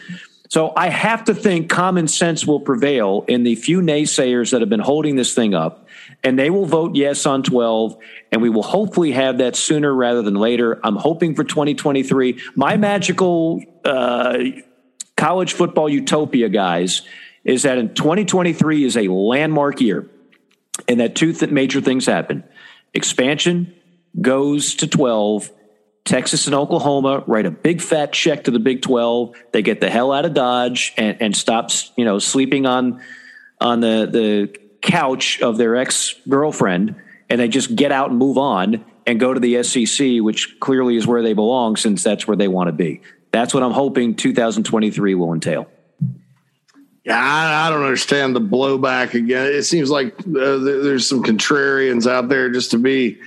[0.55, 4.71] So I have to think common sense will prevail in the few naysayers that have
[4.71, 5.89] been holding this thing up,
[6.23, 7.97] and they will vote yes on 12,
[8.31, 10.79] and we will hopefully have that sooner rather than later.
[10.85, 12.41] I'm hoping for 2023.
[12.55, 14.45] My magical uh,
[15.17, 17.03] college football utopia, guys,
[17.43, 20.09] is that in 2023 is a landmark year,
[20.87, 22.45] and that two th- major things happen:
[22.93, 23.75] expansion
[24.21, 25.51] goes to 12
[26.05, 29.35] Texas and Oklahoma write a big fat check to the Big 12.
[29.53, 33.01] They get the hell out of Dodge and, and stop, you know, sleeping on
[33.61, 36.97] on the the couch of their ex girlfriend,
[37.31, 40.97] and they just get out and move on and go to the SEC, which clearly
[40.97, 43.01] is where they belong, since that's where they want to be.
[43.33, 45.69] That's what I'm hoping 2023 will entail.
[47.05, 49.47] Yeah, I, I don't understand the blowback again.
[49.47, 53.19] It seems like uh, there's some contrarians out there just to be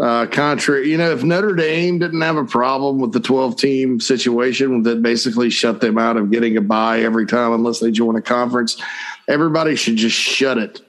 [0.00, 4.00] uh, contrary, you know, if Notre Dame didn't have a problem with the 12 team
[4.00, 8.14] situation that basically shut them out of getting a bye every time unless they join
[8.14, 8.80] a conference,
[9.26, 10.80] everybody should just shut it.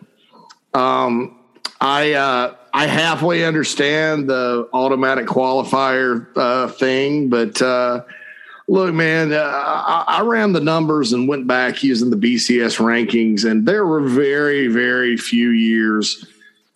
[0.76, 1.40] Um,
[1.82, 8.04] I uh, I halfway understand the automatic qualifier uh, thing, but uh,
[8.68, 13.50] look, man, uh, I, I, ran the numbers and went back using the BCS rankings,
[13.50, 16.26] and there were very, very few years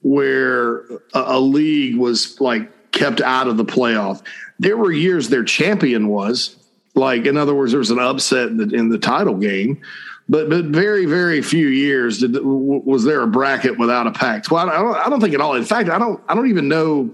[0.03, 4.21] where a, a league was like kept out of the playoff.
[4.59, 6.55] There were years their champion was
[6.95, 9.81] like, in other words, there was an upset in the, in the title game,
[10.29, 14.51] but but very very few years did, was there a bracket without a pact.
[14.51, 15.55] Well, I don't, I don't think at all.
[15.55, 17.13] In fact, I don't I don't even know.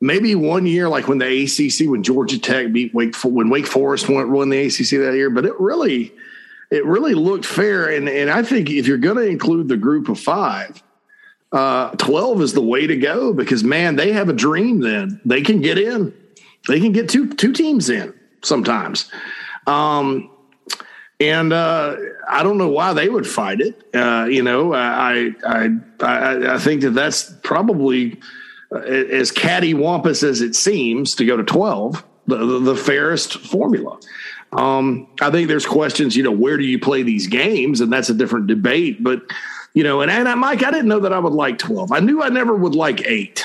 [0.00, 4.08] Maybe one year, like when the ACC, when Georgia Tech beat Wake, when Wake Forest
[4.08, 6.12] won, won the ACC that year, but it really,
[6.70, 7.88] it really looked fair.
[7.88, 10.80] And and I think if you're going to include the group of five,
[11.52, 14.80] uh, 12 is the way to go because man, they have a dream.
[14.80, 16.12] Then they can get in.
[16.68, 18.12] They can get two two teams in
[18.42, 19.10] sometimes.
[19.66, 20.30] Um,
[21.20, 21.96] and uh,
[22.28, 23.82] I don't know why they would fight it.
[23.94, 25.70] Uh, you know, I, I
[26.00, 28.20] I I think that that's probably
[28.70, 33.98] uh, as cattywampus as it seems to go to twelve, the, the, the fairest formula.
[34.52, 36.16] Um, I think there's questions.
[36.16, 39.02] You know, where do you play these games, and that's a different debate.
[39.02, 39.22] But
[39.78, 41.92] you know, and, and Mike, I didn't know that I would like twelve.
[41.92, 43.44] I knew I never would like eight.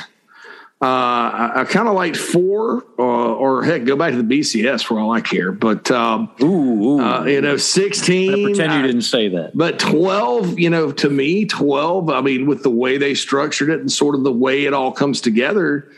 [0.82, 4.84] Uh, I, I kind of liked four, uh, or heck, go back to the BCS
[4.84, 5.52] for all I care.
[5.52, 7.00] But um, ooh, ooh.
[7.00, 8.46] Uh, you know, sixteen.
[8.46, 9.56] pretend you didn't say that.
[9.56, 12.10] But twelve, you know, to me, twelve.
[12.10, 14.92] I mean, with the way they structured it and sort of the way it all
[14.92, 15.92] comes together,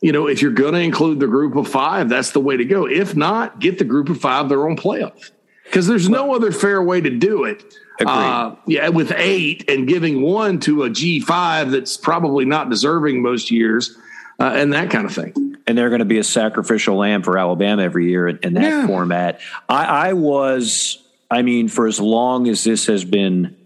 [0.00, 2.64] you know, if you're going to include the group of five, that's the way to
[2.64, 2.88] go.
[2.88, 5.30] If not, get the group of five their own playoff
[5.62, 7.62] because there's no other fair way to do it.
[8.04, 13.22] Uh, yeah, with eight and giving one to a G five that's probably not deserving
[13.22, 13.96] most years
[14.38, 15.56] uh, and that kind of thing.
[15.66, 18.62] And they're going to be a sacrificial lamb for Alabama every year in, in that
[18.62, 18.86] yeah.
[18.86, 19.40] format.
[19.68, 23.56] I, I was, I mean, for as long as this has been,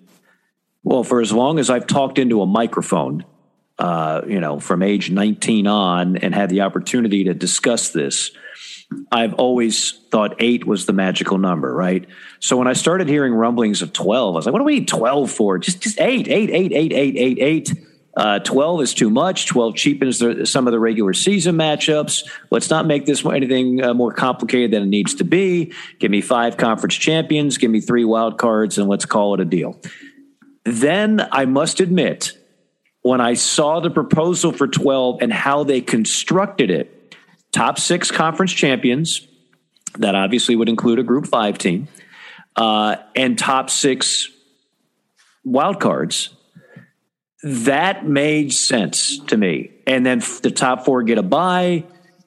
[0.82, 3.24] well, for as long as I've talked into a microphone,
[3.78, 8.30] uh, you know, from age 19 on and had the opportunity to discuss this,
[9.12, 12.06] I've always thought eight was the magical number, right?
[12.40, 14.88] So when I started hearing rumblings of 12, I was like, what do we need
[14.88, 15.58] 12 for?
[15.58, 17.74] Just, just eight, eight, eight, eight, eight, eight, eight.
[18.16, 19.46] Uh, 12 is too much.
[19.46, 22.28] 12 cheapens the, some of the regular season matchups.
[22.50, 25.72] Let's not make this anything uh, more complicated than it needs to be.
[26.00, 29.44] Give me five conference champions, give me three wild cards, and let's call it a
[29.44, 29.80] deal.
[30.64, 32.36] Then I must admit,
[33.02, 36.99] when I saw the proposal for 12 and how they constructed it,
[37.52, 39.26] top six conference champions,
[39.98, 41.88] that obviously would include a group five team,
[42.56, 44.28] uh, and top six
[45.44, 46.30] wild cards
[47.42, 49.70] that made sense to me.
[49.86, 51.84] And then the top four get a bye.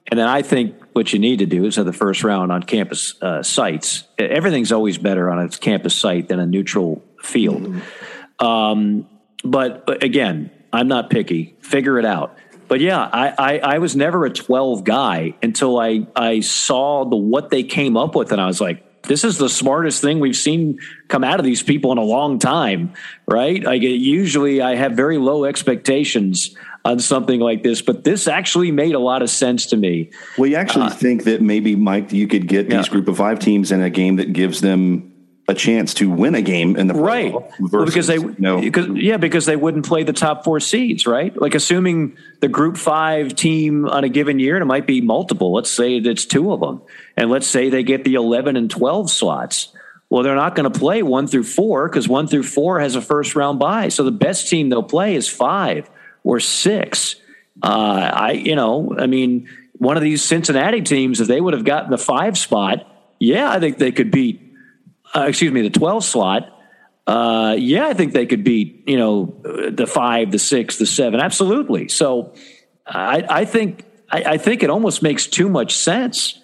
[0.10, 2.64] And then I think what you need to do is have the first round on
[2.64, 4.04] campus uh, sites.
[4.18, 7.64] Everything's always better on a campus site than a neutral field.
[7.64, 8.46] Mm-hmm.
[8.46, 9.08] Um,
[9.44, 11.56] but again, I'm not picky.
[11.62, 12.38] Figure it out.
[12.74, 17.16] But yeah, I, I, I, was never a 12 guy until I, I saw the
[17.16, 20.36] what they came up with, and I was like, this is the smartest thing we've
[20.36, 22.94] seen come out of these people in a long time,
[23.28, 23.62] right?
[23.62, 28.96] Like usually I have very low expectations on something like this, but this actually made
[28.96, 30.10] a lot of sense to me.
[30.40, 33.38] Well, you actually uh, think that maybe Mike, you could get these group of five
[33.38, 35.13] teams in a game that gives them
[35.48, 37.34] a chance to win a game in the right.
[37.34, 41.36] well, because they know, because, yeah because they wouldn't play the top four seeds right?
[41.40, 45.54] Like assuming the group five team on a given year and it might be multiple
[45.54, 46.82] let's say it's two of them
[47.18, 49.70] and let's say they get the 11 and 12 slots.
[50.10, 53.02] Well they're not going to play one through four because one through four has a
[53.02, 53.90] first round bye.
[53.90, 55.90] So the best team they'll play is five
[56.24, 57.18] or six.
[57.62, 59.48] Uh, i you know i mean
[59.78, 62.88] one of these cincinnati teams if they would have gotten the five spot
[63.20, 64.43] yeah i think they could beat
[65.16, 66.50] uh, excuse me, the 12 slot,
[67.06, 71.20] uh, yeah, I think they could beat, you know, the five, the six, the seven.
[71.20, 71.90] Absolutely.
[71.90, 72.34] So
[72.88, 76.40] I, I think, I, I think it almost makes too much sense,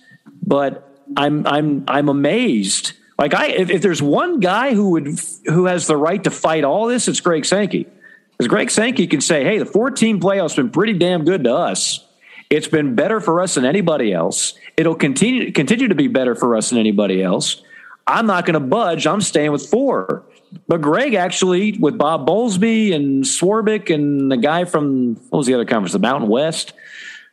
[0.45, 0.85] but
[1.15, 2.93] I'm, I'm, I'm amazed.
[3.17, 6.63] Like I, if, if there's one guy who would, who has the right to fight
[6.63, 7.87] all this, it's Greg Sankey.
[8.31, 12.05] Because Greg Sankey can say, hey, the 14 playoffs been pretty damn good to us.
[12.49, 14.53] It's been better for us than anybody else.
[14.75, 17.61] It'll continue continue to be better for us than anybody else.
[18.07, 19.05] I'm not going to budge.
[19.05, 20.23] I'm staying with four.
[20.67, 25.53] But Greg actually, with Bob Bowlesby and Swarbrick and the guy from what was the
[25.53, 26.73] other conference, the Mountain West,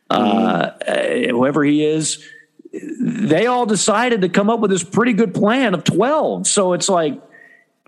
[0.09, 1.31] uh, mm-hmm.
[1.31, 2.23] whoever he is,
[2.71, 6.45] they all decided to come up with this pretty good plan of 12.
[6.45, 7.21] So it's like,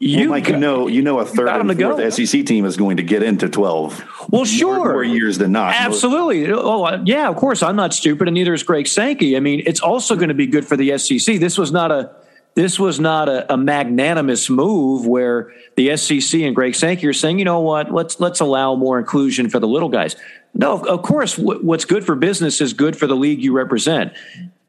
[0.02, 2.98] you, well, Mike, you know, you know, a third and fourth SEC team is going
[2.98, 4.02] to get into twelve.
[4.30, 5.76] Well, sure, more, more years than not.
[5.76, 6.50] Absolutely.
[6.50, 7.28] Oh, yeah.
[7.28, 9.36] Of course, I'm not stupid, and neither is Greg Sankey.
[9.36, 11.40] I mean, it's also going to be good for the SEC.
[11.42, 12.16] This was not a
[12.56, 17.40] this was not a, a, magnanimous move where the SEC and Greg Sankey are saying,
[17.40, 20.16] you know what, let's let's allow more inclusion for the little guys.
[20.54, 24.14] No, of course, what's good for business is good for the league you represent.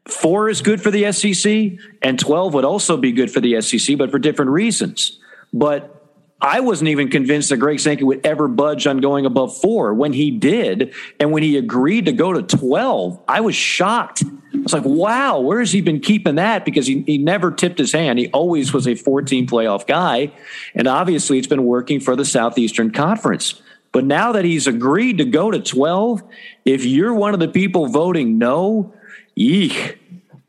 [0.05, 3.97] Four is good for the SEC, and twelve would also be good for the SEC,
[3.97, 5.19] but for different reasons.
[5.53, 6.00] But
[6.41, 9.93] I wasn't even convinced that Greg Sankey would ever budge on going above four.
[9.93, 14.23] When he did, and when he agreed to go to 12, I was shocked.
[14.25, 16.65] I was like, wow, where has he been keeping that?
[16.65, 18.17] Because he, he never tipped his hand.
[18.17, 20.33] He always was a 14 playoff guy.
[20.73, 23.61] And obviously, it's been working for the Southeastern Conference.
[23.91, 26.23] But now that he's agreed to go to 12,
[26.65, 28.93] if you're one of the people voting no,
[29.35, 29.99] eek.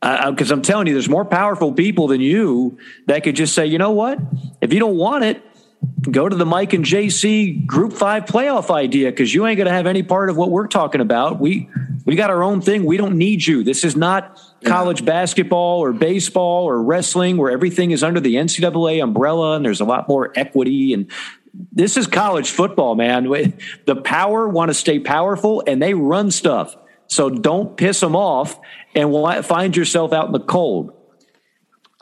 [0.01, 3.79] Because I'm telling you, there's more powerful people than you that could just say, you
[3.79, 4.19] know what?
[4.61, 5.43] If you don't want it,
[6.11, 9.73] go to the Mike and JC Group Five playoff idea because you ain't going to
[9.73, 11.41] have any part of what we're talking about.
[11.41, 11.69] We
[12.05, 12.85] we got our own thing.
[12.85, 13.63] We don't need you.
[13.63, 19.03] This is not college basketball or baseball or wrestling where everything is under the NCAA
[19.03, 21.11] umbrella and there's a lot more equity and
[21.71, 23.25] this is college football, man.
[23.87, 26.75] The power want to stay powerful and they run stuff.
[27.09, 28.59] So don't piss them off
[28.95, 29.13] and
[29.45, 30.93] find yourself out in the cold.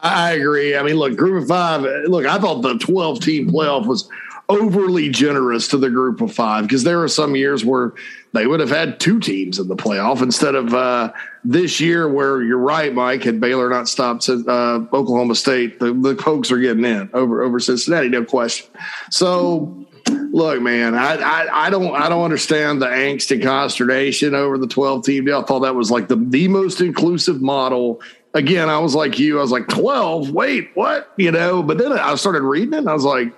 [0.02, 0.77] I agree.
[0.77, 4.09] I mean, look, group of five, look, I thought the 12 team playoff was
[4.51, 7.93] overly generous to the group of five because there are some years where
[8.32, 11.12] they would have had two teams in the playoff instead of uh,
[11.44, 16.16] this year where you're right, Mike, had Baylor not stopped uh, Oklahoma State, the, the
[16.16, 18.68] Pokes are getting in over, over Cincinnati, no question.
[19.10, 24.59] So, look, man, I, I, I don't I don't understand the angst and consternation over
[24.59, 25.40] the 12 team deal.
[25.40, 28.01] I thought that was like the, the most inclusive model
[28.35, 29.39] again, I was like you.
[29.39, 30.31] I was like, 12?
[30.31, 31.12] Wait, what?
[31.16, 33.32] You know, but then I started reading it and I was like,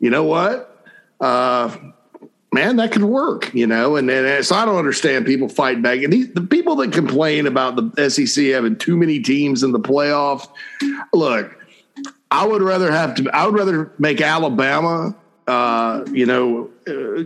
[0.00, 0.86] you know what?
[1.20, 1.74] Uh,
[2.52, 3.96] man, that could work, you know?
[3.96, 6.02] And then so I don't understand people fight back.
[6.02, 9.80] And these, the people that complain about the SEC having too many teams in the
[9.80, 10.48] playoff,
[11.12, 11.56] look,
[12.30, 15.14] I would rather have to, I would rather make Alabama,
[15.46, 17.24] uh, you know, uh,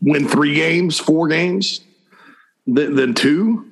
[0.00, 1.80] win three games, four games
[2.66, 3.70] than, than two.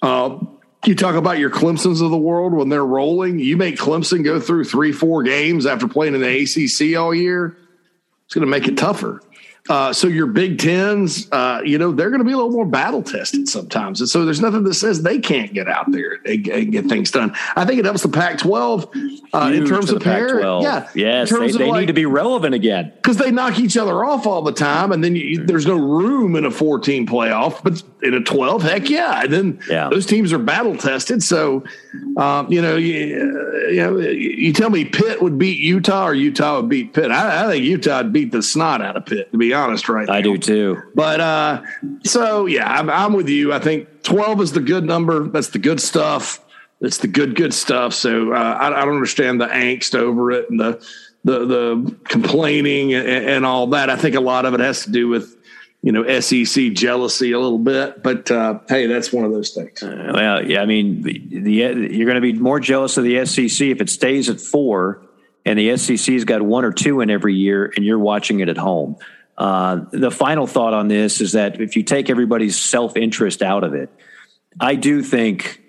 [0.00, 0.38] Uh,
[0.88, 3.38] you talk about your Clemsons of the world when they're rolling.
[3.38, 7.56] You make Clemson go through three, four games after playing in the ACC all year.
[8.24, 9.20] It's going to make it tougher.
[9.68, 12.66] Uh, so your Big Tens, uh, you know, they're going to be a little more
[12.66, 16.46] battle tested sometimes, and so there's nothing that says they can't get out there and,
[16.48, 17.34] and get things done.
[17.56, 20.40] I think it helps the Pac-12 uh, in terms of pair.
[20.40, 24.04] Yeah, yes, they, they like, need to be relevant again because they knock each other
[24.04, 27.62] off all the time, and then you, there's no room in a 14 playoff.
[27.62, 29.88] But in a 12, heck yeah, and then yeah.
[29.88, 31.22] those teams are battle tested.
[31.22, 31.64] So,
[32.16, 32.94] um, you know, you,
[33.70, 37.10] you, know, you tell me Pitt would beat Utah or Utah would beat Pitt.
[37.10, 39.32] I, I think Utah would beat the snot out of Pitt.
[39.32, 40.08] To be honest, right?
[40.08, 40.32] I now.
[40.32, 40.82] do too.
[40.94, 41.62] But uh,
[42.04, 43.52] so yeah, I'm, I'm with you.
[43.52, 45.28] I think 12 is the good number.
[45.28, 46.40] That's the good stuff.
[46.80, 47.94] That's the good good stuff.
[47.94, 50.86] So uh, I, I, don't understand the angst over it and the
[51.24, 53.88] the the complaining and, and, all that.
[53.88, 55.36] I think a lot of it has to do with
[55.82, 58.02] you know SEC jealousy a little bit.
[58.02, 59.82] But uh, hey, that's one of those things.
[59.82, 63.24] Uh, well, yeah, I mean, the, the you're going to be more jealous of the
[63.24, 65.06] SEC if it stays at four
[65.46, 68.58] and the SEC's got one or two in every year, and you're watching it at
[68.58, 68.96] home.
[69.38, 73.64] Uh, the final thought on this is that if you take everybody's self interest out
[73.64, 73.90] of it,
[74.58, 75.62] I do think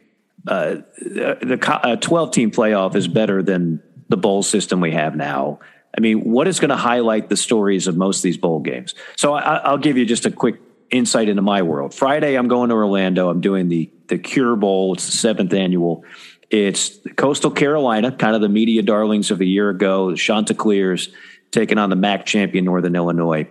[0.47, 5.59] uh, the 12 team playoff is better than the bowl system we have now.
[5.97, 8.93] I mean, what is going to highlight the stories of most of these bowl games?
[9.15, 11.93] So I, will give you just a quick insight into my world.
[11.93, 13.29] Friday, I'm going to Orlando.
[13.29, 14.93] I'm doing the the Cure Bowl.
[14.93, 16.05] It's the seventh annual.
[16.49, 20.15] It's Coastal Carolina, kind of the media darlings of a year ago.
[20.15, 21.09] Chanticleers
[21.51, 23.49] taking on the MAC champion Northern Illinois.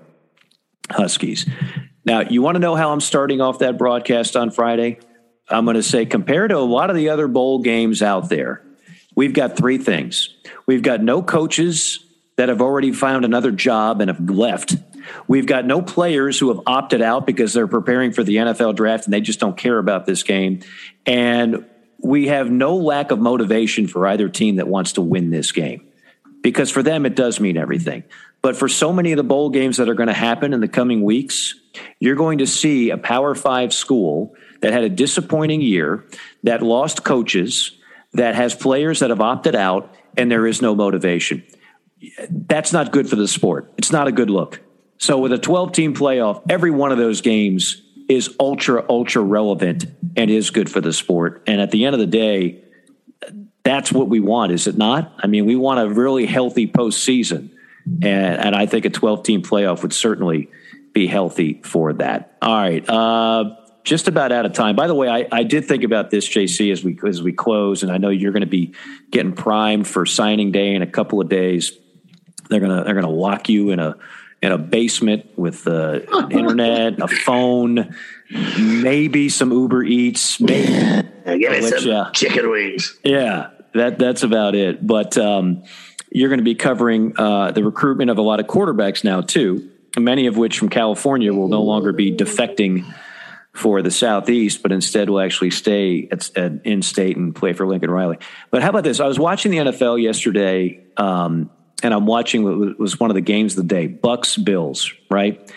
[0.91, 1.47] Huskies.
[2.05, 4.99] Now, you want to know how I'm starting off that broadcast on Friday?
[5.49, 8.65] I'm going to say, compared to a lot of the other bowl games out there,
[9.15, 10.35] we've got three things.
[10.67, 12.05] We've got no coaches
[12.37, 14.77] that have already found another job and have left.
[15.27, 19.05] We've got no players who have opted out because they're preparing for the NFL draft
[19.05, 20.61] and they just don't care about this game.
[21.07, 21.65] And
[21.99, 25.87] we have no lack of motivation for either team that wants to win this game
[26.43, 28.05] because for them, it does mean everything.
[28.43, 30.69] But for so many of the bowl games that are going to happen in the
[30.69, 31.55] coming weeks,
[31.99, 36.05] you're going to see a Power Five school that had a disappointing year,
[36.45, 37.73] that lost coaches,
[38.13, 41.45] that has players that have opted out, and there is no motivation.
[42.31, 43.73] That's not good for the sport.
[43.77, 44.61] It's not a good look.
[44.99, 49.87] So, with a 12 team playoff, every one of those games is ultra, ultra relevant
[50.17, 51.43] and is good for the sport.
[51.47, 52.63] And at the end of the day,
[53.67, 55.13] that's what we want, is it not?
[55.19, 57.51] I mean, we want a really healthy postseason.
[57.85, 58.05] And,
[58.41, 60.49] and I think a 12 team playoff would certainly
[60.93, 62.37] be healthy for that.
[62.41, 62.89] All right.
[62.89, 64.77] Uh, just about out of time.
[64.77, 67.83] By the way, I, I did think about this, JC, as we as we close,
[67.83, 68.73] and I know you're going to be
[69.11, 71.73] getting primed for signing day in a couple of days.
[72.49, 73.97] They're gonna they're gonna lock you in a
[74.43, 77.95] in a basement with uh, internet, a phone,
[78.59, 81.03] maybe some Uber Eats, maybe yeah,
[81.37, 82.99] give me some you, chicken wings.
[83.05, 84.87] Yeah, that that's about it.
[84.87, 85.65] But um,
[86.11, 89.71] you're going to be covering uh, the recruitment of a lot of quarterbacks now too,
[89.99, 92.85] many of which from California will no longer be defecting
[93.53, 97.67] for the Southeast, but instead will actually stay at, at in state and play for
[97.67, 98.19] Lincoln Riley.
[98.51, 99.01] But how about this?
[99.01, 101.51] I was watching the NFL yesterday, um,
[101.83, 105.51] and I'm watching what was one of the games of the day: Bucks Bills, right?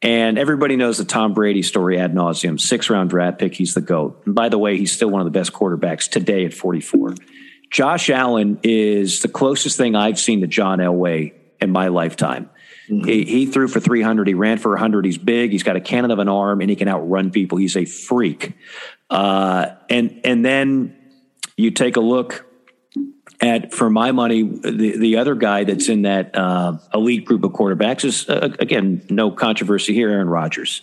[0.00, 2.60] And everybody knows the Tom Brady story ad nauseum.
[2.60, 4.22] Six round draft pick, he's the goat.
[4.26, 7.14] And by the way, he's still one of the best quarterbacks today at 44.
[7.70, 12.50] Josh Allen is the closest thing I've seen to John Elway in my lifetime.
[12.88, 13.06] Mm-hmm.
[13.06, 14.26] He, he, threw for 300.
[14.26, 15.04] He ran for 100.
[15.04, 15.52] He's big.
[15.52, 17.58] He's got a cannon of an arm, and he can outrun people.
[17.58, 18.56] He's a freak.
[19.10, 20.96] Uh, and and then
[21.56, 22.46] you take a look
[23.40, 27.52] at, for my money, the the other guy that's in that uh, elite group of
[27.52, 30.82] quarterbacks is uh, again no controversy here, Aaron Rodgers.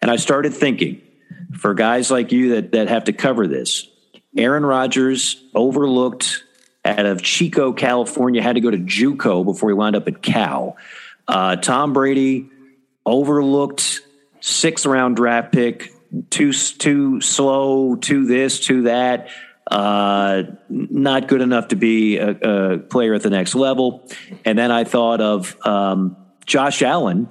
[0.00, 1.02] And I started thinking,
[1.58, 3.86] for guys like you that that have to cover this,
[4.36, 6.44] Aaron Rodgers overlooked
[6.84, 10.76] out of Chico, California, had to go to JUCO before he wound up at Cal.
[11.26, 12.50] Uh, Tom Brady
[13.06, 14.00] overlooked
[14.40, 15.92] sixth round draft pick,
[16.30, 19.28] too too slow, to this, to that.
[19.70, 24.06] Uh, not good enough to be a, a, player at the next level.
[24.44, 27.28] And then I thought of um, Josh Allen,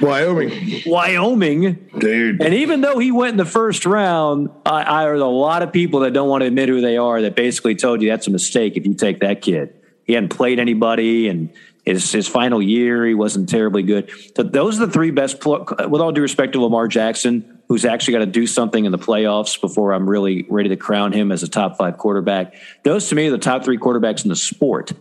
[0.00, 0.82] Wyoming.
[0.86, 1.88] Wyoming.
[1.98, 2.42] Dude.
[2.42, 5.72] And even though he went in the first round, I, I heard a lot of
[5.72, 8.30] people that don't want to admit who they are that basically told you that's a
[8.30, 9.74] mistake if you take that kid.
[10.04, 11.50] He hadn't played anybody and
[11.86, 14.10] his his final year, he wasn't terribly good.
[14.36, 18.14] So those are the three best, with all due respect to Lamar Jackson, who's actually
[18.14, 21.44] got to do something in the playoffs before I'm really ready to crown him as
[21.44, 22.54] a top five quarterback.
[22.82, 24.92] Those to me are the top three quarterbacks in the sport.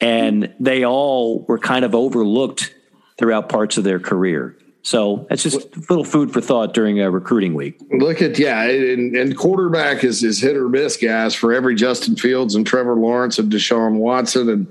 [0.00, 2.72] And they all were kind of overlooked
[3.18, 4.56] throughout parts of their career.
[4.82, 7.78] So that's just a little food for thought during a recruiting week.
[7.90, 11.34] Look at yeah, and, and, quarterback is is hit or miss, guys.
[11.34, 14.66] For every Justin Fields and Trevor Lawrence and Deshaun Watson and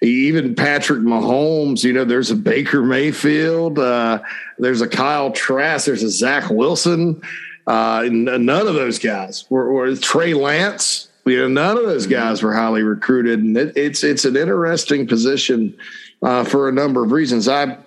[0.00, 4.20] even Patrick Mahomes, you know, there's a Baker Mayfield, uh,
[4.58, 7.22] there's a Kyle Trask, there's a Zach Wilson.
[7.66, 11.08] Uh, none of those guys were, were Trey Lance.
[11.24, 15.06] You know, none of those guys were highly recruited, and it, it's it's an interesting
[15.06, 15.76] position
[16.22, 17.48] uh, for a number of reasons.
[17.48, 17.78] I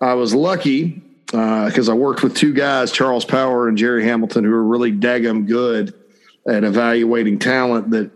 [0.00, 4.44] I was lucky because uh, I worked with two guys, Charles Power and Jerry Hamilton,
[4.44, 5.94] who are really daggum good
[6.48, 7.90] at evaluating talent.
[7.90, 8.10] That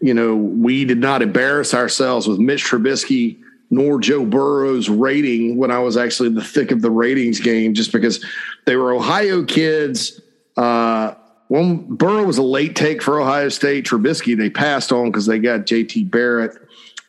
[0.00, 3.38] you know we did not embarrass ourselves with Mitch Trubisky
[3.70, 7.74] nor Joe Burrow's rating when I was actually in the thick of the ratings game,
[7.74, 8.24] just because
[8.64, 10.20] they were Ohio kids.
[10.56, 11.14] Uh,
[11.48, 13.86] one Burrow was a late take for Ohio State.
[13.86, 16.04] Trubisky they passed on because they got J.T.
[16.04, 16.56] Barrett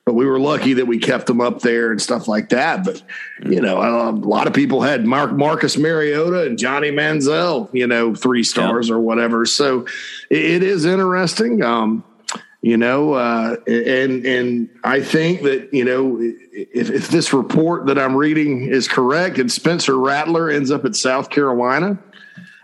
[0.09, 2.83] but we were lucky that we kept them up there and stuff like that.
[2.83, 2.99] But
[3.45, 8.15] you know, a lot of people had Mark Marcus Mariota and Johnny Manziel, you know,
[8.15, 9.45] three stars or whatever.
[9.45, 9.85] So
[10.31, 11.61] it is interesting.
[11.61, 12.03] Um,
[12.63, 17.99] you know, uh, and and I think that you know if, if this report that
[17.99, 21.99] I'm reading is correct, and Spencer Rattler ends up at South Carolina,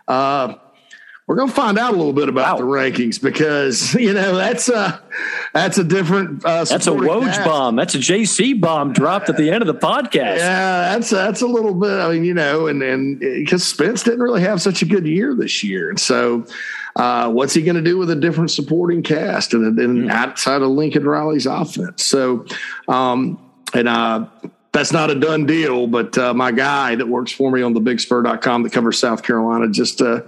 [0.07, 0.55] uh,
[1.27, 2.65] we're going to find out a little bit about wow.
[2.65, 5.01] the rankings because you know that's a
[5.53, 6.45] that's a different.
[6.45, 7.45] Uh, that's a Woj cast.
[7.45, 7.75] bomb.
[7.75, 10.37] That's a JC bomb dropped at the end of the podcast.
[10.37, 11.99] Yeah, that's that's a little bit.
[11.99, 15.35] I mean, you know, and and because Spence didn't really have such a good year
[15.35, 16.45] this year, and so
[16.95, 20.11] uh, what's he going to do with a different supporting cast and, and mm.
[20.11, 22.05] outside of Lincoln Riley's offense?
[22.05, 22.45] So,
[22.87, 23.39] um,
[23.73, 24.27] and uh,
[24.71, 27.81] that's not a done deal, but uh, my guy that works for me on the
[27.81, 30.21] bigspur.com that covers South Carolina just uh,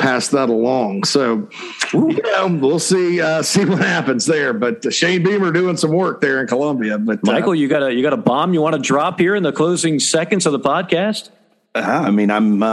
[0.00, 1.04] pass that along.
[1.04, 1.48] So,
[1.92, 4.52] you know, we'll see uh, see what happens there.
[4.52, 6.98] But uh, Shane Beamer doing some work there in Columbia.
[6.98, 9.36] But uh, Michael, you got a you got a bomb you want to drop here
[9.36, 11.30] in the closing seconds of the podcast?
[11.72, 12.66] Uh, I mean, I'm uh,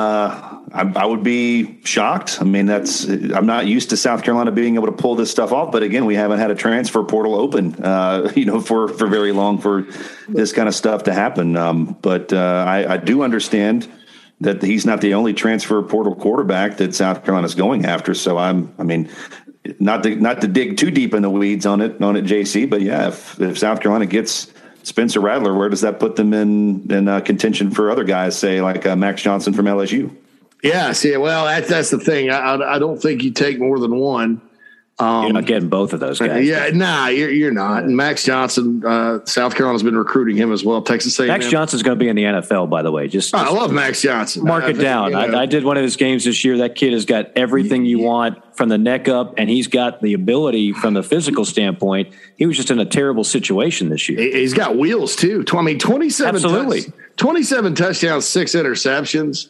[0.74, 2.40] I, I, would be shocked.
[2.42, 5.52] I mean, that's I'm not used to South Carolina being able to pull this stuff
[5.52, 5.72] off.
[5.72, 9.34] But again, we haven't had a transfer portal open, uh, you know, for for very
[9.34, 9.86] long for
[10.28, 11.56] this kind of stuff to happen.
[11.56, 13.88] Um, but uh, I, I do understand
[14.42, 18.14] that he's not the only transfer portal quarterback that South Carolina's going after.
[18.14, 19.10] So I'm, I mean,
[19.80, 22.70] not to not to dig too deep in the weeds on it on it, JC,
[22.70, 24.52] but yeah, if, if South Carolina gets
[24.84, 28.62] Spencer Rattler, where does that put them in in uh, contention for other guys, say
[28.62, 30.16] like uh, Max Johnson from LSU?
[30.64, 32.30] Yeah, see, well, that's that's the thing.
[32.30, 34.42] I, I don't think you take more than one.
[35.00, 36.48] Um, you're not getting both of those guys.
[36.48, 37.84] Yeah, nah, you're, you're not.
[37.84, 40.82] And Max Johnson, uh, South Carolina's been recruiting him as well.
[40.82, 41.28] Texas A.
[41.28, 43.08] Max Johnson's going to be in the NFL, by the way.
[43.08, 44.44] Just, just I love Max Johnson.
[44.44, 45.12] Mark I, it down.
[45.12, 45.38] you know.
[45.38, 46.58] I, I, did one of his games this year.
[46.58, 50.14] That kid has got everything you want from the neck up, and he's got the
[50.14, 52.12] ability from the physical standpoint.
[52.36, 54.20] He was just in a terrible situation this year.
[54.20, 55.46] He's got wheels too.
[55.54, 56.34] I mean, twenty seven.
[56.34, 56.82] Absolutely.
[56.82, 59.50] Touch, twenty seven touchdowns, six interceptions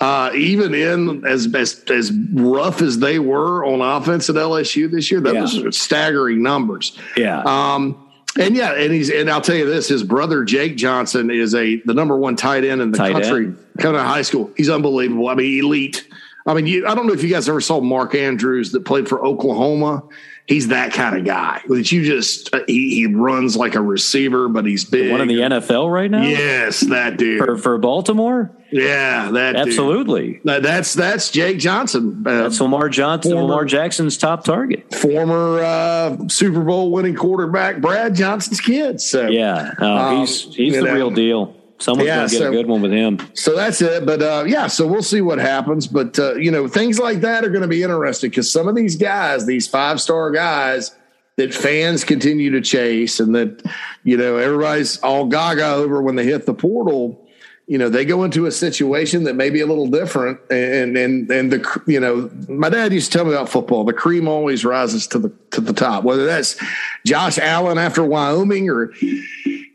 [0.00, 5.10] uh, even in as, as as rough as they were on offense at LSU this
[5.10, 5.62] year, that yeah.
[5.62, 6.98] was staggering numbers.
[7.16, 7.42] Yeah.
[7.42, 8.00] Um,
[8.38, 11.76] and yeah, and he's and I'll tell you this: his brother Jake Johnson is a
[11.82, 13.58] the number one tight end in the tight country end.
[13.78, 14.50] coming out of high school.
[14.56, 15.28] He's unbelievable.
[15.28, 16.06] I mean, elite.
[16.46, 19.08] I mean, you, I don't know if you guys ever saw Mark Andrews that played
[19.08, 20.02] for Oklahoma.
[20.46, 24.46] He's that kind of guy that you just uh, he, he runs like a receiver,
[24.48, 25.10] but he's big.
[25.10, 26.22] One in the NFL right now.
[26.22, 28.54] Yes, that dude for for Baltimore.
[28.70, 30.40] Yeah, that absolutely.
[30.44, 30.62] Dude.
[30.62, 32.24] That's that's Jake Johnson.
[32.26, 33.32] Uh, that's Lamar Johnson.
[33.32, 34.94] Former, Lamar Jackson's top target.
[34.94, 39.00] Former uh, Super Bowl winning quarterback Brad Johnson's kid.
[39.00, 41.56] So yeah, uh, um, he's he's the know, real deal.
[41.84, 43.18] Someone's yeah, going to get so, a good one with him.
[43.34, 44.06] So that's it.
[44.06, 45.86] But uh, yeah, so we'll see what happens.
[45.86, 48.74] But uh, you know, things like that are going to be interesting because some of
[48.74, 50.96] these guys, these five star guys
[51.36, 53.62] that fans continue to chase, and that
[54.02, 57.23] you know everybody's all gaga over when they hit the portal.
[57.66, 61.30] You know, they go into a situation that may be a little different, and and
[61.30, 63.84] and the you know, my dad used to tell me about football.
[63.84, 66.62] The cream always rises to the to the top, whether that's
[67.06, 68.92] Josh Allen after Wyoming or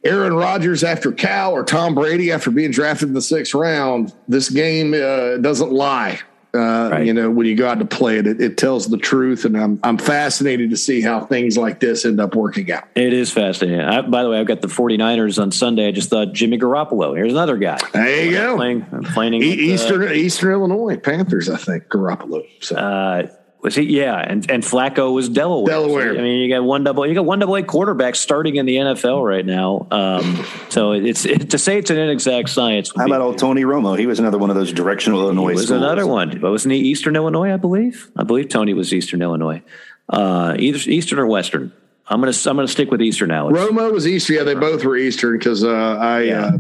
[0.04, 4.50] Aaron Rodgers after Cal or Tom Brady after being drafted in the sixth round, this
[4.50, 6.20] game uh, doesn't lie.
[6.54, 7.06] Uh, right.
[7.06, 9.56] You know, when you go out to play it, it, it, tells the truth, and
[9.56, 12.86] I'm I'm fascinated to see how things like this end up working out.
[12.96, 13.82] It is fascinating.
[13.82, 15.88] I, by the way, I've got the 49ers on Sunday.
[15.88, 17.16] I just thought Jimmy Garoppolo.
[17.16, 17.78] Here's another guy.
[17.94, 18.56] There you go.
[18.56, 21.50] Playing, playing e- with, Eastern uh, Eastern Illinois Panthers.
[21.50, 22.44] I think Garoppolo.
[22.62, 22.76] So.
[22.76, 23.28] Uh,
[23.62, 23.84] was he?
[23.84, 25.74] Yeah, and and Flacco was Delaware.
[25.74, 26.14] Delaware.
[26.14, 27.06] So, I mean, you got one double.
[27.06, 29.86] You got one double A quarterback starting in the NFL right now.
[29.92, 32.92] Um, so it's it, to say it's an inexact science.
[32.96, 34.00] How about old Tony Romo?
[34.00, 35.50] He was another one of those directional Illinois.
[35.50, 35.82] He was schools.
[35.82, 36.40] another one.
[36.40, 37.54] But wasn't he Eastern Illinois?
[37.54, 38.10] I believe.
[38.16, 39.62] I believe Tony was Eastern Illinois.
[40.08, 41.74] Uh, either Eastern or Western.
[42.08, 43.50] I'm gonna I'm gonna stick with Eastern now.
[43.50, 44.38] Romo was Eastern.
[44.38, 46.46] Yeah, they both were Eastern because uh, I, yeah.
[46.46, 46.58] uh,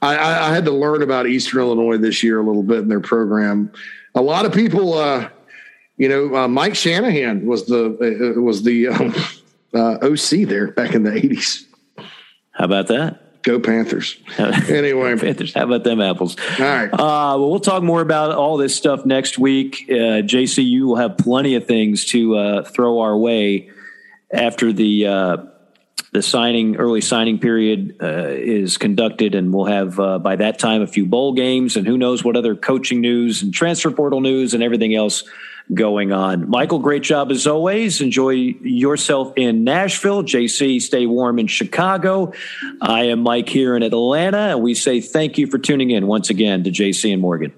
[0.00, 3.00] I I had to learn about Eastern Illinois this year a little bit in their
[3.00, 3.72] program.
[4.14, 5.28] A lot of people uh,
[6.00, 9.14] you know, uh, Mike Shanahan was the uh, was the um,
[9.74, 11.66] uh, OC there back in the eighties.
[12.52, 13.42] How about that?
[13.42, 14.16] Go Panthers.
[14.38, 15.52] anyway, Panthers.
[15.52, 16.36] How about them apples?
[16.58, 16.90] All right.
[16.90, 19.84] Uh, well, we'll talk more about all this stuff next week.
[19.90, 23.68] Uh, JCU will have plenty of things to uh, throw our way
[24.32, 25.36] after the uh,
[26.12, 30.80] the signing early signing period uh, is conducted, and we'll have uh, by that time
[30.80, 34.54] a few bowl games, and who knows what other coaching news and transfer portal news
[34.54, 35.24] and everything else
[35.72, 36.48] going on.
[36.48, 38.00] Michael, great job as always.
[38.00, 40.22] Enjoy yourself in Nashville.
[40.22, 42.32] JC, stay warm in Chicago.
[42.80, 46.30] I am Mike here in Atlanta, and we say thank you for tuning in once
[46.30, 47.52] again to JC and Morgan.